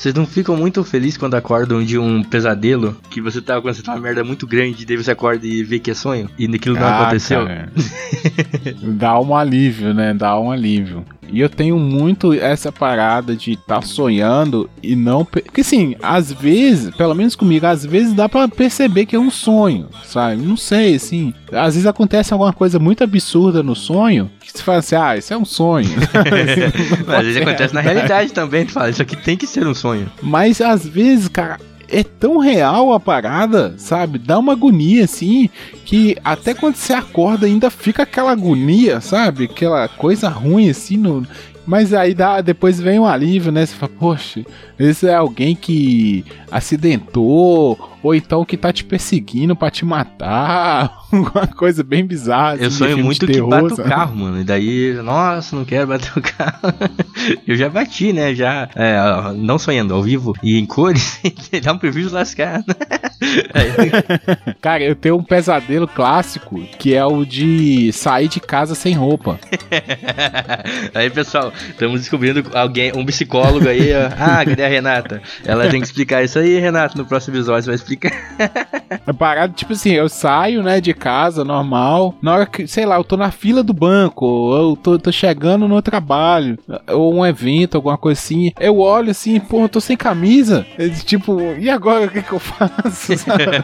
Vocês 0.00 0.14
não 0.14 0.24
ficam 0.24 0.56
muito 0.56 0.82
felizes 0.82 1.18
quando 1.18 1.34
acordam 1.34 1.84
de 1.84 1.98
um 1.98 2.22
pesadelo 2.22 2.96
que 3.10 3.20
você 3.20 3.38
tá 3.42 3.58
acontecendo 3.58 3.88
uma 3.88 4.00
merda 4.00 4.24
muito 4.24 4.46
grande, 4.46 4.86
daí 4.86 4.96
você 4.96 5.10
acorda 5.10 5.46
e 5.46 5.62
vê 5.62 5.78
que 5.78 5.90
é 5.90 5.94
sonho 5.94 6.30
e 6.38 6.46
aquilo 6.46 6.74
não 6.74 6.86
Ah, 6.86 7.02
aconteceu? 7.02 7.46
Dá 8.96 9.20
um 9.20 9.36
alívio, 9.36 9.92
né? 9.92 10.14
Dá 10.14 10.40
um 10.40 10.50
alívio. 10.50 11.04
E 11.32 11.38
eu 11.38 11.48
tenho 11.48 11.78
muito 11.78 12.32
essa 12.32 12.72
parada 12.72 13.36
de 13.36 13.52
estar 13.52 13.76
tá 13.76 13.82
sonhando 13.82 14.68
e 14.82 14.96
não. 14.96 15.24
Porque 15.24 15.60
assim, 15.60 15.94
às 16.02 16.32
vezes, 16.32 16.94
pelo 16.96 17.14
menos 17.14 17.36
comigo, 17.36 17.66
às 17.66 17.84
vezes 17.84 18.12
dá 18.14 18.28
para 18.28 18.48
perceber 18.48 19.06
que 19.06 19.14
é 19.14 19.18
um 19.18 19.30
sonho, 19.30 19.88
sabe? 20.04 20.42
Não 20.42 20.56
sei, 20.56 20.96
assim. 20.96 21.32
Às 21.52 21.74
vezes 21.74 21.86
acontece 21.86 22.32
alguma 22.32 22.52
coisa 22.52 22.78
muito 22.78 23.04
absurda 23.04 23.62
no 23.62 23.76
sonho 23.76 24.30
que 24.52 24.58
você 24.58 24.64
fala 24.64 24.78
assim, 24.78 24.94
ah, 24.96 25.16
isso 25.16 25.32
é 25.32 25.36
um 25.36 25.44
sonho. 25.44 25.88
Mas 27.06 27.18
às 27.18 27.24
vezes 27.24 27.42
acontece 27.42 27.74
na 27.74 27.80
realidade 27.80 28.32
também, 28.32 28.66
tu 28.66 28.72
fala, 28.72 28.90
isso 28.90 29.02
aqui 29.02 29.16
tem 29.16 29.36
que 29.36 29.46
ser 29.46 29.66
um 29.66 29.74
sonho. 29.74 30.10
Mas 30.22 30.60
às 30.60 30.86
vezes, 30.86 31.28
cara, 31.28 31.58
é 31.90 32.04
tão 32.04 32.38
real 32.38 32.92
a 32.92 33.00
parada, 33.00 33.74
sabe? 33.76 34.18
Dá 34.18 34.38
uma 34.38 34.52
agonia 34.52 35.04
assim, 35.04 35.50
que 35.84 36.16
até 36.24 36.54
quando 36.54 36.76
você 36.76 36.92
acorda 36.92 37.46
ainda 37.46 37.68
fica 37.68 38.04
aquela 38.04 38.30
agonia, 38.30 39.00
sabe? 39.00 39.44
Aquela 39.44 39.88
coisa 39.88 40.28
ruim 40.28 40.70
assim 40.70 40.96
no. 40.96 41.26
Mas 41.66 41.92
aí 41.92 42.14
dá, 42.14 42.40
depois 42.40 42.80
vem 42.80 42.98
um 42.98 43.06
alívio, 43.06 43.52
né? 43.52 43.66
Você 43.66 43.74
fala, 43.74 43.92
poxa, 43.98 44.44
esse 44.78 45.06
é 45.06 45.14
alguém 45.14 45.54
que 45.54 46.24
acidentou, 46.50 47.78
ou 48.02 48.14
então 48.14 48.44
que 48.44 48.56
tá 48.56 48.72
te 48.72 48.84
perseguindo 48.84 49.54
para 49.54 49.70
te 49.70 49.84
matar, 49.84 50.99
uma 51.12 51.46
coisa 51.46 51.82
bem 51.82 52.04
bizarra. 52.04 52.56
Eu 52.56 52.68
assim, 52.68 52.78
sonho 52.78 52.98
muito 52.98 53.26
que 53.26 53.40
bata 53.42 53.74
o 53.74 53.76
carro, 53.76 54.16
mano. 54.16 54.40
E 54.40 54.44
daí, 54.44 54.94
nossa, 55.02 55.56
não 55.56 55.64
quero 55.64 55.88
bater 55.88 56.12
o 56.16 56.22
carro. 56.22 56.60
eu 57.46 57.56
já 57.56 57.68
bati, 57.68 58.12
né? 58.12 58.34
Já, 58.34 58.68
é, 58.74 58.98
não 59.34 59.58
sonhando, 59.58 59.94
ao 59.94 60.02
vivo 60.02 60.34
e 60.42 60.58
em 60.58 60.66
cores, 60.66 61.20
dá 61.62 61.72
um 61.72 61.78
prejuízo 61.78 62.14
lascado. 62.14 62.64
Cara, 64.60 64.82
eu 64.82 64.94
tenho 64.94 65.16
um 65.16 65.22
pesadelo 65.22 65.86
clássico 65.86 66.60
que 66.78 66.94
é 66.94 67.04
o 67.04 67.24
de 67.24 67.92
sair 67.92 68.28
de 68.28 68.40
casa 68.40 68.74
sem 68.74 68.94
roupa. 68.94 69.38
aí, 70.94 71.10
pessoal, 71.10 71.52
estamos 71.68 72.00
descobrindo 72.00 72.44
alguém, 72.54 72.92
um 72.94 73.04
psicólogo 73.04 73.68
aí. 73.68 73.92
Ah, 73.92 74.44
cadê 74.44 74.64
a 74.64 74.68
Renata? 74.68 75.22
Ela 75.44 75.68
tem 75.68 75.80
que 75.80 75.86
explicar 75.86 76.22
isso 76.22 76.38
aí, 76.38 76.58
Renata, 76.58 76.96
no 76.96 77.04
próximo 77.04 77.36
episódio 77.36 77.64
você 77.64 77.70
vai 77.70 77.74
explicar. 77.74 78.12
É 79.06 79.12
parado, 79.12 79.54
tipo 79.54 79.72
assim, 79.72 79.92
eu 79.92 80.08
saio, 80.08 80.62
né, 80.62 80.80
de 80.80 80.94
casa, 81.00 81.44
normal. 81.44 82.14
Na 82.20 82.34
hora 82.34 82.46
que, 82.46 82.68
sei 82.68 82.84
lá, 82.84 82.96
eu 82.96 83.04
tô 83.04 83.16
na 83.16 83.30
fila 83.30 83.62
do 83.62 83.72
banco, 83.72 84.26
ou 84.26 84.70
eu 84.70 84.76
tô, 84.76 84.98
tô 84.98 85.10
chegando 85.10 85.66
no 85.66 85.80
trabalho, 85.80 86.58
ou 86.88 87.14
um 87.14 87.26
evento, 87.26 87.76
alguma 87.76 87.96
coisa 87.96 88.20
assim. 88.20 88.52
Eu 88.60 88.78
olho 88.78 89.10
assim, 89.10 89.40
pô, 89.40 89.62
eu 89.62 89.68
tô 89.68 89.80
sem 89.80 89.96
camisa. 89.96 90.66
tipo, 91.04 91.40
e 91.58 91.70
agora 91.70 92.06
o 92.06 92.10
que, 92.10 92.22
que 92.22 92.32
eu 92.32 92.38
faço? 92.38 93.12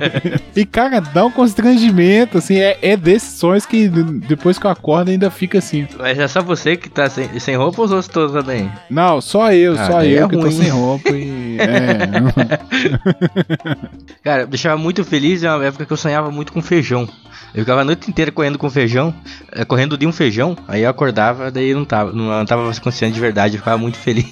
e, 0.57 0.64
cara, 0.64 1.01
dá 1.01 1.24
um 1.26 1.30
constrangimento, 1.30 2.39
assim, 2.39 2.57
é, 2.57 2.78
é 2.80 2.97
desses 2.97 3.39
sonhos 3.39 3.66
que 3.66 3.89
depois 3.89 4.59
que 4.59 4.66
eu 4.66 4.70
acordo 4.70 5.11
ainda 5.11 5.30
fica 5.30 5.59
assim. 5.59 5.87
Mas 5.99 6.18
é 6.18 6.26
só 6.26 6.43
você 6.43 6.76
que 6.76 6.89
tá 6.89 7.09
sem, 7.09 7.39
sem 7.39 7.57
roupa 7.57 7.82
ou 7.82 7.84
os 7.84 7.93
outros 7.93 8.09
todos 8.09 8.32
também? 8.32 8.70
Não, 8.89 9.20
só 9.20 9.53
eu, 9.53 9.74
ah, 9.74 9.87
só 9.87 10.03
eu 10.03 10.24
é 10.24 10.28
que 10.28 10.34
ruim. 10.37 10.45
tô 10.45 10.51
sem 10.51 10.68
roupa 10.68 11.11
e. 11.11 11.59
É. 11.61 12.57
cara, 14.22 14.47
deixava 14.47 14.76
muito 14.80 15.05
feliz 15.05 15.43
é 15.43 15.51
uma 15.51 15.64
época 15.64 15.84
que 15.84 15.93
eu 15.93 15.97
sonhava 15.97 16.30
muito 16.30 16.53
com 16.53 16.62
feijão. 16.62 17.09
Eu 17.57 17.63
ficava 17.63 17.81
a 17.81 17.85
noite 17.85 18.11
inteira 18.11 18.31
correndo 18.31 18.59
com 18.59 18.69
feijão, 18.69 19.15
é, 19.51 19.65
correndo 19.65 19.97
de 19.97 20.07
um 20.07 20.13
feijão, 20.13 20.55
aí 20.69 20.83
eu 20.83 20.91
acordava, 20.91 21.51
daí 21.51 21.73
não 21.73 21.87
tava, 21.87 22.13
não, 22.13 22.45
tava 22.45 22.71
consciente 22.81 23.15
de 23.15 23.21
verdade, 23.21 23.55
eu 23.55 23.61
ficava 23.61 23.79
muito 23.79 23.97
feliz. 23.97 24.27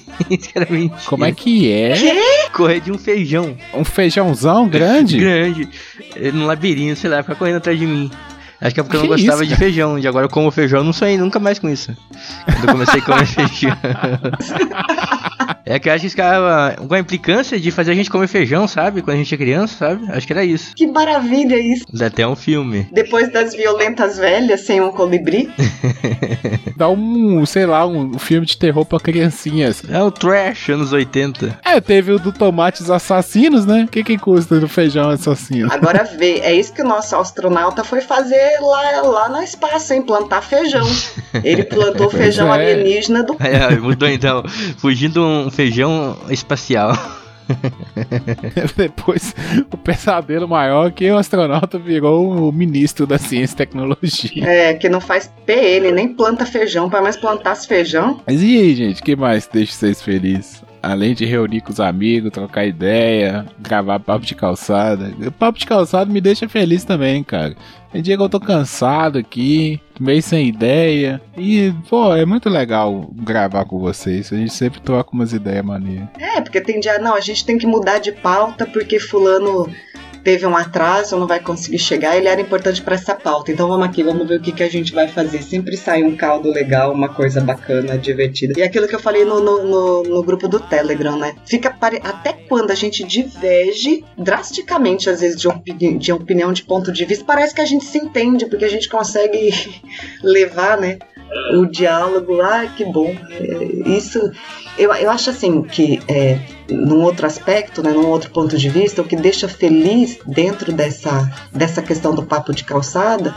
Como 1.07 1.25
é 1.25 1.31
que 1.31 1.71
é? 1.71 1.95
Correr 2.53 2.79
de 2.81 2.91
um 2.91 2.99
feijão. 2.99 3.57
Um 3.73 3.83
feijãozão 3.83 4.69
grande? 4.69 5.17
grande. 5.17 5.67
No 6.35 6.45
labirinto, 6.45 6.99
sei 6.99 7.09
lá, 7.09 7.23
ficava 7.23 7.39
correndo 7.39 7.57
atrás 7.57 7.79
de 7.79 7.87
mim. 7.87 8.11
Acho 8.61 8.75
que 8.75 8.79
é 8.79 8.83
porque 8.83 8.95
eu 8.95 9.01
não 9.01 9.07
gostava 9.07 9.43
isso, 9.43 9.53
de 9.53 9.59
feijão. 9.59 9.99
De 9.99 10.07
agora 10.07 10.25
eu 10.25 10.29
como 10.29 10.49
feijão, 10.51 10.79
eu 10.79 10.83
não 10.83 10.93
sonhei 10.93 11.17
nunca 11.17 11.39
mais 11.39 11.57
com 11.57 11.67
isso. 11.67 11.95
Quando 12.45 12.67
eu 12.67 12.73
comecei 12.73 12.99
a 12.99 13.03
comer 13.03 13.25
feijão. 13.27 13.77
É 15.65 15.79
que 15.79 15.89
eu 15.89 15.93
acho 15.93 16.03
que 16.03 16.09
ficava 16.09 16.75
com 16.87 16.93
a 16.93 16.99
implicância 16.99 17.59
de 17.59 17.71
fazer 17.71 17.91
a 17.91 17.95
gente 17.95 18.09
comer 18.09 18.27
feijão, 18.27 18.67
sabe? 18.67 19.01
Quando 19.01 19.15
a 19.15 19.17
gente 19.17 19.33
é 19.33 19.37
criança, 19.37 19.75
sabe? 19.77 20.05
Acho 20.11 20.27
que 20.27 20.33
era 20.33 20.45
isso. 20.45 20.73
Que 20.75 20.85
maravilha 20.85 21.57
isso. 21.57 21.85
Dá 21.91 22.05
até 22.05 22.27
um 22.27 22.35
filme. 22.35 22.87
Depois 22.91 23.31
das 23.31 23.55
violentas 23.55 24.17
velhas, 24.17 24.61
sem 24.61 24.79
um 24.79 24.91
colibri. 24.91 25.51
Dá 26.77 26.89
um, 26.89 27.45
sei 27.45 27.65
lá, 27.65 27.87
um 27.87 28.19
filme 28.19 28.45
de 28.45 28.57
terror 28.57 28.85
pra 28.85 28.99
criancinhas. 28.99 29.81
É 29.89 30.01
o 30.03 30.11
Trash, 30.11 30.69
anos 30.69 30.93
80. 30.93 31.59
É, 31.65 31.81
teve 31.81 32.11
o 32.11 32.19
do 32.19 32.31
Tomates 32.31 32.89
Assassinos, 32.89 33.65
né? 33.65 33.85
O 33.85 33.87
que 33.87 34.03
que 34.03 34.17
custa 34.17 34.59
do 34.59 34.67
feijão 34.67 35.09
assassino? 35.09 35.71
Agora 35.71 36.03
vê, 36.17 36.39
é 36.39 36.53
isso 36.53 36.73
que 36.73 36.81
o 36.81 36.87
nosso 36.87 37.15
astronauta 37.15 37.83
foi 37.83 38.01
fazer 38.01 38.59
lá, 38.61 39.01
lá 39.01 39.29
no 39.29 39.41
espaço, 39.41 39.93
hein? 39.93 40.01
Plantar 40.01 40.41
feijão. 40.41 40.85
Ele 41.43 41.63
plantou 41.63 42.09
feijão 42.09 42.53
é. 42.53 42.57
alienígena 42.59 43.23
do... 43.23 43.35
É, 43.39 43.75
mudou 43.77 44.07
então. 44.07 44.43
Fugindo 44.77 45.25
um 45.25 45.49
feijão 45.55 46.17
espacial. 46.29 46.93
Depois, 48.75 49.35
o 49.71 49.77
pesadelo 49.77 50.47
maior 50.47 50.91
que 50.91 51.09
o 51.09 51.17
astronauta 51.17 51.77
virou 51.77 52.49
o 52.49 52.51
ministro 52.51 53.07
da 53.07 53.17
ciência 53.17 53.53
e 53.53 53.57
tecnologia. 53.57 54.43
É, 54.45 54.73
que 54.73 54.89
não 54.89 54.99
faz 54.99 55.31
PN, 55.45 55.91
nem 55.93 56.13
planta 56.13 56.45
feijão, 56.45 56.89
para 56.89 57.01
mais 57.01 57.15
plantar 57.15 57.55
feijão. 57.55 58.19
Mas 58.25 58.41
e 58.41 58.57
aí, 58.57 58.75
gente, 58.75 59.01
o 59.01 59.03
que 59.03 59.15
mais 59.15 59.47
deixa 59.47 59.73
vocês 59.73 60.01
felizes? 60.01 60.63
Além 60.85 61.15
de 61.15 61.25
reunir 61.25 61.61
com 61.61 61.71
os 61.71 61.79
amigos, 61.79 62.29
trocar 62.31 62.63
ideia, 62.63 63.43
gravar 63.59 63.99
papo 63.99 64.23
de 64.23 64.35
calçada. 64.35 65.11
O 65.25 65.31
papo 65.31 65.57
de 65.57 65.65
calçada 65.65 66.11
me 66.11 66.21
deixa 66.21 66.47
feliz 66.47 66.83
também, 66.83 67.23
cara. 67.23 67.55
Tem 67.91 68.03
dia 68.03 68.15
que 68.15 68.21
eu 68.21 68.29
tô 68.29 68.39
cansado 68.39 69.17
aqui, 69.17 69.81
meio 69.99 70.21
sem 70.21 70.47
ideia. 70.47 71.19
E, 71.35 71.73
pô, 71.89 72.13
é 72.13 72.23
muito 72.23 72.49
legal 72.49 73.09
gravar 73.13 73.65
com 73.65 73.79
vocês. 73.79 74.31
A 74.31 74.35
gente 74.35 74.53
sempre 74.53 74.79
troca 74.79 75.09
umas 75.11 75.33
ideias 75.33 75.65
maneiras. 75.65 76.07
É, 76.19 76.39
porque 76.39 76.61
tem 76.61 76.79
dia, 76.79 76.99
não, 76.99 77.15
a 77.15 77.19
gente 77.19 77.43
tem 77.43 77.57
que 77.57 77.65
mudar 77.65 77.97
de 77.97 78.11
pauta 78.11 78.67
porque 78.67 78.99
fulano 78.99 79.67
teve 80.25 80.43
um 80.43 80.57
atraso, 80.57 81.15
não 81.15 81.27
vai 81.27 81.39
conseguir 81.39 81.77
chegar, 81.77 82.17
ele 82.17 82.27
era 82.27 82.41
importante 82.41 82.81
para 82.81 82.95
essa 82.95 83.13
pauta. 83.13 83.51
Então 83.51 83.67
vamos 83.67 83.85
aqui, 83.85 84.01
vamos 84.01 84.27
ver 84.27 84.39
o 84.39 84.41
que, 84.41 84.51
que 84.51 84.63
a 84.63 84.69
gente 84.69 84.91
vai 84.91 85.07
fazer. 85.07 85.43
Sempre 85.43 85.77
sai 85.77 86.01
um 86.01 86.17
caldo 86.17 86.51
legal, 86.51 86.91
uma 86.91 87.09
coisa 87.09 87.39
bacana, 87.39 87.95
divertida. 87.95 88.59
E 88.59 88.63
aquilo 88.63 88.87
que 88.87 88.95
eu 88.95 88.99
falei 88.99 89.23
no, 89.23 89.39
no, 89.39 89.63
no, 89.63 90.03
no 90.03 90.23
grupo 90.23 90.47
do 90.47 90.59
Telegram, 90.59 91.15
né? 91.15 91.35
Fica 91.45 91.69
pare... 91.69 92.01
até 92.03 92.33
quando 92.33 92.71
a 92.71 92.75
gente 92.75 93.03
diverge 93.03 94.03
drasticamente, 94.17 95.11
às 95.11 95.21
vezes, 95.21 95.39
de, 95.39 95.47
opini... 95.47 95.95
de 95.99 96.11
opinião, 96.11 96.51
de 96.51 96.63
ponto 96.63 96.91
de 96.91 97.05
vista, 97.05 97.23
parece 97.23 97.53
que 97.53 97.61
a 97.61 97.65
gente 97.65 97.85
se 97.85 97.99
entende, 97.99 98.47
porque 98.47 98.65
a 98.65 98.69
gente 98.69 98.89
consegue 98.89 99.53
levar, 100.23 100.79
né? 100.79 100.97
o 101.53 101.65
diálogo, 101.65 102.41
ah, 102.41 102.65
que 102.75 102.85
bom. 102.85 103.13
É, 103.31 103.89
isso, 103.89 104.19
eu, 104.77 104.93
eu 104.93 105.09
acho 105.09 105.29
assim 105.29 105.61
que, 105.61 105.99
é, 106.07 106.39
num 106.69 107.01
outro 107.01 107.25
aspecto, 107.25 107.83
né, 107.83 107.91
num 107.91 108.07
outro 108.07 108.31
ponto 108.31 108.57
de 108.57 108.69
vista, 108.69 109.01
o 109.01 109.05
que 109.05 109.15
deixa 109.15 109.47
feliz 109.47 110.17
dentro 110.25 110.71
dessa, 110.71 111.31
dessa 111.51 111.81
questão 111.81 112.13
do 112.13 112.23
papo 112.23 112.53
de 112.53 112.63
calçada 112.63 113.33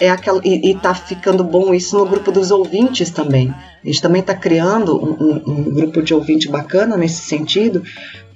é 0.00 0.08
aquela, 0.08 0.40
e, 0.42 0.70
e 0.70 0.74
tá 0.74 0.94
ficando 0.94 1.44
bom 1.44 1.74
isso 1.74 1.98
no 1.98 2.06
grupo 2.06 2.32
dos 2.32 2.50
ouvintes 2.50 3.10
também. 3.10 3.54
A 3.84 3.86
gente 3.86 4.00
também 4.00 4.22
está 4.22 4.34
criando 4.34 4.96
um, 4.96 5.12
um, 5.12 5.42
um, 5.46 5.74
grupo 5.74 6.02
de 6.02 6.14
ouvinte 6.14 6.48
bacana 6.48 6.96
nesse 6.96 7.20
sentido, 7.20 7.82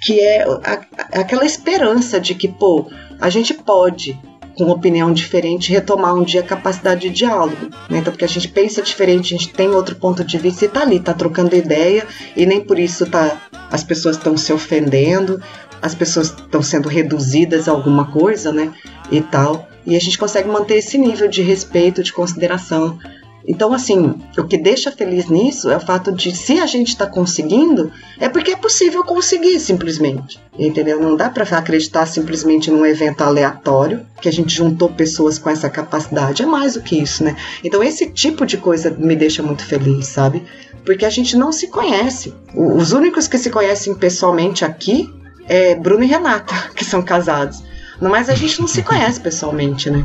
que 0.00 0.20
é 0.20 0.42
a, 0.42 1.20
aquela 1.20 1.46
esperança 1.46 2.20
de 2.20 2.34
que, 2.34 2.48
pô, 2.48 2.90
a 3.18 3.30
gente 3.30 3.54
pode 3.54 4.20
com 4.54 4.70
opinião 4.70 5.12
diferente 5.12 5.72
retomar 5.72 6.14
um 6.14 6.22
dia 6.22 6.40
a 6.40 6.44
capacidade 6.44 7.02
de 7.02 7.10
diálogo. 7.10 7.68
Né? 7.88 7.98
Então, 7.98 8.12
porque 8.12 8.24
a 8.24 8.28
gente 8.28 8.48
pensa 8.48 8.82
diferente, 8.82 9.34
a 9.34 9.38
gente 9.38 9.52
tem 9.52 9.68
outro 9.68 9.96
ponto 9.96 10.24
de 10.24 10.38
vista 10.38 10.64
e 10.64 10.68
tá 10.68 10.82
ali, 10.82 11.00
tá 11.00 11.12
trocando 11.12 11.56
ideia, 11.56 12.06
e 12.36 12.46
nem 12.46 12.60
por 12.60 12.78
isso 12.78 13.06
tá, 13.06 13.36
as 13.70 13.82
pessoas 13.82 14.16
estão 14.16 14.36
se 14.36 14.52
ofendendo, 14.52 15.42
as 15.82 15.94
pessoas 15.94 16.28
estão 16.28 16.62
sendo 16.62 16.88
reduzidas 16.88 17.68
a 17.68 17.72
alguma 17.72 18.06
coisa, 18.10 18.52
né? 18.52 18.72
E 19.10 19.20
tal. 19.20 19.68
E 19.86 19.94
a 19.96 20.00
gente 20.00 20.16
consegue 20.16 20.48
manter 20.48 20.76
esse 20.76 20.96
nível 20.96 21.28
de 21.28 21.42
respeito, 21.42 22.02
de 22.02 22.12
consideração 22.12 22.98
então, 23.46 23.74
assim, 23.74 24.14
o 24.38 24.44
que 24.44 24.56
deixa 24.56 24.90
feliz 24.90 25.28
nisso 25.28 25.70
é 25.70 25.76
o 25.76 25.80
fato 25.80 26.10
de 26.10 26.34
se 26.34 26.58
a 26.60 26.66
gente 26.66 26.88
está 26.88 27.06
conseguindo, 27.06 27.92
é 28.18 28.28
porque 28.28 28.52
é 28.52 28.56
possível 28.56 29.04
conseguir 29.04 29.60
simplesmente. 29.60 30.40
Entendeu? 30.58 31.00
Não 31.00 31.14
dá 31.14 31.28
para 31.28 31.44
acreditar 31.58 32.06
simplesmente 32.06 32.70
num 32.70 32.86
evento 32.86 33.22
aleatório, 33.22 34.06
que 34.20 34.28
a 34.28 34.32
gente 34.32 34.54
juntou 34.54 34.88
pessoas 34.88 35.38
com 35.38 35.50
essa 35.50 35.68
capacidade. 35.68 36.42
É 36.42 36.46
mais 36.46 36.74
do 36.74 36.80
que 36.80 36.96
isso, 36.96 37.22
né? 37.22 37.36
Então, 37.62 37.82
esse 37.82 38.10
tipo 38.10 38.46
de 38.46 38.56
coisa 38.56 38.90
me 38.90 39.14
deixa 39.14 39.42
muito 39.42 39.64
feliz, 39.64 40.06
sabe? 40.06 40.42
Porque 40.84 41.04
a 41.04 41.10
gente 41.10 41.36
não 41.36 41.52
se 41.52 41.68
conhece. 41.68 42.32
Os 42.54 42.92
únicos 42.92 43.28
que 43.28 43.36
se 43.36 43.50
conhecem 43.50 43.94
pessoalmente 43.94 44.64
aqui 44.64 45.12
é 45.46 45.74
Bruno 45.74 46.04
e 46.04 46.06
Renata, 46.06 46.54
que 46.74 46.84
são 46.84 47.02
casados. 47.02 47.62
Mas 48.00 48.28
a 48.28 48.34
gente 48.34 48.60
não 48.60 48.66
se 48.66 48.82
conhece 48.82 49.20
pessoalmente, 49.20 49.90
né? 49.90 50.04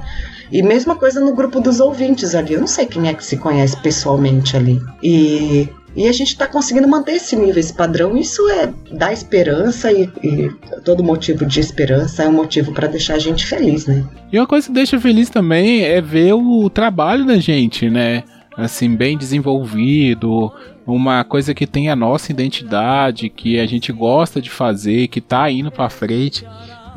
E 0.51 0.61
mesma 0.61 0.95
coisa 0.95 1.19
no 1.19 1.35
grupo 1.35 1.59
dos 1.59 1.79
ouvintes 1.79 2.33
ali. 2.33 2.53
Eu 2.53 2.59
não 2.59 2.67
sei 2.67 2.85
quem 2.85 3.07
é 3.07 3.13
que 3.13 3.23
se 3.23 3.37
conhece 3.37 3.77
pessoalmente 3.81 4.57
ali. 4.57 4.81
E 5.03 5.69
e 5.95 6.07
a 6.07 6.11
gente 6.11 6.29
está 6.29 6.47
conseguindo 6.47 6.87
manter 6.87 7.13
esse 7.13 7.35
nível, 7.35 7.59
esse 7.59 7.73
padrão. 7.73 8.15
Isso 8.15 8.47
é 8.49 8.71
dar 8.91 9.11
esperança 9.11 9.91
e, 9.91 10.09
e 10.23 10.49
todo 10.85 11.03
motivo 11.03 11.45
de 11.45 11.59
esperança 11.59 12.23
é 12.23 12.29
um 12.29 12.33
motivo 12.33 12.73
para 12.73 12.87
deixar 12.87 13.15
a 13.15 13.19
gente 13.19 13.45
feliz, 13.45 13.87
né? 13.87 14.05
E 14.31 14.37
uma 14.37 14.47
coisa 14.47 14.67
que 14.67 14.73
deixa 14.73 14.99
feliz 14.99 15.29
também 15.29 15.83
é 15.83 15.99
ver 15.99 16.33
o 16.33 16.69
trabalho 16.69 17.25
da 17.25 17.37
gente, 17.37 17.89
né? 17.89 18.23
Assim, 18.55 18.95
bem 18.95 19.17
desenvolvido, 19.17 20.51
uma 20.85 21.23
coisa 21.23 21.53
que 21.53 21.65
tem 21.65 21.89
a 21.89 21.95
nossa 21.95 22.31
identidade, 22.31 23.29
que 23.29 23.59
a 23.59 23.65
gente 23.65 23.91
gosta 23.91 24.41
de 24.41 24.49
fazer, 24.49 25.07
que 25.07 25.21
tá 25.21 25.49
indo 25.49 25.71
para 25.71 25.89
frente. 25.89 26.45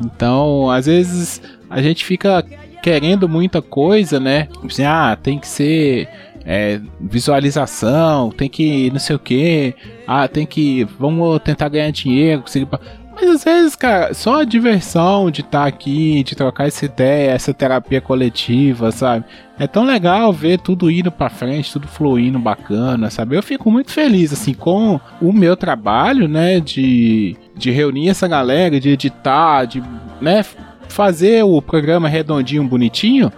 Então, 0.03 0.69
às 0.69 0.85
vezes 0.85 1.41
a 1.69 1.81
gente 1.81 2.05
fica 2.05 2.45
querendo 2.83 3.29
muita 3.29 3.61
coisa, 3.61 4.19
né? 4.19 4.49
Assim, 4.63 4.83
ah, 4.83 5.17
tem 5.19 5.39
que 5.39 5.47
ser 5.47 6.09
é, 6.45 6.81
visualização, 6.99 8.29
tem 8.29 8.49
que 8.49 8.91
não 8.91 8.99
sei 8.99 9.15
o 9.15 9.19
que, 9.19 9.73
ah, 10.05 10.27
tem 10.27 10.45
que 10.45 10.83
vamos 10.99 11.39
tentar 11.39 11.69
ganhar 11.69 11.89
dinheiro, 11.91 12.41
conseguir 12.41 12.67
mas 13.15 13.29
às 13.29 13.43
vezes, 13.43 13.75
cara, 13.75 14.11
só 14.13 14.41
a 14.41 14.43
diversão 14.43 15.29
de 15.29 15.41
estar 15.41 15.61
tá 15.61 15.67
aqui, 15.67 16.23
de 16.23 16.35
trocar 16.35 16.67
essa 16.67 16.83
ideia, 16.83 17.31
essa 17.31 17.53
terapia 17.53 18.01
coletiva, 18.01 18.91
sabe? 18.91 19.23
É 19.59 19.67
tão 19.67 19.85
legal 19.85 20.33
ver 20.33 20.59
tudo 20.59 20.89
indo 20.89 21.11
pra 21.11 21.29
frente, 21.29 21.71
tudo 21.71 21.87
fluindo 21.87 22.39
bacana, 22.39 23.11
sabe? 23.11 23.35
Eu 23.35 23.43
fico 23.43 23.69
muito 23.69 23.91
feliz, 23.91 24.33
assim, 24.33 24.53
com 24.53 24.99
o 25.21 25.31
meu 25.31 25.55
trabalho, 25.55 26.27
né? 26.27 26.59
De, 26.59 27.37
de 27.55 27.69
reunir 27.69 28.09
essa 28.09 28.27
galera, 28.27 28.79
de 28.79 28.89
editar, 28.89 29.65
de, 29.65 29.83
né? 30.19 30.43
Fazer 30.93 31.43
o 31.43 31.59
programa 31.59 32.07
redondinho, 32.07 32.63
bonitinho 32.63 33.31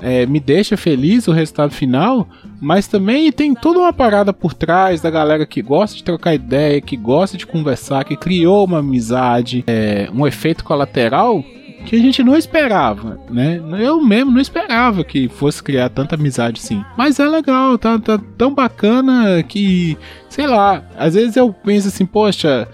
é, 0.00 0.24
me 0.26 0.38
deixa 0.38 0.76
feliz 0.76 1.26
o 1.26 1.32
resultado 1.32 1.72
final, 1.72 2.28
mas 2.60 2.86
também 2.86 3.32
tem 3.32 3.52
toda 3.52 3.80
uma 3.80 3.92
parada 3.92 4.32
por 4.32 4.54
trás 4.54 5.00
da 5.00 5.10
galera 5.10 5.44
que 5.44 5.60
gosta 5.60 5.96
de 5.96 6.04
trocar 6.04 6.34
ideia, 6.34 6.80
que 6.80 6.96
gosta 6.96 7.36
de 7.36 7.48
conversar, 7.48 8.04
que 8.04 8.16
criou 8.16 8.64
uma 8.64 8.78
amizade, 8.78 9.64
é, 9.66 10.08
um 10.14 10.24
efeito 10.24 10.62
colateral 10.62 11.44
que 11.84 11.96
a 11.96 11.98
gente 11.98 12.22
não 12.22 12.36
esperava, 12.36 13.18
né? 13.28 13.60
Eu 13.80 14.00
mesmo 14.00 14.30
não 14.30 14.40
esperava 14.40 15.02
que 15.02 15.28
fosse 15.28 15.62
criar 15.62 15.88
tanta 15.88 16.14
amizade 16.14 16.60
assim. 16.62 16.84
Mas 16.96 17.18
é 17.18 17.26
legal, 17.26 17.76
tá, 17.76 17.98
tá 17.98 18.20
tão 18.36 18.54
bacana 18.54 19.42
que, 19.42 19.96
sei 20.28 20.46
lá, 20.46 20.84
às 20.96 21.14
vezes 21.14 21.36
eu 21.36 21.52
penso 21.52 21.88
assim, 21.88 22.04
poxa, 22.04 22.68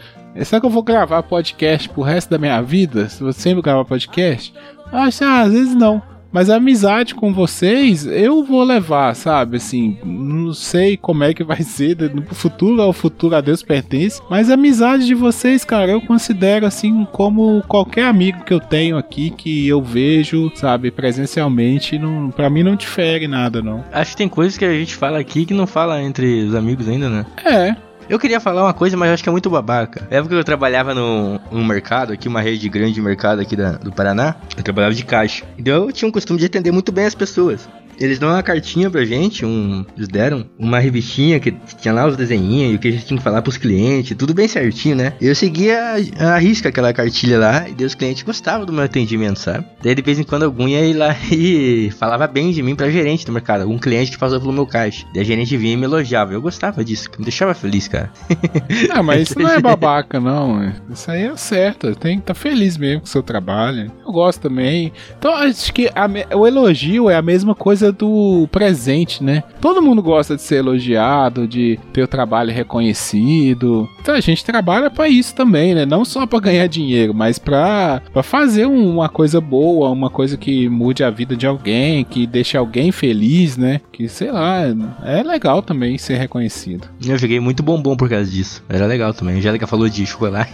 será 0.45 0.61
que 0.61 0.66
eu 0.66 0.70
vou 0.70 0.82
gravar 0.82 1.22
podcast 1.22 1.89
pro 1.89 2.03
resto 2.03 2.30
da 2.30 2.39
minha 2.39 2.61
vida? 2.61 3.09
Se 3.09 3.22
eu 3.22 3.32
sempre 3.32 3.62
gravar 3.62 3.84
podcast? 3.84 4.53
Acho, 4.93 5.24
ah, 5.24 5.41
às 5.43 5.53
vezes 5.53 5.74
não. 5.74 6.03
Mas 6.37 6.51
a 6.51 6.57
amizade 6.57 7.14
com 7.14 7.32
vocês, 7.32 8.05
eu 8.05 8.45
vou 8.45 8.62
levar, 8.62 9.14
sabe? 9.16 9.57
Assim, 9.57 9.97
não 10.05 10.53
sei 10.53 10.95
como 10.95 11.24
é 11.24 11.32
que 11.32 11.43
vai 11.43 11.62
ser 11.62 11.97
no 12.14 12.22
futuro, 12.34 12.82
ao 12.82 12.93
futuro 12.93 13.34
a 13.34 13.41
Deus 13.41 13.62
pertence. 13.62 14.20
Mas 14.28 14.51
a 14.51 14.55
amizade 14.55 15.07
de 15.07 15.14
vocês, 15.14 15.64
cara, 15.64 15.93
eu 15.93 16.01
considero 16.03 16.66
assim 16.66 17.07
como 17.11 17.62
qualquer 17.66 18.05
amigo 18.05 18.45
que 18.45 18.53
eu 18.53 18.61
tenho 18.61 18.99
aqui, 18.99 19.30
que 19.30 19.66
eu 19.66 19.80
vejo, 19.82 20.53
sabe, 20.55 20.91
presencialmente. 20.91 21.99
Não, 21.99 22.30
pra 22.30 22.51
mim 22.51 22.62
não 22.62 22.76
difere 22.76 23.26
nada, 23.26 23.62
não. 23.62 23.82
Acho 23.91 24.11
que 24.11 24.18
tem 24.18 24.28
coisas 24.28 24.59
que 24.59 24.64
a 24.66 24.72
gente 24.72 24.95
fala 24.95 25.18
aqui 25.18 25.47
que 25.47 25.55
não 25.55 25.66
fala 25.66 26.03
entre 26.03 26.45
os 26.45 26.55
amigos 26.55 26.87
ainda, 26.87 27.09
né? 27.09 27.24
É, 27.47 27.76
eu 28.09 28.18
queria 28.18 28.40
falar 28.40 28.62
uma 28.62 28.74
coisa, 28.74 28.96
mas 28.96 29.11
acho 29.11 29.22
que 29.22 29.28
é 29.28 29.32
muito 29.32 29.50
babaca. 29.50 30.07
Na 30.11 30.18
época 30.18 30.34
que 30.34 30.40
eu 30.40 30.44
trabalhava 30.44 30.94
no, 30.94 31.40
no 31.50 31.64
mercado, 31.64 32.12
aqui, 32.12 32.28
uma 32.28 32.40
rede 32.40 32.68
grande 32.68 32.92
de 32.92 33.02
mercado 33.02 33.40
aqui 33.40 33.57
da, 33.57 33.72
do 33.72 33.92
Paraná, 33.92 34.36
eu 34.57 34.62
trabalhava 34.62 34.94
de 34.94 35.04
caixa. 35.04 35.44
Então 35.59 35.86
eu 35.86 35.92
tinha 35.92 36.09
um 36.09 36.12
costume 36.12 36.38
de 36.38 36.46
atender 36.46 36.70
muito 36.70 36.92
bem 36.92 37.04
as 37.07 37.14
pessoas. 37.14 37.68
Eles 37.99 38.18
dão 38.18 38.30
uma 38.30 38.42
cartinha 38.42 38.90
pra 38.90 39.05
gente, 39.05 39.44
um, 39.44 39.84
eles 39.97 40.09
deram 40.09 40.47
uma 40.59 40.78
revistinha 40.78 41.40
que 41.40 41.53
tinha 41.80 41.92
lá 41.92 42.07
os 42.07 42.16
desenhinhos 42.16 42.72
e 42.72 42.76
o 42.76 42.78
que 42.78 42.88
a 42.88 42.90
gente 42.92 43.07
tinha 43.07 43.18
que 43.18 43.24
falar 43.24 43.42
pros 43.42 43.57
clientes, 43.57 44.16
tudo 44.16 44.34
bem 44.34 44.49
certinho, 44.49 44.97
né? 44.97 45.14
Eu 45.20 45.34
seguia 45.34 45.97
a, 46.18 46.34
a 46.34 46.38
risca 46.38 46.68
aquela 46.68 46.92
cartilha 46.92 47.38
lá 47.38 47.66
e 47.68 47.84
os 47.84 47.94
clientes 47.94 48.22
gostavam 48.22 48.66
do 48.66 48.72
meu 48.72 48.84
atendimento, 48.84 49.38
sabe? 49.38 49.66
Daí 49.82 49.94
de 49.94 50.03
vez 50.03 50.18
em 50.18 50.24
quando 50.24 50.44
algum 50.44 50.68
ia 50.68 50.84
ir 50.84 50.94
lá 50.94 51.16
e 51.30 51.90
falava 51.99 52.26
bem 52.26 52.51
de 52.53 52.62
mim 52.62 52.74
pra 52.74 52.90
gerente 52.90 53.24
do 53.24 53.32
mercado, 53.32 53.62
algum 53.62 53.78
cliente 53.78 54.11
que 54.11 54.18
passou 54.18 54.40
pelo 54.40 54.53
meu 54.53 54.66
caixa. 54.66 55.07
Daí 55.12 55.22
a 55.22 55.24
gerente 55.24 55.57
vinha 55.57 55.74
e 55.74 55.76
me 55.76 55.84
elogiava. 55.84 56.32
Eu 56.32 56.42
gostava 56.42 56.84
disso, 56.84 57.09
me 57.18 57.24
deixava 57.24 57.55
feliz, 57.55 57.88
cara. 57.88 58.11
Ah, 58.90 59.03
mas 59.03 59.30
isso 59.30 59.38
não 59.38 59.51
é 59.51 59.61
babaca, 59.61 60.20
não. 60.20 60.72
Isso 60.90 61.11
aí 61.11 61.24
é 61.24 61.36
certo. 61.36 61.94
Tem 61.94 62.16
que 62.16 62.22
estar 62.22 62.34
tá 62.34 62.40
feliz 62.40 62.76
mesmo 62.76 63.01
com 63.01 63.07
o 63.07 63.09
seu 63.09 63.22
trabalho. 63.22 63.90
Eu 64.05 64.12
gosto 64.12 64.40
também. 64.40 64.92
Então, 65.18 65.34
acho 65.34 65.72
que 65.72 65.88
a, 65.94 66.36
o 66.36 66.47
elogio 66.47 67.11
é 67.11 67.16
a 67.16 67.22
mesma 67.22 67.55
coisa 67.55 67.86
coisa 67.87 67.93
do 67.93 68.49
presente, 68.51 69.22
né? 69.22 69.43
Todo 69.61 69.82
mundo 69.82 70.03
gosta 70.03 70.37
de 70.37 70.43
ser 70.43 70.57
elogiado, 70.57 71.47
de 71.47 71.78
ter 71.93 72.03
o 72.03 72.09
trabalho 72.09 72.53
reconhecido. 72.53 73.89
Então 74.01 74.14
a 74.14 74.20
gente 74.20 74.45
trabalha 74.45 74.91
para 74.91 75.09
isso 75.09 75.34
também, 75.34 75.74
né? 75.74 75.87
Não 75.87 76.05
só 76.05 76.26
para 76.26 76.41
ganhar 76.41 76.66
dinheiro, 76.66 77.14
mas 77.14 77.39
para 77.39 78.03
fazer 78.22 78.66
uma 78.66 79.09
coisa 79.09 79.41
boa, 79.41 79.91
uma 79.91 80.11
coisa 80.11 80.37
que 80.37 80.68
mude 80.68 81.05
a 81.05 81.11
vida 81.11 81.37
de 81.37 81.47
alguém, 81.47 82.05
que 82.05 82.26
deixe 82.26 82.57
alguém 82.57 82.91
feliz, 82.93 83.57
né? 83.57 83.80
Que 83.93 84.09
sei 84.09 84.30
lá, 84.30 84.62
é 85.05 85.22
legal 85.22 85.62
também 85.62 85.99
ser 85.99 86.16
reconhecido. 86.16 86.89
Eu 87.07 87.18
fiquei 87.18 87.41
muito 87.41 87.62
bombom 87.62 87.97
por 87.97 88.09
causa 88.09 88.30
disso. 88.30 88.62
Era 88.68 88.87
legal 88.87 89.12
também. 89.12 89.37
A 89.37 89.39
Angélica 89.39 89.66
falou 89.66 89.89
de 89.89 90.07
chocolate. 90.07 90.53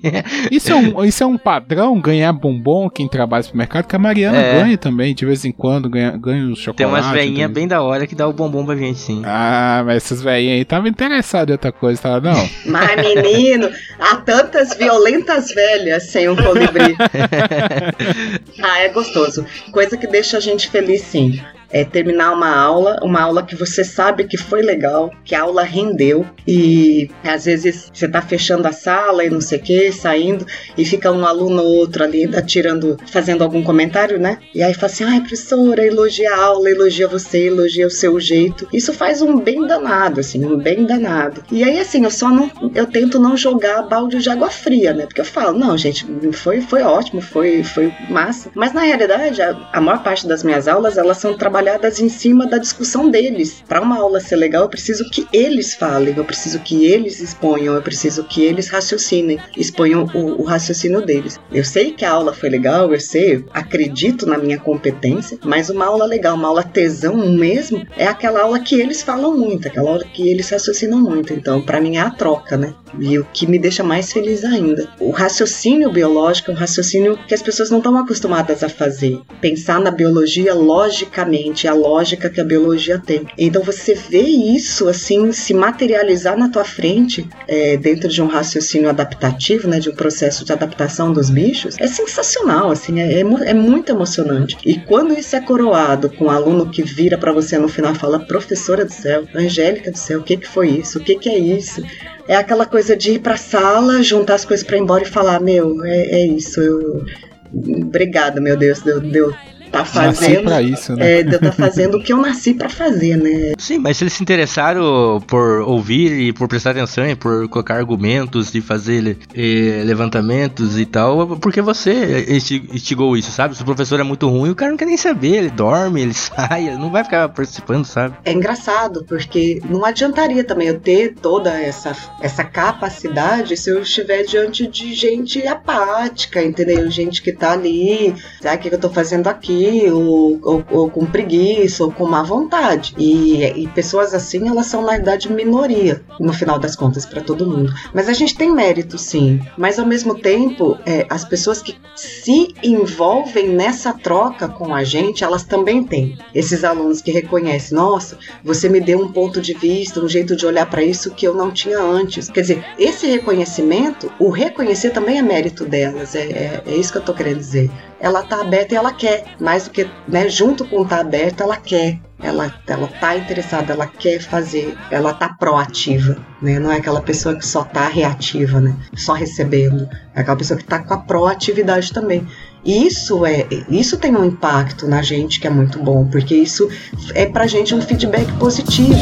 isso, 0.50 0.72
é 0.72 0.74
um, 0.74 1.04
isso 1.04 1.22
é 1.22 1.26
um 1.26 1.38
padrão 1.38 2.00
ganhar 2.00 2.32
bombom 2.32 2.88
quem 2.88 3.08
trabalha 3.08 3.44
no 3.50 3.58
mercado, 3.58 3.86
que 3.86 3.96
a 3.96 3.98
Mariana 3.98 4.38
é. 4.38 4.60
ganha 4.60 4.78
também, 4.78 5.14
de 5.14 5.24
vez 5.24 5.44
em 5.44 5.52
quando 5.52 5.88
ganha, 5.88 6.16
ganha 6.16 6.46
os. 6.58 6.76
Tem 6.76 6.86
umas 6.86 7.06
veinhas 7.10 7.50
bem 7.50 7.68
da 7.68 7.82
hora 7.82 8.06
que 8.06 8.14
dá 8.14 8.26
o 8.26 8.32
bombom 8.32 8.64
pra 8.64 8.76
gente, 8.76 8.98
sim. 8.98 9.22
Ah, 9.24 9.82
mas 9.84 10.04
essas 10.04 10.22
veinhas 10.22 10.54
aí 10.54 10.60
estavam 10.62 10.88
interessadas 10.88 11.48
em 11.48 11.52
outra 11.52 11.72
coisa, 11.72 12.00
tá? 12.00 12.20
Não. 12.20 12.48
Mas, 12.66 12.96
menino, 12.96 13.70
há 13.98 14.16
tantas 14.16 14.76
violentas 14.76 15.50
velhas 15.52 16.04
sem 16.04 16.28
um 16.28 16.36
colibri. 16.36 16.96
ah, 18.62 18.80
é 18.80 18.88
gostoso. 18.88 19.44
Coisa 19.70 19.96
que 19.96 20.06
deixa 20.06 20.36
a 20.36 20.40
gente 20.40 20.70
feliz, 20.70 21.02
sim 21.02 21.40
é, 21.70 21.84
terminar 21.84 22.32
uma 22.32 22.54
aula, 22.54 22.98
uma 23.02 23.20
aula 23.20 23.42
que 23.42 23.54
você 23.54 23.84
sabe 23.84 24.24
que 24.24 24.36
foi 24.36 24.62
legal, 24.62 25.10
que 25.24 25.34
a 25.34 25.42
aula 25.42 25.62
rendeu 25.62 26.26
e 26.46 27.10
às 27.24 27.44
vezes 27.44 27.90
você 27.92 28.08
tá 28.08 28.22
fechando 28.22 28.66
a 28.66 28.72
sala 28.72 29.24
e 29.24 29.30
não 29.30 29.40
sei 29.40 29.58
o 29.58 29.62
que, 29.62 29.92
saindo 29.92 30.46
e 30.76 30.84
fica 30.84 31.12
um 31.12 31.24
aluno 31.24 31.62
ou 31.62 31.76
outro 31.76 32.04
ali 32.04 32.24
ainda 32.24 32.42
tirando, 32.42 32.96
fazendo 33.06 33.42
algum 33.42 33.62
comentário, 33.62 34.18
né? 34.18 34.38
E 34.54 34.62
aí 34.62 34.72
fala 34.74 34.86
assim, 34.86 35.04
ai 35.04 35.20
professora, 35.20 35.84
elogia 35.84 36.32
a 36.32 36.44
aula, 36.44 36.70
elogia 36.70 37.06
você, 37.06 37.46
elogia 37.46 37.86
o 37.86 37.90
seu 37.90 38.18
jeito. 38.18 38.66
Isso 38.72 38.92
faz 38.92 39.20
um 39.20 39.38
bem 39.38 39.66
danado, 39.66 40.20
assim, 40.20 40.44
um 40.44 40.56
bem 40.56 40.84
danado. 40.84 41.42
E 41.50 41.62
aí 41.62 41.78
assim, 41.78 42.04
eu 42.04 42.10
só 42.10 42.30
não, 42.30 42.50
eu 42.74 42.86
tento 42.86 43.18
não 43.18 43.36
jogar 43.36 43.82
balde 43.82 44.18
de 44.18 44.30
água 44.30 44.50
fria, 44.50 44.92
né? 44.92 45.06
Porque 45.06 45.20
eu 45.20 45.24
falo, 45.24 45.58
não, 45.58 45.76
gente, 45.76 46.06
foi, 46.32 46.60
foi 46.60 46.82
ótimo, 46.82 47.20
foi, 47.20 47.62
foi 47.62 47.92
massa. 48.08 48.50
Mas 48.54 48.72
na 48.72 48.82
realidade, 48.82 49.40
a, 49.42 49.56
a 49.72 49.80
maior 49.80 50.02
parte 50.02 50.26
das 50.26 50.42
minhas 50.42 50.66
aulas, 50.66 50.96
elas 50.96 51.18
são 51.18 51.34
trabalhadas 51.34 51.57
trabalhadas 51.58 51.98
em 51.98 52.08
cima 52.08 52.46
da 52.46 52.56
discussão 52.56 53.10
deles. 53.10 53.64
Para 53.66 53.82
uma 53.82 53.98
aula 53.98 54.20
ser 54.20 54.36
legal, 54.36 54.62
eu 54.62 54.68
preciso 54.68 55.10
que 55.10 55.26
eles 55.32 55.74
falem, 55.74 56.14
eu 56.16 56.24
preciso 56.24 56.60
que 56.60 56.86
eles 56.86 57.20
exponham, 57.20 57.74
eu 57.74 57.82
preciso 57.82 58.22
que 58.22 58.44
eles 58.44 58.68
raciocinem, 58.68 59.40
exponham 59.56 60.08
o, 60.14 60.40
o 60.40 60.44
raciocínio 60.44 61.04
deles. 61.04 61.40
Eu 61.52 61.64
sei 61.64 61.92
que 61.92 62.04
a 62.04 62.12
aula 62.12 62.32
foi 62.32 62.48
legal, 62.48 62.92
eu 62.92 63.00
sei, 63.00 63.44
acredito 63.52 64.24
na 64.24 64.38
minha 64.38 64.58
competência, 64.58 65.36
mas 65.42 65.68
uma 65.68 65.86
aula 65.86 66.06
legal, 66.06 66.36
uma 66.36 66.46
aula 66.46 66.62
tesão 66.62 67.16
mesmo, 67.28 67.84
é 67.96 68.06
aquela 68.06 68.42
aula 68.42 68.60
que 68.60 68.80
eles 68.80 69.02
falam 69.02 69.36
muito, 69.36 69.66
aquela 69.66 69.90
aula 69.90 70.04
que 70.04 70.28
eles 70.28 70.48
raciocinam 70.48 71.00
muito. 71.00 71.32
Então, 71.32 71.60
para 71.60 71.80
mim 71.80 71.96
é 71.96 72.00
a 72.00 72.10
troca, 72.10 72.56
né? 72.56 72.72
E 72.98 73.18
o 73.18 73.24
que 73.32 73.46
me 73.46 73.58
deixa 73.58 73.82
mais 73.82 74.12
feliz 74.12 74.44
ainda. 74.44 74.88
O 75.00 75.10
raciocínio 75.10 75.90
biológico 75.90 76.50
é 76.50 76.54
um 76.54 76.56
raciocínio 76.56 77.18
que 77.26 77.34
as 77.34 77.42
pessoas 77.42 77.70
não 77.70 77.78
estão 77.78 77.96
acostumadas 77.96 78.62
a 78.62 78.68
fazer. 78.68 79.20
Pensar 79.40 79.80
na 79.80 79.90
biologia 79.90 80.54
logicamente, 80.54 81.47
a 81.66 81.72
lógica 81.72 82.28
que 82.28 82.40
a 82.40 82.44
biologia 82.44 82.98
tem. 82.98 83.26
Então 83.36 83.62
você 83.62 83.94
vê 83.94 84.22
isso 84.22 84.88
assim 84.88 85.32
se 85.32 85.54
materializar 85.54 86.36
na 86.36 86.48
tua 86.48 86.64
frente 86.64 87.28
é, 87.46 87.76
dentro 87.76 88.08
de 88.08 88.20
um 88.20 88.26
raciocínio 88.26 88.88
adaptativo, 88.88 89.68
né, 89.68 89.78
de 89.78 89.90
um 89.90 89.94
processo 89.94 90.44
de 90.44 90.52
adaptação 90.52 91.12
dos 91.12 91.30
bichos, 91.30 91.76
é 91.78 91.86
sensacional, 91.86 92.70
assim, 92.70 93.00
é, 93.00 93.14
é, 93.14 93.20
é 93.20 93.54
muito 93.54 93.90
emocionante. 93.90 94.56
E 94.64 94.78
quando 94.78 95.14
isso 95.18 95.34
é 95.36 95.40
coroado 95.40 96.10
com 96.10 96.26
um 96.26 96.30
aluno 96.30 96.70
que 96.70 96.82
vira 96.82 97.16
para 97.16 97.32
você 97.32 97.58
no 97.58 97.68
final 97.68 97.92
e 97.92 97.98
fala, 97.98 98.20
professora 98.20 98.84
do 98.84 98.92
céu, 98.92 99.24
Angélica 99.34 99.90
do 99.90 99.98
céu, 99.98 100.20
o 100.20 100.22
que, 100.22 100.36
que 100.36 100.48
foi 100.48 100.68
isso? 100.70 100.98
O 100.98 101.02
que, 101.02 101.16
que 101.16 101.28
é 101.28 101.38
isso? 101.38 101.82
É 102.26 102.36
aquela 102.36 102.66
coisa 102.66 102.94
de 102.94 103.12
ir 103.12 103.20
pra 103.20 103.36
sala, 103.36 104.02
juntar 104.02 104.34
as 104.34 104.44
coisas 104.44 104.64
para 104.64 104.76
ir 104.76 104.80
embora 104.80 105.02
e 105.02 105.06
falar: 105.06 105.40
Meu, 105.40 105.82
é, 105.84 106.20
é 106.20 106.26
isso, 106.26 106.60
eu. 106.60 107.04
Obrigada, 107.50 108.42
meu 108.42 108.58
Deus, 108.58 108.82
deu, 108.82 109.00
deu 109.00 109.32
tá 109.68 109.84
fazendo. 109.84 110.44
Pra 110.44 110.62
isso, 110.62 110.94
né? 110.94 111.20
É, 111.20 111.22
de 111.22 111.34
eu 111.34 111.40
tá 111.40 111.52
fazendo 111.52 111.96
o 111.96 112.02
que 112.02 112.12
eu 112.12 112.16
nasci 112.16 112.54
para 112.54 112.68
fazer, 112.68 113.16
né? 113.16 113.52
Sim, 113.58 113.78
mas 113.78 113.96
se 113.96 114.04
eles 114.04 114.12
se 114.12 114.22
interessaram 114.22 115.22
por 115.26 115.60
ouvir 115.60 116.12
e 116.12 116.32
por 116.32 116.48
prestar 116.48 116.70
atenção 116.70 117.06
e 117.06 117.14
por 117.14 117.48
colocar 117.48 117.76
argumentos 117.76 118.54
e 118.54 118.60
fazer 118.60 119.16
eh, 119.34 119.82
levantamentos 119.84 120.78
e 120.78 120.86
tal, 120.86 121.36
porque 121.38 121.60
você 121.60 122.26
instigou 122.72 123.16
isso, 123.16 123.30
sabe? 123.30 123.56
Se 123.56 123.62
o 123.62 123.64
professor 123.64 124.00
é 124.00 124.02
muito 124.02 124.28
ruim, 124.28 124.50
o 124.50 124.54
cara 124.54 124.70
não 124.70 124.78
quer 124.78 124.86
nem 124.86 124.96
saber, 124.96 125.36
ele 125.36 125.50
dorme, 125.50 126.02
ele 126.02 126.14
sai, 126.14 126.68
ele 126.68 126.76
não 126.76 126.90
vai 126.90 127.04
ficar 127.04 127.28
participando, 127.28 127.84
sabe? 127.84 128.16
É 128.24 128.32
engraçado, 128.32 129.04
porque 129.04 129.60
não 129.68 129.84
adiantaria 129.84 130.44
também 130.44 130.68
eu 130.68 130.80
ter 130.80 131.14
toda 131.14 131.50
essa, 131.50 131.96
essa 132.20 132.44
capacidade 132.44 133.56
se 133.56 133.70
eu 133.70 133.82
estiver 133.82 134.22
diante 134.24 134.66
de 134.66 134.94
gente 134.94 135.46
apática, 135.46 136.42
entendeu? 136.42 136.90
Gente 136.90 137.22
que 137.22 137.32
tá 137.32 137.52
ali, 137.52 138.14
sabe 138.40 138.56
o 138.56 138.70
que 138.70 138.74
eu 138.74 138.80
tô 138.80 138.90
fazendo 138.90 139.28
aqui? 139.28 139.57
Ou, 139.90 140.38
ou, 140.42 140.64
ou, 140.70 140.90
com 140.90 141.06
preguiça, 141.06 141.84
ou 141.84 141.92
com 141.92 142.06
má 142.06 142.22
vontade. 142.22 142.94
E, 142.98 143.42
e 143.44 143.68
pessoas 143.68 144.14
assim, 144.14 144.48
elas 144.48 144.66
são 144.66 144.82
na 144.82 144.92
verdade 144.92 145.32
minoria, 145.32 146.02
no 146.18 146.32
final 146.32 146.58
das 146.58 146.76
contas, 146.76 147.06
para 147.06 147.20
todo 147.20 147.46
mundo. 147.46 147.72
Mas 147.94 148.08
a 148.08 148.12
gente 148.12 148.36
tem 148.36 148.52
mérito, 148.52 148.98
sim. 148.98 149.40
Mas 149.56 149.78
ao 149.78 149.86
mesmo 149.86 150.14
tempo, 150.14 150.78
é, 150.84 151.06
as 151.08 151.24
pessoas 151.24 151.62
que 151.62 151.76
se 151.94 152.54
envolvem 152.62 153.48
nessa 153.48 153.92
troca 153.92 154.48
com 154.48 154.74
a 154.74 154.84
gente, 154.84 155.24
elas 155.24 155.44
também 155.44 155.82
têm. 155.84 156.18
Esses 156.34 156.64
alunos 156.64 157.00
que 157.00 157.10
reconhecem, 157.10 157.76
nossa, 157.76 158.18
você 158.42 158.68
me 158.68 158.80
deu 158.80 159.00
um 159.00 159.12
ponto 159.12 159.40
de 159.40 159.54
vista, 159.54 160.00
um 160.00 160.08
jeito 160.08 160.36
de 160.36 160.46
olhar 160.46 160.68
para 160.68 160.82
isso 160.82 161.10
que 161.10 161.26
eu 161.26 161.34
não 161.34 161.50
tinha 161.50 161.78
antes. 161.78 162.28
Quer 162.28 162.42
dizer, 162.42 162.64
esse 162.78 163.06
reconhecimento, 163.06 164.12
o 164.18 164.30
reconhecer 164.30 164.90
também 164.90 165.18
é 165.18 165.22
mérito 165.22 165.64
delas. 165.64 166.14
É, 166.14 166.20
é, 166.20 166.62
é 166.66 166.76
isso 166.76 166.92
que 166.92 166.98
eu 166.98 167.02
tô 167.02 167.14
querendo 167.14 167.38
dizer. 167.38 167.70
Ela 168.00 168.22
tá 168.22 168.40
aberta 168.40 168.74
e 168.74 168.76
ela 168.76 168.92
quer, 168.92 169.24
mais 169.40 169.64
do 169.64 169.70
que, 169.70 169.88
né, 170.06 170.28
junto 170.28 170.64
com 170.64 170.84
tá 170.84 171.00
aberta, 171.00 171.44
ela 171.44 171.56
quer 171.56 171.98
ela, 172.20 172.52
ela 172.66 172.88
tá 173.00 173.16
interessada, 173.16 173.72
ela 173.72 173.86
quer 173.86 174.20
fazer, 174.20 174.76
ela 174.90 175.14
tá 175.14 175.28
proativa, 175.28 176.16
né? 176.42 176.58
Não 176.58 176.72
é 176.72 176.78
aquela 176.78 177.00
pessoa 177.00 177.36
que 177.36 177.46
só 177.46 177.62
tá 177.62 177.86
reativa, 177.86 178.60
né? 178.60 178.74
Só 178.96 179.12
recebendo. 179.12 179.88
É 180.14 180.20
aquela 180.20 180.36
pessoa 180.36 180.58
que 180.58 180.64
tá 180.64 180.80
com 180.80 180.94
a 180.94 180.98
proatividade 180.98 181.92
também. 181.92 182.26
E 182.64 182.86
isso 182.86 183.24
é, 183.24 183.46
isso 183.70 183.96
tem 183.98 184.16
um 184.16 184.24
impacto 184.24 184.88
na 184.88 185.00
gente 185.00 185.38
que 185.38 185.46
é 185.46 185.50
muito 185.50 185.78
bom, 185.78 186.06
porque 186.06 186.34
isso 186.34 186.68
é 187.14 187.24
pra 187.24 187.46
gente 187.46 187.72
um 187.72 187.80
feedback 187.80 188.30
positivo. 188.32 188.98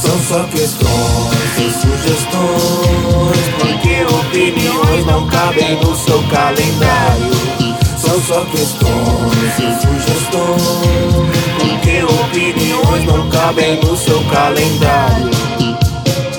São 0.00 0.18
só 0.20 0.44
questões 0.44 1.58
e 1.58 1.70
sugestões, 1.70 3.48
porque 3.58 4.02
opiniões 4.14 5.06
não 5.06 5.28
cabem 5.28 5.76
no 5.76 5.94
seu 5.94 6.22
calendário. 6.28 7.47
São 8.08 8.22
só 8.22 8.44
questões 8.46 9.58
e 9.58 9.80
sugestões. 9.82 10.62
Porque 11.58 12.02
opiniões 12.02 13.04
não 13.04 13.28
cabem 13.28 13.78
no 13.82 13.94
seu 13.98 14.24
calendário 14.30 15.30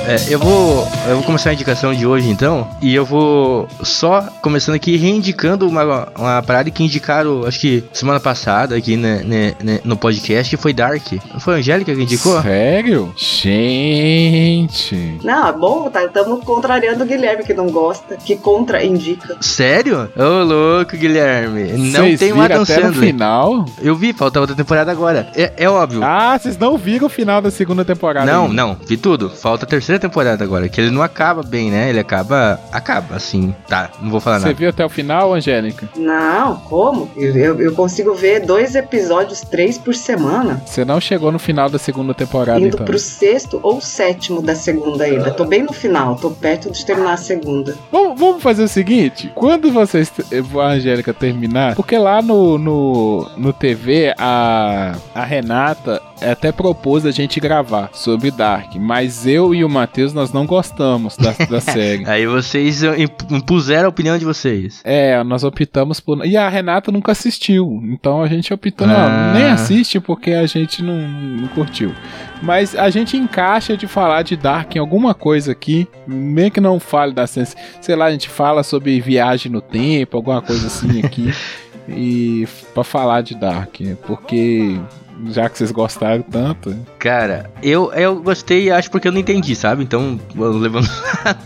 é, 0.10 0.34
eu 0.34 0.40
vou 0.40 0.88
eu 1.08 1.16
vou 1.16 1.24
começar 1.24 1.52
a 1.52 1.54
indicação 1.54 1.94
de 1.94 2.06
hoje 2.06 2.30
então 2.30 2.68
e 2.82 2.96
eu 2.96 3.06
vou 3.06 3.68
só 3.84 4.22
começando 4.42 4.74
aqui 4.74 4.98
reindicando 4.98 5.68
uma, 5.68 6.10
uma 6.18 6.42
parada 6.42 6.72
que 6.72 6.84
indicaram 6.84 7.46
acho 7.46 7.60
que 7.60 7.84
semana 7.94 8.20
passada 8.20 8.76
aqui 8.76 8.98
né, 8.98 9.22
né, 9.24 9.56
né, 9.64 9.80
no 9.84 9.96
podcast 9.96 10.56
que 10.56 10.60
foi 10.60 10.74
Dark. 10.74 11.04
Foi 11.40 11.56
a 11.56 11.58
Angélica 11.58 11.94
que 11.94 12.02
indicou? 12.02 12.42
Sério? 12.42 13.14
Gente. 13.16 15.20
Não, 15.24 15.48
é 15.48 15.54
bom, 15.54 15.90
tá? 15.90 16.06
Estamos 16.06 16.44
contrariando 16.44 17.04
o 17.04 17.08
Guilherme 17.08 17.44
que 17.44 17.54
não 17.54 17.68
gosta, 17.68 18.18
que 18.18 18.36
contra 18.36 18.84
indica. 18.84 19.38
Sério? 19.42 20.10
Ô 20.16 20.24
oh, 20.24 20.44
louco, 20.44 20.98
Guilherme. 20.98 21.74
Não 21.74 22.06
Cês 22.06 22.20
tem 22.20 22.34
um 22.34 22.42
Adam 22.42 22.64
até 22.64 22.76
Sandler. 22.76 22.92
no 22.92 23.02
final? 23.02 23.66
Eu 23.80 23.96
vi, 23.96 24.14
falta 24.14 24.40
outra 24.40 24.56
temporada 24.56 24.92
agora. 24.92 25.32
É, 25.36 25.54
é 25.58 25.70
óbvio. 25.70 26.02
Ah, 26.04 26.38
vocês 26.38 26.58
não 26.58 26.78
viram 26.78 27.06
o 27.06 27.10
final 27.10 27.42
da 27.42 27.52
segunda 27.52 27.86
temporada? 27.86 28.26
Não, 28.26 28.46
ainda. 28.46 28.56
não, 28.56 28.78
vi 28.88 28.98
tudo. 28.98 29.30
Falta 29.30 29.66
a 29.66 29.68
terceira 29.68 29.99
temporada 30.00 30.44
agora, 30.44 30.68
que 30.70 30.80
ele 30.80 30.92
não 30.92 31.02
acaba 31.02 31.44
bem, 31.44 31.70
né? 31.70 31.90
Ele 31.90 32.00
acaba. 32.00 32.60
Acaba, 32.72 33.16
assim. 33.16 33.54
Tá, 33.68 33.90
não 34.02 34.10
vou 34.10 34.20
falar 34.20 34.40
Você 34.40 34.46
nada. 34.48 34.58
viu 34.58 34.70
até 34.70 34.86
o 34.86 34.90
final, 34.90 35.34
Angélica? 35.34 35.88
Não, 35.96 36.56
como? 36.58 37.10
Eu, 37.16 37.36
eu, 37.36 37.62
eu 37.62 37.74
consigo 37.74 38.14
ver 38.16 38.40
dois 38.46 38.76
episódios, 38.76 39.42
três 39.42 39.78
por 39.78 39.94
semana, 39.96 40.62
Você 40.66 40.84
não 40.86 41.00
chegou 41.00 41.32
no 41.32 41.40
final 41.40 41.70
da 41.70 41.78
segunda 41.78 42.14
temporada, 42.14 42.60
indo 42.60 42.68
então. 42.76 42.86
pro 42.86 42.98
sexto 43.00 43.60
ou 43.62 43.82
sétimo 43.82 44.42
da 44.42 44.56
segunda 44.56 45.04
ainda. 45.04 45.32
Tô 45.32 45.46
bem 45.46 45.64
no 45.64 45.74
final, 45.74 46.16
tô 46.16 46.32
perto 46.32 46.72
de 46.72 46.86
terminar 46.86 47.14
a 47.14 47.18
segunda. 47.18 47.76
Vamos, 47.92 48.20
vamos 48.20 48.42
fazer 48.44 48.64
o 48.64 48.68
seguinte: 48.68 49.32
quando 49.36 49.72
vocês, 49.72 50.12
a 50.60 50.66
Angélica 50.68 51.14
terminar, 51.14 51.76
porque 51.76 51.98
lá 51.98 52.22
no, 52.22 52.58
no, 52.58 53.30
no 53.38 53.54
TV 53.54 54.14
a, 54.18 54.96
a 55.14 55.24
Renata 55.24 56.02
até 56.22 56.52
propôs 56.52 57.06
a 57.06 57.12
gente 57.12 57.40
gravar 57.40 57.90
sobre 57.94 58.32
Dark, 58.32 58.76
mas 58.76 59.26
eu 59.28 59.54
e 59.54 59.64
o 59.64 59.70
Matheus 59.70 60.14
nós 60.14 60.32
não 60.34 60.46
gostamos 60.46 61.16
da, 61.18 61.32
da 61.46 61.60
série. 61.62 62.06
Aí 62.10 62.26
vocês 62.28 62.84
imp- 62.84 63.32
impuseram 63.32 63.86
a 63.86 63.90
opinião 63.90 64.18
de 64.18 64.26
vocês. 64.26 64.82
É, 64.84 65.24
nós 65.24 65.44
optamos 65.44 66.00
por. 66.00 66.26
E 66.26 66.36
a 66.38 66.48
Renata 66.50 66.92
nunca 66.92 67.12
assistiu. 67.12 67.80
Então 67.86 68.22
a 68.22 68.28
gente 68.28 68.54
optou, 68.54 68.88
Ah. 68.88 69.32
não, 69.34 69.40
nem 69.40 69.50
assiste 69.50 70.00
porque 70.00 70.32
a 70.32 70.46
gente 70.46 70.82
não, 70.84 71.08
não 71.08 71.48
curtiu. 71.50 71.94
Mas 72.42 72.76
a 72.76 72.90
gente 72.90 73.18
encaixa 73.18 73.76
de 73.76 73.86
falar 73.88 74.22
de 74.22 74.36
Dark 74.38 74.76
em 74.76 74.80
alguma 74.80 75.14
coisa 75.14 75.52
aqui. 75.52 75.88
Meio 76.08 76.50
que 76.52 76.62
não 76.62 76.80
fale 76.80 77.14
da 77.14 77.28
ciência. 77.28 77.58
Sei 77.82 77.96
lá, 77.96 78.06
a 78.06 78.12
gente 78.12 78.30
fala 78.30 78.64
sobre 78.64 79.00
viagem 79.02 79.52
no 79.52 79.62
tempo, 79.62 80.16
alguma 80.18 80.42
coisa 80.42 80.68
assim 80.68 81.02
aqui. 81.04 81.34
e 81.90 82.48
pra 82.74 82.84
falar 82.84 83.22
de 83.22 83.36
Dark. 83.36 83.76
Porque. 84.06 84.80
Já 85.28 85.50
que 85.50 85.58
vocês 85.58 85.72
gostaram 85.72 86.22
tanto. 86.22 86.76
Cara, 86.98 87.50
eu, 87.62 87.92
eu 87.94 88.22
gostei, 88.22 88.72
acho 88.72 88.90
porque 88.90 89.08
eu 89.08 89.12
não 89.12 89.20
entendi, 89.20 89.56
sabe? 89.56 89.84
Então, 89.84 90.20
levando. 90.36 90.90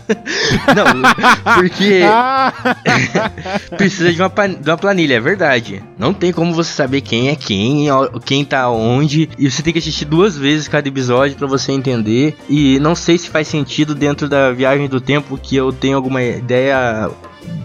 não, 0.74 1.54
porque 1.56 2.02
Ah! 2.14 2.52
precisa 3.76 4.12
de 4.12 4.20
uma, 4.20 4.28
de 4.48 4.70
uma 4.70 4.76
planilha, 4.76 5.14
é 5.14 5.20
verdade. 5.20 5.82
Não 5.98 6.12
tem 6.12 6.32
como 6.32 6.54
você 6.54 6.72
saber 6.72 7.00
quem 7.00 7.28
é 7.28 7.36
quem, 7.36 7.86
quem 8.24 8.44
tá 8.44 8.70
onde. 8.70 9.28
E 9.38 9.50
você 9.50 9.62
tem 9.62 9.72
que 9.72 9.78
assistir 9.78 10.04
duas 10.04 10.36
vezes 10.36 10.68
cada 10.68 10.88
episódio 10.88 11.36
pra 11.36 11.46
você 11.46 11.72
entender. 11.72 12.36
E 12.48 12.78
não 12.80 12.94
sei 12.94 13.18
se 13.18 13.28
faz 13.28 13.48
sentido 13.48 13.94
dentro 13.94 14.28
da 14.28 14.52
viagem 14.52 14.88
do 14.88 15.00
tempo 15.00 15.38
que 15.38 15.56
eu 15.56 15.72
tenho 15.72 15.96
alguma 15.96 16.22
ideia. 16.22 17.10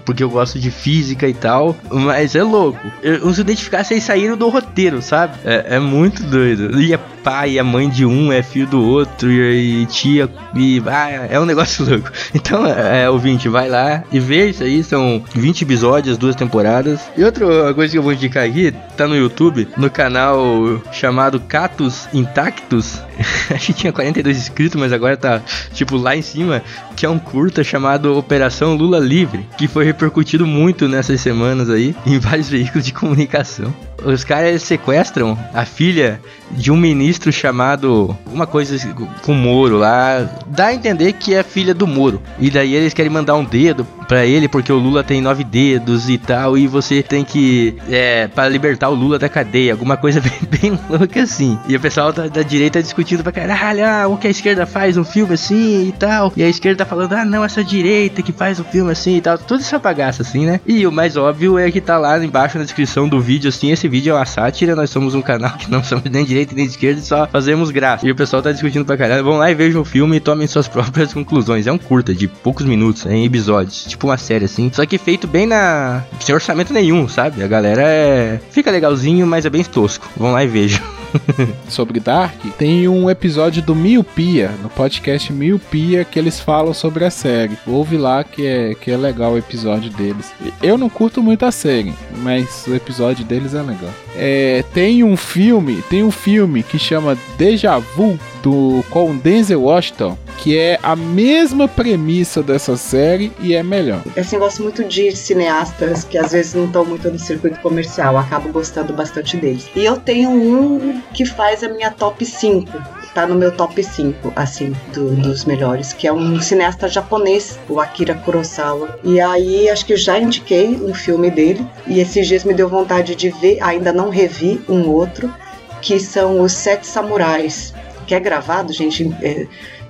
Porque 0.06 0.24
eu 0.24 0.30
gosto 0.30 0.60
de 0.60 0.72
física 0.72 1.28
e 1.28 1.34
tal, 1.34 1.76
mas 1.92 2.36
é 2.36 2.44
louco. 2.44 2.80
Eu, 3.04 3.28
os 3.28 3.38
identificar 3.38 3.84
vocês 3.84 4.04
saíram 4.04 4.36
do 4.36 4.50
roteiro, 4.50 5.02
sabe? 5.02 5.38
É, 5.46 5.76
é 5.76 5.80
muito 5.80 6.24
doido. 6.24 6.80
E 6.82 6.94
é 6.94 6.98
pai, 7.24 7.52
e 7.52 7.60
a 7.60 7.64
mãe 7.64 7.90
de 7.90 8.06
um 8.06 8.32
é 8.32 8.42
filho 8.42 8.68
do 8.68 8.84
outro, 8.84 9.32
e, 9.32 9.84
e 9.84 9.86
tia, 9.86 10.30
e 10.56 10.82
ah, 10.86 11.28
é 11.30 11.40
um 11.40 11.46
negócio 11.46 11.86
louco. 11.90 12.12
Então, 12.34 12.66
é, 12.66 13.04
é, 13.04 13.10
ouvinte, 13.10 13.50
vai 13.50 13.70
lá 13.70 14.04
e 14.12 14.20
vê 14.20 14.50
isso 14.50 14.64
aí. 14.64 14.84
São 14.84 15.24
20 15.34 15.62
episódios, 15.64 16.18
duas 16.18 16.36
temporadas. 16.36 17.02
E 17.18 17.24
outra 17.24 17.74
coisa 17.74 17.92
que 17.92 17.98
eu 17.98 18.04
vou 18.04 18.14
indicar 18.14 18.46
aqui, 18.46 18.74
tá 18.96 19.08
no 19.08 19.16
YouTube, 19.16 19.68
no 19.78 19.90
canal 19.90 20.82
chamado 20.92 21.40
Catus 21.40 22.08
Intactus. 22.14 23.02
Acho 23.54 23.68
que 23.68 23.74
tinha 23.74 23.94
42 23.94 24.38
inscritos, 24.38 24.80
mas 24.80 24.94
agora 24.94 25.18
tá 25.18 25.42
tipo 25.74 25.98
lá 25.98 26.16
em 26.16 26.22
cima, 26.22 26.62
que 26.96 27.06
é 27.06 27.10
um 27.10 27.20
curta 27.20 27.64
chamado 27.64 28.18
Operação 28.18 28.76
Lula 28.76 29.00
Livre, 29.00 29.46
que 29.58 29.68
foi 29.68 29.86
repercutido 29.86 30.46
muito 30.46 30.88
nessas 30.88 31.22
semanas 31.22 31.70
aí 31.70 31.96
em 32.06 32.20
vários 32.20 32.48
veículos 32.50 32.86
de 32.86 32.94
comunicação. 32.94 33.74
Os 34.06 34.24
caras 34.24 34.64
sequestram 34.64 35.38
a 35.54 35.66
filha 35.66 36.20
de 36.52 36.72
um 36.72 36.78
ministro 36.78 37.32
chamado 37.32 38.16
uma 38.32 38.48
coisa 38.48 38.78
com 39.22 39.34
Moro 39.34 39.78
lá, 39.78 40.28
dá 40.48 40.68
a 40.68 40.74
entender 40.74 41.14
que 41.14 41.34
é 41.34 41.44
filha 41.44 41.74
do 41.74 41.86
Moro. 41.86 42.22
E 42.40 42.50
daí 42.50 42.74
eles 42.74 42.94
querem 42.94 43.12
mandar 43.12 43.36
um 43.36 43.44
dedo 43.44 43.86
pra 44.08 44.26
ele 44.26 44.48
porque 44.48 44.72
o 44.72 44.78
Lula 44.78 45.04
tem 45.04 45.22
nove 45.22 45.44
dedos 45.44 46.10
e 46.10 46.18
tal 46.18 46.58
e 46.58 46.66
você 46.66 47.04
tem 47.04 47.24
que 47.24 47.76
é 47.90 48.28
para 48.28 48.50
libertar 48.50 48.90
o 48.90 48.96
Lula 48.96 49.20
da 49.20 49.30
cadeia, 49.30 49.74
alguma 49.74 49.96
coisa 49.96 50.20
bem, 50.22 50.32
bem 50.72 50.80
louca 50.90 51.22
assim. 51.22 51.60
E 51.68 51.76
o 51.76 51.80
pessoal 51.80 52.12
da, 52.12 52.28
da 52.28 52.42
direita 52.42 52.82
discutindo 52.82 53.22
pra 53.22 53.32
caralho, 53.32 53.86
ah, 53.86 54.08
o 54.08 54.18
que 54.18 54.28
a 54.28 54.32
esquerda 54.32 54.66
faz 54.66 54.98
um 54.98 55.04
filme 55.04 55.34
assim 55.34 55.90
e 55.90 55.92
tal. 55.92 56.34
E 56.36 56.44
a 56.44 56.50
esquerda 56.50 56.84
tá 56.84 56.90
falando, 56.90 57.14
ah, 57.14 57.26
não, 57.26 57.44
essa 57.44 57.64
direita 57.64 58.22
que 58.22 58.32
faz 58.32 58.60
um 58.60 58.64
filme 58.64 58.92
assim 58.92 59.18
e 59.18 59.22
tal. 59.22 59.38
Toda 59.38 59.62
essa 59.62 59.78
bagaça 59.78 60.24
assim, 60.24 60.46
né? 60.46 60.60
E 60.66 60.88
o 60.88 60.92
mais 60.92 61.16
óbvio 61.16 61.60
é 61.60 61.70
que 61.70 61.82
tá 61.82 61.98
lá 61.98 62.24
embaixo 62.24 62.58
na 62.58 62.64
descrição 62.64 63.08
do 63.08 63.20
vídeo 63.20 63.50
assim, 63.50 63.72
esse 63.72 63.88
vídeo 63.90 64.12
é 64.12 64.16
uma 64.16 64.26
sátira, 64.26 64.76
nós 64.76 64.90
somos 64.90 65.16
um 65.16 65.22
canal 65.22 65.58
que 65.58 65.70
não 65.70 65.84
somos 65.84 66.10
nem 66.10 66.24
direita 66.24 66.56
nem 66.56 66.66
esquerda 66.66 67.02
só 67.02 67.28
fazemos 67.28 67.72
graça. 67.72 68.08
E 68.08 68.12
o 68.12 68.16
pessoal 68.16 68.42
tá 68.42 68.52
discutindo 68.52 68.86
pra 68.86 68.98
caralho. 68.98 69.24
Vão 69.24 69.38
lá 69.38 69.50
e 69.50 69.56
vejam 69.56 69.82
o 69.82 69.86
filme 69.86 70.18
e 70.18 70.20
tomem 70.20 70.48
suas 70.48 70.68
próprias 70.70 71.14
conclusões. 71.14 71.68
É 71.68 71.72
um 71.72 71.78
curta 71.78 72.14
de 72.14 72.28
poucos 72.28 72.66
minutos, 72.66 73.06
em 73.06 73.26
episódios, 73.26 73.86
tipo 73.86 74.08
uma 74.08 74.18
série 74.18 74.46
assim. 74.46 74.70
Só 74.74 74.86
que 74.86 74.98
feito 74.98 75.28
bem 75.28 75.46
na. 75.46 76.04
sem 76.20 76.34
orçamento 76.34 76.74
nenhum, 76.74 77.08
sabe? 77.08 77.44
A 77.44 77.48
galera 77.48 77.82
é. 77.82 78.40
fica 78.52 78.72
legalzinho, 78.72 79.26
mas 79.26 79.46
é 79.46 79.50
bem 79.50 79.64
tosco. 79.64 80.08
Vão 80.16 80.32
lá 80.32 80.44
e 80.44 80.48
vejam. 80.48 80.84
sobre 81.70 82.00
Dark, 82.00 82.40
tem 82.58 82.88
um 82.88 83.10
episódio 83.10 83.62
do 83.62 83.76
Miopia, 83.76 84.52
no 84.62 84.70
podcast 84.70 85.32
Miopia, 85.32 86.04
que 86.04 86.18
eles 86.18 86.40
falam 86.40 86.74
sobre 86.74 87.06
a 87.06 87.10
série. 87.10 87.58
Ouve 87.66 87.98
lá 87.98 88.24
que 88.24 88.46
é, 88.46 88.76
que 88.76 88.92
é 88.92 88.98
legal 88.98 89.34
o 89.34 89.38
episódio 89.38 89.90
deles. 89.92 90.34
Eu 90.62 90.78
não 90.78 90.90
curto 90.90 91.22
muito 91.22 91.46
a 91.46 91.52
série, 91.52 91.94
mas 92.18 92.66
o 92.68 92.76
episódio 92.76 93.26
deles 93.26 93.54
é 93.54 93.62
legal. 93.62 93.92
É, 94.16 94.64
tem 94.74 95.04
um 95.04 95.16
filme, 95.16 95.82
tem 95.90 96.04
um 96.04 96.12
filme 96.12 96.64
que 96.64 96.80
chama 96.80 97.18
Deja 97.38 97.78
Vu 97.80 98.20
do 98.42 98.84
com 98.90 99.16
Denzel 99.16 99.62
Washington, 99.62 100.18
que 100.42 100.58
é 100.58 100.80
a 100.82 100.96
mesma 100.96 101.68
premissa 101.68 102.42
dessa 102.42 102.78
série 102.78 103.32
e 103.42 103.54
é 103.54 103.62
melhor. 103.62 104.02
Assim, 104.18 104.36
eu 104.38 104.42
gosto 104.42 104.64
muito 104.64 104.84
de 104.84 105.12
cineastas 105.16 106.04
que 106.04 106.18
às 106.18 106.32
vezes 106.32 106.54
não 106.54 106.66
estão 106.66 106.86
muito 106.86 107.10
no 107.12 107.20
circuito 107.20 107.60
comercial, 107.60 108.18
acabo 108.18 108.50
gostando 108.50 108.94
bastante 108.94 109.36
deles. 109.38 109.70
E 109.76 109.84
eu 109.86 109.98
tenho 109.98 110.30
um 110.30 111.02
que 111.14 111.26
faz 111.26 111.64
a 111.64 111.70
minha 111.70 111.92
top 111.92 112.26
5. 112.26 112.70
tá 113.14 113.26
no 113.26 113.34
meu 113.34 113.52
top 113.52 113.84
5, 113.84 114.32
assim, 114.36 114.72
do- 114.94 115.16
dos 115.16 115.44
melhores, 115.44 115.94
que 115.94 116.08
é 116.08 116.14
um 116.14 116.40
cineasta 116.40 116.88
japonês, 116.88 117.58
o 117.68 117.80
Akira 117.80 118.14
Kurosawa. 118.14 119.00
E 119.04 119.20
aí, 119.20 119.68
acho 119.68 119.84
que 119.84 119.94
eu 119.94 119.98
já 119.98 120.20
indiquei 120.20 120.76
um 120.76 120.94
filme 120.94 121.32
dele, 121.32 121.66
e 121.88 122.00
esses 122.00 122.28
dias 122.28 122.44
me 122.44 122.54
deu 122.54 122.70
vontade 122.70 123.16
de 123.16 123.30
ver, 123.32 123.58
ainda 123.62 123.92
não 123.92 124.10
revi 124.12 124.62
um 124.70 124.88
outro, 124.90 125.34
que 125.82 126.00
são 126.00 126.40
Os 126.40 126.52
Sete 126.52 126.86
Samurais, 126.86 127.74
que 128.06 128.14
é 128.14 128.20
gravado, 128.20 128.72
gente, 128.72 129.12
é, 129.24 129.48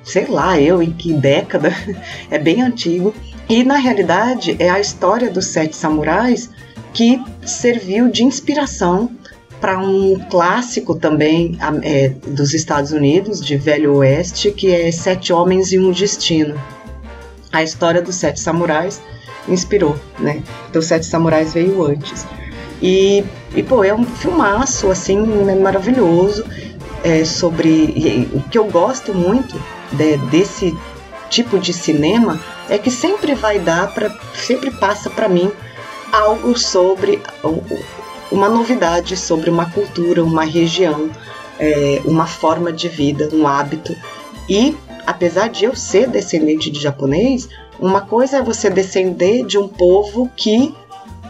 sei 0.10 0.26
lá, 0.26 0.60
eu 0.60 0.82
em 0.82 0.92
que 0.92 1.14
década, 1.14 1.74
é 2.30 2.38
bem 2.38 2.62
antigo. 2.62 3.14
E 3.48 3.64
na 3.64 3.78
realidade 3.78 4.56
é 4.60 4.70
a 4.70 4.80
história 4.80 5.30
dos 5.30 5.46
Sete 5.48 5.76
Samurais 5.76 6.50
que 6.94 7.22
serviu 7.46 8.10
de 8.10 8.24
inspiração 8.24 9.12
para 9.62 9.78
um 9.78 10.18
clássico 10.30 10.96
também 10.96 11.58
é, 11.84 12.10
dos 12.10 12.54
Estados 12.54 12.92
Unidos, 12.92 13.46
de 13.46 13.58
Velho 13.58 13.96
Oeste, 13.96 14.52
que 14.52 14.72
é 14.72 14.92
Sete 14.92 15.34
Homens 15.34 15.72
e 15.72 15.80
um 15.80 15.92
Destino. 15.92 16.60
A 17.52 17.62
história 17.62 18.02
dos 18.02 18.16
Sete 18.16 18.40
Samurais 18.40 19.02
inspirou, 19.48 19.98
né? 20.18 20.42
Então, 20.70 20.82
Sete 20.82 21.06
Samurais 21.06 21.54
veio 21.54 21.84
antes. 21.84 22.26
E, 22.82 23.24
e 23.54 23.62
pô, 23.62 23.84
é 23.84 23.94
um 23.94 24.06
filmaço, 24.06 24.90
assim, 24.90 25.20
né, 25.20 25.56
maravilhoso, 25.56 26.46
é, 27.04 27.26
sobre. 27.26 28.30
o 28.34 28.42
que 28.50 28.58
eu 28.58 28.66
gosto 28.66 29.14
muito 29.14 29.60
de- 29.92 30.18
desse 30.18 30.78
tipo 31.30 31.60
de 31.60 31.72
cinema 31.74 32.40
é 32.68 32.78
que 32.78 32.90
sempre 32.90 33.36
vai 33.36 33.60
dar 33.60 33.94
para 33.94 34.10
sempre 34.34 34.72
passa 34.72 35.10
para 35.10 35.30
mim 35.30 35.52
algo 36.12 36.58
sobre 36.58 37.22
uma 38.32 38.50
novidade 38.50 39.18
sobre 39.18 39.50
uma 39.50 39.70
cultura, 39.70 40.24
uma 40.24 40.44
região, 40.44 41.10
é, 41.60 42.02
uma 42.06 42.26
forma 42.28 42.72
de 42.72 42.88
vida, 42.88 43.30
um 43.34 43.48
hábito. 43.48 43.96
E 44.48 44.76
apesar 45.06 45.50
de 45.50 45.66
eu 45.66 45.76
ser 45.76 46.08
descendente 46.10 46.70
de 46.70 46.80
japonês, 46.80 47.48
uma 47.80 48.02
coisa 48.02 48.38
é 48.38 48.42
você 48.42 48.70
descender 48.70 49.46
de 49.46 49.58
um 49.58 49.68
povo 49.68 50.30
que 50.36 50.76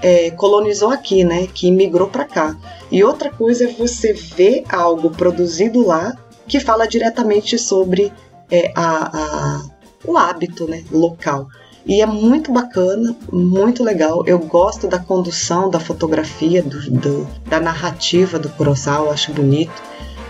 é, 0.01 0.31
colonizou 0.31 0.91
aqui, 0.91 1.23
né, 1.23 1.47
que 1.53 1.67
imigrou 1.67 2.07
para 2.07 2.23
cá. 2.25 2.55
E 2.91 3.03
outra 3.03 3.29
coisa 3.29 3.65
é 3.65 3.67
você 3.67 4.13
ver 4.13 4.63
algo 4.69 5.09
produzido 5.09 5.85
lá 5.85 6.15
que 6.47 6.59
fala 6.59 6.87
diretamente 6.87 7.57
sobre 7.57 8.11
é, 8.51 8.71
a- 8.75 9.09
a, 9.13 9.61
o 10.05 10.17
hábito 10.17 10.67
né, 10.67 10.83
local. 10.91 11.47
E 11.85 12.01
é 12.01 12.05
muito 12.05 12.51
bacana, 12.51 13.15
muito 13.31 13.83
legal. 13.83 14.23
Eu 14.27 14.37
gosto 14.39 14.87
da 14.87 14.99
condução, 14.99 15.69
da 15.69 15.79
fotografia, 15.79 16.61
do, 16.61 16.79
do- 16.91 17.27
da 17.47 17.59
narrativa 17.59 18.37
do 18.37 18.49
Kurosawa, 18.49 19.13
acho 19.13 19.31
bonito. 19.33 19.81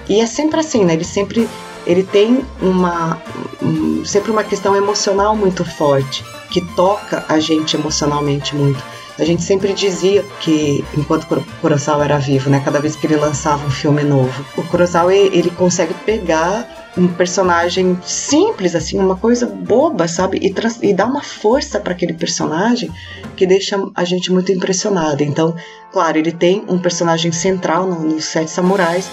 E 0.08 0.20
é 0.22 0.26
sempre 0.26 0.60
assim, 0.60 0.86
né? 0.86 0.94
Ele 0.94 1.04
sempre 1.04 1.50
ele 1.88 2.04
tem 2.04 2.46
uma 2.62 3.22
um- 3.62 4.06
sempre 4.06 4.32
uma 4.32 4.44
questão 4.44 4.76
emocional 4.76 5.36
muito 5.36 5.66
forte 5.66 6.24
que 6.52 6.62
toca 6.76 7.26
a 7.28 7.40
gente 7.40 7.76
emocionalmente 7.76 8.56
muito. 8.56 8.82
A 9.18 9.26
gente 9.26 9.42
sempre 9.44 9.74
dizia 9.74 10.24
que 10.40 10.84
enquanto 10.98 11.26
Kuro- 11.28 11.46
Kurosawa 11.62 12.06
era 12.06 12.18
vivo, 12.18 12.50
né, 12.50 12.62
cada 12.64 12.80
vez 12.80 12.96
que 12.96 13.06
ele 13.08 13.18
lançava 13.18 13.66
um 13.66 13.70
filme 13.72 14.04
novo, 14.04 14.46
o 14.58 14.64
Kurosawa 14.64 15.14
ele 15.14 15.50
consegue 15.52 15.94
pegar 16.06 16.79
um 16.98 17.08
personagem 17.08 17.98
simples 18.04 18.76
assim, 18.76 18.98
uma 19.00 19.16
coisa 19.16 19.46
boba, 19.46 20.08
sabe, 20.08 20.40
e, 20.42 20.52
trans- 20.54 20.80
e 20.82 20.94
dar 20.94 21.06
uma 21.06 21.22
força 21.24 21.80
para 21.80 21.94
aquele 21.94 22.14
personagem 22.14 22.90
que 23.36 23.46
deixa 23.46 23.80
a 23.96 24.04
gente 24.04 24.32
muito 24.32 24.52
impressionada. 24.52 25.24
Então, 25.24 25.56
claro, 25.92 26.18
ele 26.18 26.32
tem 26.32 26.64
um 26.68 26.78
personagem 26.80 27.32
central 27.32 27.86
no- 27.88 28.02
nos 28.02 28.26
Sete 28.26 28.52
Samurais 28.52 29.10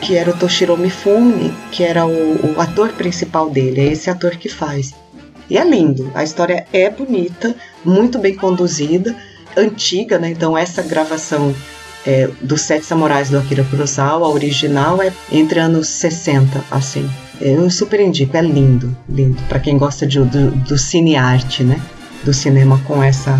que 0.00 0.16
era 0.16 0.30
o 0.30 0.36
Toshiro 0.36 0.76
Mifune, 0.76 1.54
que 1.70 1.84
era 1.84 2.04
o, 2.04 2.56
o 2.56 2.60
ator 2.60 2.88
principal 2.92 3.48
dele, 3.48 3.82
é 3.82 3.84
esse 3.92 4.10
ator 4.10 4.32
que 4.32 4.48
faz. 4.48 4.92
E 5.48 5.56
é 5.56 5.64
lindo, 5.64 6.10
a 6.12 6.24
história 6.24 6.66
é 6.72 6.90
bonita, 6.90 7.54
muito 7.84 8.18
bem 8.18 8.34
conduzida, 8.34 9.14
antiga, 9.56 10.18
né? 10.18 10.30
Então 10.30 10.58
essa 10.58 10.82
gravação 10.82 11.54
é, 12.06 12.28
dos 12.40 12.62
Sete 12.62 12.84
Samurais 12.84 13.30
do 13.30 13.38
Akira 13.38 13.64
Kurosawa, 13.64 14.26
a 14.26 14.30
original 14.30 15.00
é 15.02 15.12
entre 15.30 15.58
anos 15.58 15.88
60, 15.88 16.64
assim. 16.70 17.08
Eu 17.40 17.68
super 17.70 18.00
indico, 18.00 18.36
é 18.36 18.42
lindo, 18.42 18.96
lindo, 19.08 19.40
para 19.48 19.58
quem 19.58 19.76
gosta 19.76 20.06
de, 20.06 20.18
do, 20.20 20.50
do 20.50 20.78
cine-arte, 20.78 21.64
né? 21.64 21.80
Do 22.24 22.32
cinema 22.32 22.80
com 22.86 23.02
essa, 23.02 23.38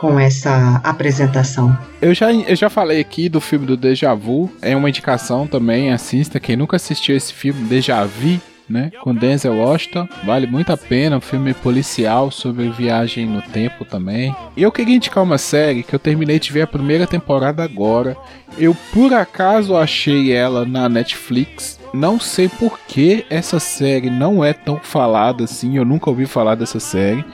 com 0.00 0.18
essa 0.18 0.80
apresentação. 0.82 1.76
Eu 2.02 2.12
já, 2.12 2.32
eu 2.32 2.56
já 2.56 2.68
falei 2.68 3.00
aqui 3.00 3.28
do 3.28 3.40
filme 3.40 3.64
do 3.64 3.76
Deja 3.76 4.12
Vu, 4.14 4.50
é 4.60 4.76
uma 4.76 4.88
indicação 4.88 5.46
também, 5.46 5.92
assista. 5.92 6.40
Quem 6.40 6.56
nunca 6.56 6.76
assistiu 6.76 7.16
esse 7.16 7.32
filme, 7.32 7.64
Deja 7.68 8.04
Vu, 8.04 8.40
né? 8.68 8.90
Com 9.02 9.14
Denzel 9.14 9.56
Washington, 9.56 10.08
vale 10.24 10.46
muito 10.46 10.72
a 10.72 10.76
pena. 10.76 11.16
Um 11.16 11.20
filme 11.20 11.54
policial 11.54 12.30
sobre 12.30 12.68
viagem 12.70 13.26
no 13.26 13.42
tempo 13.42 13.84
também. 13.84 14.34
E 14.56 14.62
eu 14.62 14.72
queria 14.72 14.96
indicar 14.96 15.22
uma 15.22 15.38
série 15.38 15.82
que 15.82 15.94
eu 15.94 15.98
terminei 15.98 16.38
de 16.38 16.52
ver 16.52 16.62
a 16.62 16.66
primeira 16.66 17.06
temporada 17.06 17.62
agora. 17.62 18.16
Eu 18.58 18.74
por 18.92 19.12
acaso 19.12 19.76
achei 19.76 20.32
ela 20.32 20.64
na 20.64 20.88
Netflix. 20.88 21.78
Não 21.92 22.18
sei 22.18 22.48
por 22.48 22.78
que 22.88 23.24
essa 23.30 23.60
série 23.60 24.10
não 24.10 24.44
é 24.44 24.52
tão 24.52 24.78
falada 24.78 25.44
assim. 25.44 25.76
Eu 25.76 25.84
nunca 25.84 26.10
ouvi 26.10 26.26
falar 26.26 26.54
dessa 26.54 26.80
série. 26.80 27.24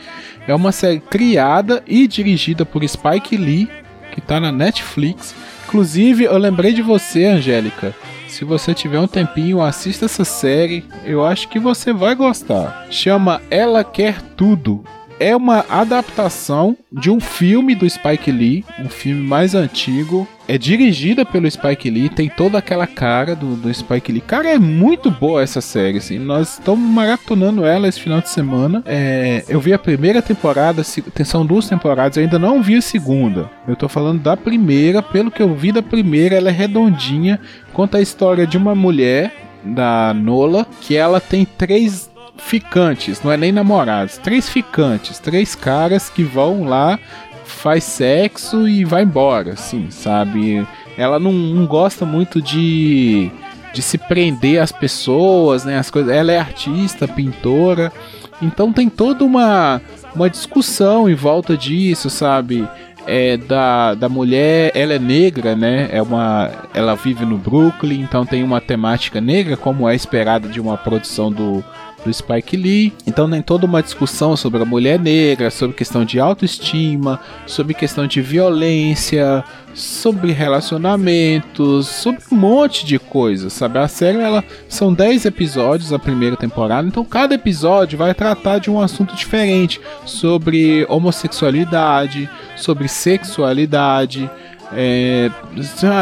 É 0.47 0.55
uma 0.55 0.73
série 0.73 1.01
criada 1.01 1.83
e 1.87 2.07
dirigida 2.07 2.65
por 2.65 2.87
Spike 2.87 3.37
Lee, 3.37 3.69
que 4.13 4.21
tá 4.21 4.41
na 4.41 4.51
Netflix. 4.51 5.35
Inclusive, 5.67 6.25
eu 6.25 6.37
lembrei 6.37 6.73
de 6.73 6.83
você, 6.83 7.27
Angélica. 7.27 7.95
Se 8.41 8.45
você 8.47 8.73
tiver 8.73 8.99
um 8.99 9.07
tempinho, 9.07 9.61
assista 9.61 10.07
essa 10.07 10.25
série. 10.25 10.83
Eu 11.05 11.23
acho 11.23 11.47
que 11.47 11.59
você 11.59 11.93
vai 11.93 12.15
gostar. 12.15 12.87
Chama 12.91 13.43
Ela 13.51 13.85
Quer 13.85 14.23
Tudo. 14.35 14.83
É 15.21 15.37
uma 15.37 15.67
adaptação 15.69 16.75
de 16.91 17.11
um 17.11 17.21
filme 17.21 17.75
do 17.75 17.89
Spike 17.89 18.33
Lee, 18.33 18.65
um 18.79 18.89
filme 18.89 19.21
mais 19.21 19.55
antigo. 19.55 20.27
É 20.49 20.57
dirigida 20.57 21.27
pelo 21.27 21.49
Spike 21.49 21.91
Lee, 21.91 22.09
tem 22.09 22.27
toda 22.31 22.57
aquela 22.57 22.87
cara 22.87 23.37
do, 23.37 23.55
do 23.55 23.73
Spike 23.73 24.11
Lee. 24.11 24.23
Cara, 24.23 24.49
é 24.49 24.59
muito 24.59 25.11
boa 25.11 25.43
essa 25.43 25.61
série, 25.61 25.99
assim. 25.99 26.19
Nós 26.19 26.55
estamos 26.55 26.89
maratonando 26.91 27.67
ela 27.67 27.87
esse 27.87 28.01
final 28.01 28.23
de 28.23 28.31
semana. 28.31 28.83
É, 28.87 29.45
eu 29.47 29.61
vi 29.61 29.75
a 29.75 29.79
primeira 29.79 30.23
temporada, 30.23 30.83
são 30.83 31.45
duas 31.45 31.69
temporadas, 31.69 32.17
eu 32.17 32.23
ainda 32.23 32.39
não 32.39 32.63
vi 32.63 32.77
a 32.77 32.83
segunda. 32.83 33.51
Eu 33.69 33.77
tô 33.77 33.91
falando 33.91 34.23
da 34.23 34.39
primeira, 34.39 35.03
pelo 35.03 35.31
que 35.31 35.43
eu 35.43 35.55
vi 35.55 35.71
da 35.71 35.83
primeira, 35.83 36.37
ela 36.37 36.49
é 36.49 36.53
redondinha. 36.53 37.39
Conta 37.75 37.99
a 37.99 38.03
história 38.03 38.47
de 38.47 38.57
uma 38.57 38.75
mulher, 38.75 39.33
da 39.63 40.15
Nola, 40.15 40.67
que 40.81 40.97
ela 40.97 41.21
tem 41.21 41.45
três 41.45 42.11
ficantes, 42.39 43.23
não 43.23 43.31
é 43.31 43.37
nem 43.37 43.53
namorados, 43.53 44.19
três 44.19 44.49
ficantes, 44.49 45.19
três 45.19 45.55
caras 45.55 46.09
que 46.09 46.23
vão 46.23 46.65
lá, 46.65 46.99
faz 47.45 47.85
sexo 47.85 48.67
e 48.67 48.85
vai 48.85 49.03
embora, 49.03 49.53
assim, 49.53 49.91
sabe? 49.91 50.67
Ela 50.97 51.19
não, 51.19 51.33
não 51.33 51.67
gosta 51.67 52.07
muito 52.07 52.41
de, 52.41 53.31
de 53.73 53.83
se 53.83 53.99
prender 53.99 54.63
às 54.63 54.73
pessoas, 54.73 55.65
né? 55.65 55.79
As 55.79 55.91
coisas. 55.91 56.15
Ela 56.15 56.33
é 56.33 56.39
artista, 56.39 57.07
pintora, 57.07 57.93
então 58.41 58.73
tem 58.73 58.89
toda 58.89 59.25
uma, 59.25 59.81
uma 60.15 60.31
discussão 60.31 61.09
em 61.09 61.15
volta 61.15 61.57
disso, 61.57 62.09
sabe? 62.09 62.67
É 63.07 63.37
da, 63.37 63.95
da 63.95 64.09
mulher, 64.09 64.71
ela 64.75 64.93
é 64.93 64.99
negra, 64.99 65.57
né? 65.57 65.89
É 65.91 66.01
uma, 66.01 66.51
ela 66.75 66.95
vive 66.95 67.25
no 67.25 67.39
Brooklyn, 67.39 68.01
então 68.03 68.25
tem 68.25 68.43
uma 68.43 68.61
temática 68.61 69.21
negra, 69.21 69.57
como 69.57 69.89
é 69.89 69.95
esperado 69.95 70.49
de 70.49 70.61
uma 70.61 70.77
produção 70.77 71.33
do, 71.33 71.65
do 72.05 72.13
Spike 72.13 72.57
Lee. 72.57 72.93
Então 73.07 73.29
tem 73.31 73.43
toda 73.43 73.67
uma 73.67 73.83
discussão 73.83 74.37
sobre 74.37 74.63
a 74.63 74.67
mulher 74.67 74.99
negra, 74.99 75.51
sobre 75.51 75.77
questão 75.77 76.05
de 76.05 76.19
autoestima, 76.19 77.21
sobre 77.47 77.75
questão 77.75 78.07
de 78.07 78.21
violência, 78.21 79.45
sobre 79.75 80.33
relacionamentos, 80.33 81.87
sobre 81.87 82.23
um 82.33 82.37
monte 82.37 82.85
de 82.85 82.99
coisas, 82.99 83.53
sabe? 83.53 83.79
A 83.79 83.89
série 83.89 84.19
ela 84.19 84.45
são 84.69 84.93
10 84.93 85.27
episódios 85.27 85.93
a 85.93 85.99
primeira 85.99 86.37
temporada, 86.37 86.87
então 86.87 87.05
cada 87.05 87.35
episódio 87.35 87.99
vai 87.99 88.15
tratar 88.15 88.59
de 88.59 88.71
um 88.71 88.81
assunto 88.81 89.15
diferente, 89.15 89.81
sobre 90.05 90.85
homossexualidade, 90.89 92.29
sobre 92.57 92.89
sexualidade, 92.89 94.31
é, 94.73 95.31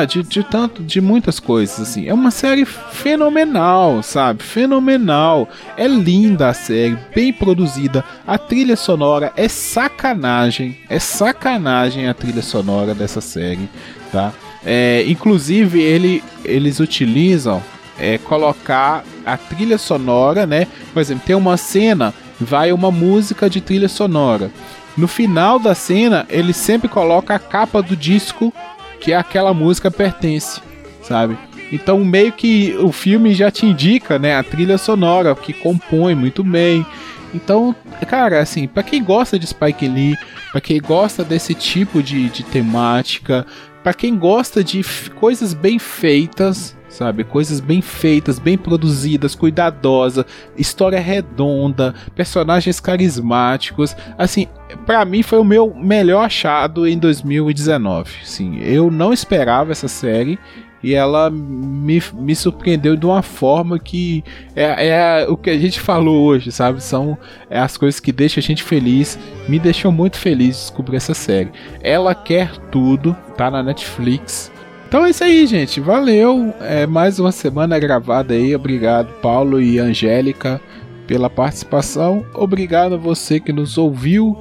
de, 0.06 0.22
de 0.22 0.42
tanto, 0.42 0.82
de 0.82 1.00
muitas 1.00 1.40
coisas 1.40 1.80
assim. 1.80 2.06
É 2.06 2.14
uma 2.14 2.30
série 2.30 2.64
fenomenal, 2.64 4.02
sabe? 4.02 4.42
Fenomenal. 4.42 5.48
É 5.76 5.86
linda 5.86 6.48
a 6.48 6.54
série, 6.54 6.98
bem 7.14 7.32
produzida. 7.32 8.04
A 8.26 8.36
trilha 8.36 8.76
sonora 8.76 9.32
é 9.36 9.48
sacanagem, 9.48 10.76
é 10.88 10.98
sacanagem 10.98 12.08
a 12.08 12.14
trilha 12.14 12.42
sonora 12.42 12.94
dessa 12.94 13.20
série, 13.20 13.68
tá? 14.12 14.32
É, 14.64 15.04
inclusive 15.06 15.80
ele, 15.80 16.22
eles 16.44 16.80
utilizam 16.80 17.62
é, 17.98 18.18
colocar 18.18 19.04
a 19.24 19.36
trilha 19.36 19.78
sonora, 19.78 20.46
né? 20.46 20.66
Por 20.92 21.00
exemplo, 21.00 21.24
tem 21.26 21.36
uma 21.36 21.56
cena, 21.56 22.14
vai 22.40 22.72
uma 22.72 22.90
música 22.90 23.48
de 23.48 23.60
trilha 23.60 23.88
sonora. 23.88 24.50
No 24.98 25.06
final 25.06 25.60
da 25.60 25.76
cena, 25.76 26.26
ele 26.28 26.52
sempre 26.52 26.88
coloca 26.88 27.32
a 27.32 27.38
capa 27.38 27.80
do 27.80 27.94
disco 27.94 28.52
que 29.00 29.12
aquela 29.12 29.54
música 29.54 29.92
pertence, 29.92 30.60
sabe? 31.04 31.38
Então, 31.70 32.04
meio 32.04 32.32
que 32.32 32.76
o 32.80 32.90
filme 32.90 33.32
já 33.32 33.48
te 33.48 33.64
indica, 33.64 34.18
né, 34.18 34.34
a 34.34 34.42
trilha 34.42 34.76
sonora 34.76 35.36
que 35.36 35.52
compõe 35.52 36.16
muito 36.16 36.42
bem. 36.42 36.84
Então, 37.32 37.76
cara, 38.08 38.40
assim, 38.40 38.66
para 38.66 38.82
quem 38.82 39.04
gosta 39.04 39.38
de 39.38 39.46
Spike 39.46 39.86
Lee, 39.86 40.18
para 40.50 40.60
quem 40.60 40.80
gosta 40.80 41.22
desse 41.22 41.54
tipo 41.54 42.02
de, 42.02 42.28
de 42.30 42.42
temática, 42.42 43.46
para 43.84 43.94
quem 43.94 44.18
gosta 44.18 44.64
de 44.64 44.82
coisas 45.14 45.54
bem 45.54 45.78
feitas, 45.78 46.76
sabe? 46.98 47.22
Coisas 47.22 47.60
bem 47.60 47.80
feitas, 47.80 48.40
bem 48.40 48.58
produzidas, 48.58 49.36
cuidadosa, 49.36 50.26
história 50.56 50.98
redonda, 50.98 51.94
personagens 52.14 52.80
carismáticos. 52.80 53.96
Assim, 54.18 54.48
para 54.84 55.04
mim 55.04 55.22
foi 55.22 55.38
o 55.38 55.44
meu 55.44 55.72
melhor 55.72 56.24
achado 56.24 56.88
em 56.88 56.98
2019. 56.98 58.10
Sim, 58.24 58.58
eu 58.60 58.90
não 58.90 59.12
esperava 59.12 59.70
essa 59.70 59.86
série 59.86 60.40
e 60.82 60.92
ela 60.92 61.30
me, 61.30 62.02
me 62.14 62.34
surpreendeu 62.34 62.96
de 62.96 63.06
uma 63.06 63.22
forma 63.22 63.78
que 63.78 64.24
é, 64.56 64.88
é 64.88 65.26
o 65.28 65.36
que 65.36 65.50
a 65.50 65.58
gente 65.58 65.78
falou 65.78 66.24
hoje, 66.24 66.50
sabe? 66.50 66.82
São 66.82 67.16
é 67.48 67.60
as 67.60 67.76
coisas 67.76 68.00
que 68.00 68.10
deixam 68.10 68.40
a 68.40 68.44
gente 68.44 68.64
feliz. 68.64 69.16
Me 69.48 69.60
deixou 69.60 69.92
muito 69.92 70.16
feliz 70.16 70.56
descobrir 70.56 70.96
essa 70.96 71.14
série. 71.14 71.52
Ela 71.80 72.12
quer 72.12 72.56
tudo, 72.72 73.16
tá 73.36 73.48
na 73.48 73.62
Netflix. 73.62 74.50
Então 74.88 75.04
é 75.04 75.10
isso 75.10 75.22
aí, 75.22 75.46
gente. 75.46 75.80
Valeu. 75.80 76.54
É 76.62 76.86
mais 76.86 77.18
uma 77.18 77.30
semana 77.30 77.78
gravada 77.78 78.32
aí. 78.32 78.56
Obrigado, 78.56 79.12
Paulo 79.20 79.60
e 79.60 79.78
Angélica, 79.78 80.58
pela 81.06 81.28
participação. 81.28 82.24
Obrigado 82.32 82.94
a 82.94 82.98
você 82.98 83.38
que 83.38 83.52
nos 83.52 83.76
ouviu. 83.76 84.34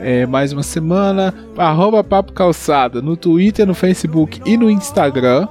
É, 0.00 0.26
mais 0.26 0.52
uma 0.52 0.64
semana. 0.64 1.32
Arroba 1.56 2.02
Papo 2.02 2.32
Calçada 2.32 3.00
no 3.00 3.16
Twitter, 3.16 3.64
no 3.64 3.74
Facebook 3.74 4.40
e 4.44 4.56
no 4.56 4.68
Instagram. 4.68 5.46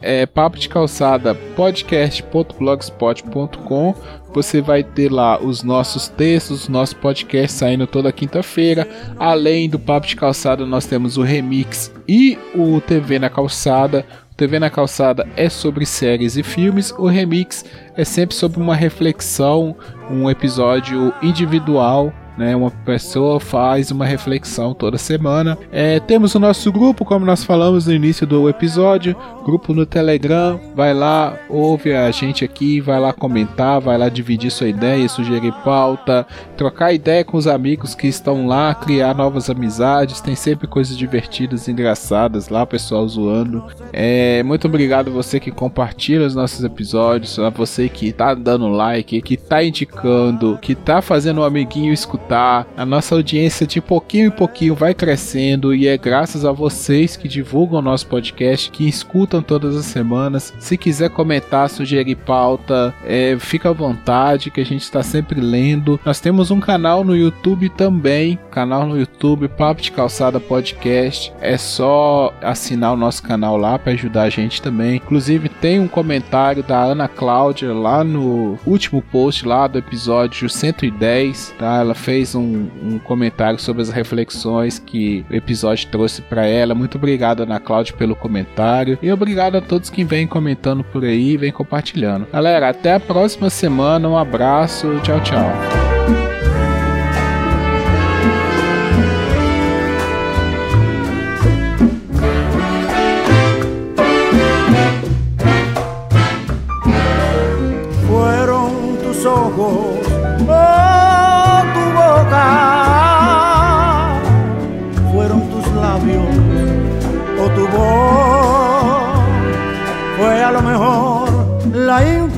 É 0.00 0.26
Papo 0.26 0.58
de 0.58 0.68
Calçada 0.68 1.34
podcast.blogspot.com 1.34 3.94
você 4.36 4.60
vai 4.60 4.84
ter 4.84 5.10
lá 5.10 5.42
os 5.42 5.62
nossos 5.62 6.08
textos, 6.08 6.68
nosso 6.68 6.94
podcast 6.96 7.56
saindo 7.56 7.86
toda 7.86 8.12
quinta-feira. 8.12 8.86
Além 9.18 9.66
do 9.66 9.78
Papo 9.78 10.06
de 10.06 10.14
Calçada, 10.14 10.66
nós 10.66 10.84
temos 10.84 11.16
o 11.16 11.22
Remix 11.22 11.90
e 12.06 12.36
o 12.54 12.78
TV 12.82 13.18
na 13.18 13.30
Calçada. 13.30 14.04
TV 14.36 14.58
na 14.58 14.68
Calçada 14.68 15.26
é 15.36 15.48
sobre 15.48 15.86
séries 15.86 16.36
e 16.36 16.42
filmes, 16.42 16.92
o 16.98 17.06
Remix 17.06 17.64
é 17.96 18.04
sempre 18.04 18.36
sobre 18.36 18.60
uma 18.60 18.76
reflexão, 18.76 19.74
um 20.10 20.28
episódio 20.28 21.14
individual 21.22 22.12
né? 22.36 22.54
Uma 22.54 22.70
pessoa 22.70 23.40
faz 23.40 23.90
uma 23.90 24.04
reflexão 24.04 24.74
toda 24.74 24.98
semana. 24.98 25.56
É, 25.72 25.98
temos 26.00 26.34
o 26.34 26.40
nosso 26.40 26.70
grupo, 26.70 27.04
como 27.04 27.24
nós 27.24 27.44
falamos 27.44 27.86
no 27.86 27.92
início 27.92 28.26
do 28.26 28.48
episódio, 28.48 29.16
grupo 29.44 29.72
no 29.72 29.86
Telegram. 29.86 30.60
Vai 30.74 30.92
lá, 30.92 31.36
ouve 31.48 31.94
a 31.94 32.10
gente 32.10 32.44
aqui, 32.44 32.80
vai 32.80 33.00
lá 33.00 33.12
comentar, 33.12 33.80
vai 33.80 33.96
lá 33.96 34.08
dividir 34.08 34.50
sua 34.50 34.68
ideia, 34.68 35.08
sugerir 35.08 35.52
pauta, 35.64 36.26
trocar 36.56 36.92
ideia 36.92 37.24
com 37.24 37.36
os 37.36 37.46
amigos 37.46 37.94
que 37.94 38.06
estão 38.06 38.46
lá, 38.46 38.74
criar 38.74 39.14
novas 39.14 39.48
amizades. 39.48 40.20
Tem 40.20 40.34
sempre 40.34 40.66
coisas 40.66 40.96
divertidas, 40.96 41.68
engraçadas 41.68 42.48
lá, 42.48 42.66
pessoal 42.66 43.06
zoando. 43.08 43.64
É, 43.92 44.42
muito 44.42 44.66
obrigado 44.66 45.10
você 45.10 45.40
que 45.40 45.50
compartilha 45.50 46.26
os 46.26 46.34
nossos 46.34 46.62
episódios, 46.64 47.38
a 47.38 47.50
você 47.50 47.88
que 47.88 48.12
tá 48.12 48.34
dando 48.34 48.68
like, 48.68 49.22
que 49.22 49.36
tá 49.36 49.62
indicando, 49.62 50.58
que 50.60 50.74
tá 50.74 51.00
fazendo 51.00 51.40
um 51.40 51.44
amiguinho 51.44 51.92
escutar 51.92 52.25
A 52.34 52.84
nossa 52.84 53.14
audiência 53.14 53.66
de 53.66 53.80
pouquinho 53.80 54.26
em 54.26 54.30
pouquinho 54.30 54.74
vai 54.74 54.94
crescendo 54.94 55.74
e 55.74 55.86
é 55.86 55.96
graças 55.96 56.44
a 56.44 56.52
vocês 56.52 57.16
que 57.16 57.28
divulgam 57.28 57.78
o 57.78 57.82
nosso 57.82 58.06
podcast, 58.06 58.70
que 58.70 58.88
escutam 58.88 59.42
todas 59.42 59.76
as 59.76 59.86
semanas. 59.86 60.52
Se 60.58 60.76
quiser 60.76 61.10
comentar, 61.10 61.68
sugerir 61.68 62.16
pauta, 62.16 62.94
é, 63.04 63.36
fica 63.38 63.70
à 63.70 63.72
vontade, 63.72 64.50
que 64.50 64.60
a 64.60 64.64
gente 64.64 64.82
está 64.82 65.02
sempre 65.02 65.40
lendo. 65.40 66.00
Nós 66.04 66.20
temos 66.20 66.50
um 66.50 66.60
canal 66.60 67.04
no 67.04 67.16
YouTube 67.16 67.68
também, 67.68 68.38
canal 68.50 68.86
no 68.86 68.98
YouTube 68.98 69.48
Papo 69.48 69.82
de 69.82 69.92
Calçada 69.92 70.40
Podcast. 70.40 71.32
É 71.40 71.56
só 71.56 72.32
assinar 72.42 72.92
o 72.92 72.96
nosso 72.96 73.22
canal 73.22 73.56
lá 73.56 73.78
para 73.78 73.92
ajudar 73.92 74.22
a 74.22 74.30
gente 74.30 74.62
também. 74.62 74.96
Inclusive 74.96 75.48
tem 75.48 75.80
um 75.80 75.88
comentário 75.88 76.62
da 76.62 76.82
Ana 76.82 77.08
Cláudia 77.08 77.72
lá 77.72 78.02
no 78.02 78.58
último 78.66 79.02
post 79.02 79.46
lá 79.46 79.66
do 79.66 79.78
episódio 79.78 80.48
110, 80.48 81.54
tá? 81.58 81.80
Ela 81.80 81.94
fez 81.94 82.15
fez 82.16 82.34
um, 82.34 82.66
um, 82.82 82.98
comentário 82.98 83.58
sobre 83.58 83.82
as 83.82 83.90
reflexões 83.90 84.78
que 84.78 85.24
o 85.30 85.34
episódio 85.34 85.86
trouxe 85.88 86.22
para 86.22 86.46
ela. 86.46 86.74
Muito 86.74 86.96
obrigado, 86.96 87.42
Ana 87.42 87.60
Cláudia, 87.60 87.94
pelo 87.94 88.16
comentário. 88.16 88.98
E 89.02 89.12
obrigado 89.12 89.56
a 89.56 89.60
todos 89.60 89.90
que 89.90 90.02
vêm 90.02 90.26
comentando 90.26 90.82
por 90.82 91.04
aí 91.04 91.32
e 91.32 91.36
vêm 91.36 91.52
compartilhando. 91.52 92.26
Galera, 92.32 92.70
até 92.70 92.94
a 92.94 93.00
próxima 93.00 93.50
semana. 93.50 94.08
Um 94.08 94.16
abraço. 94.16 94.98
Tchau, 95.02 95.20
tchau. 95.20 95.95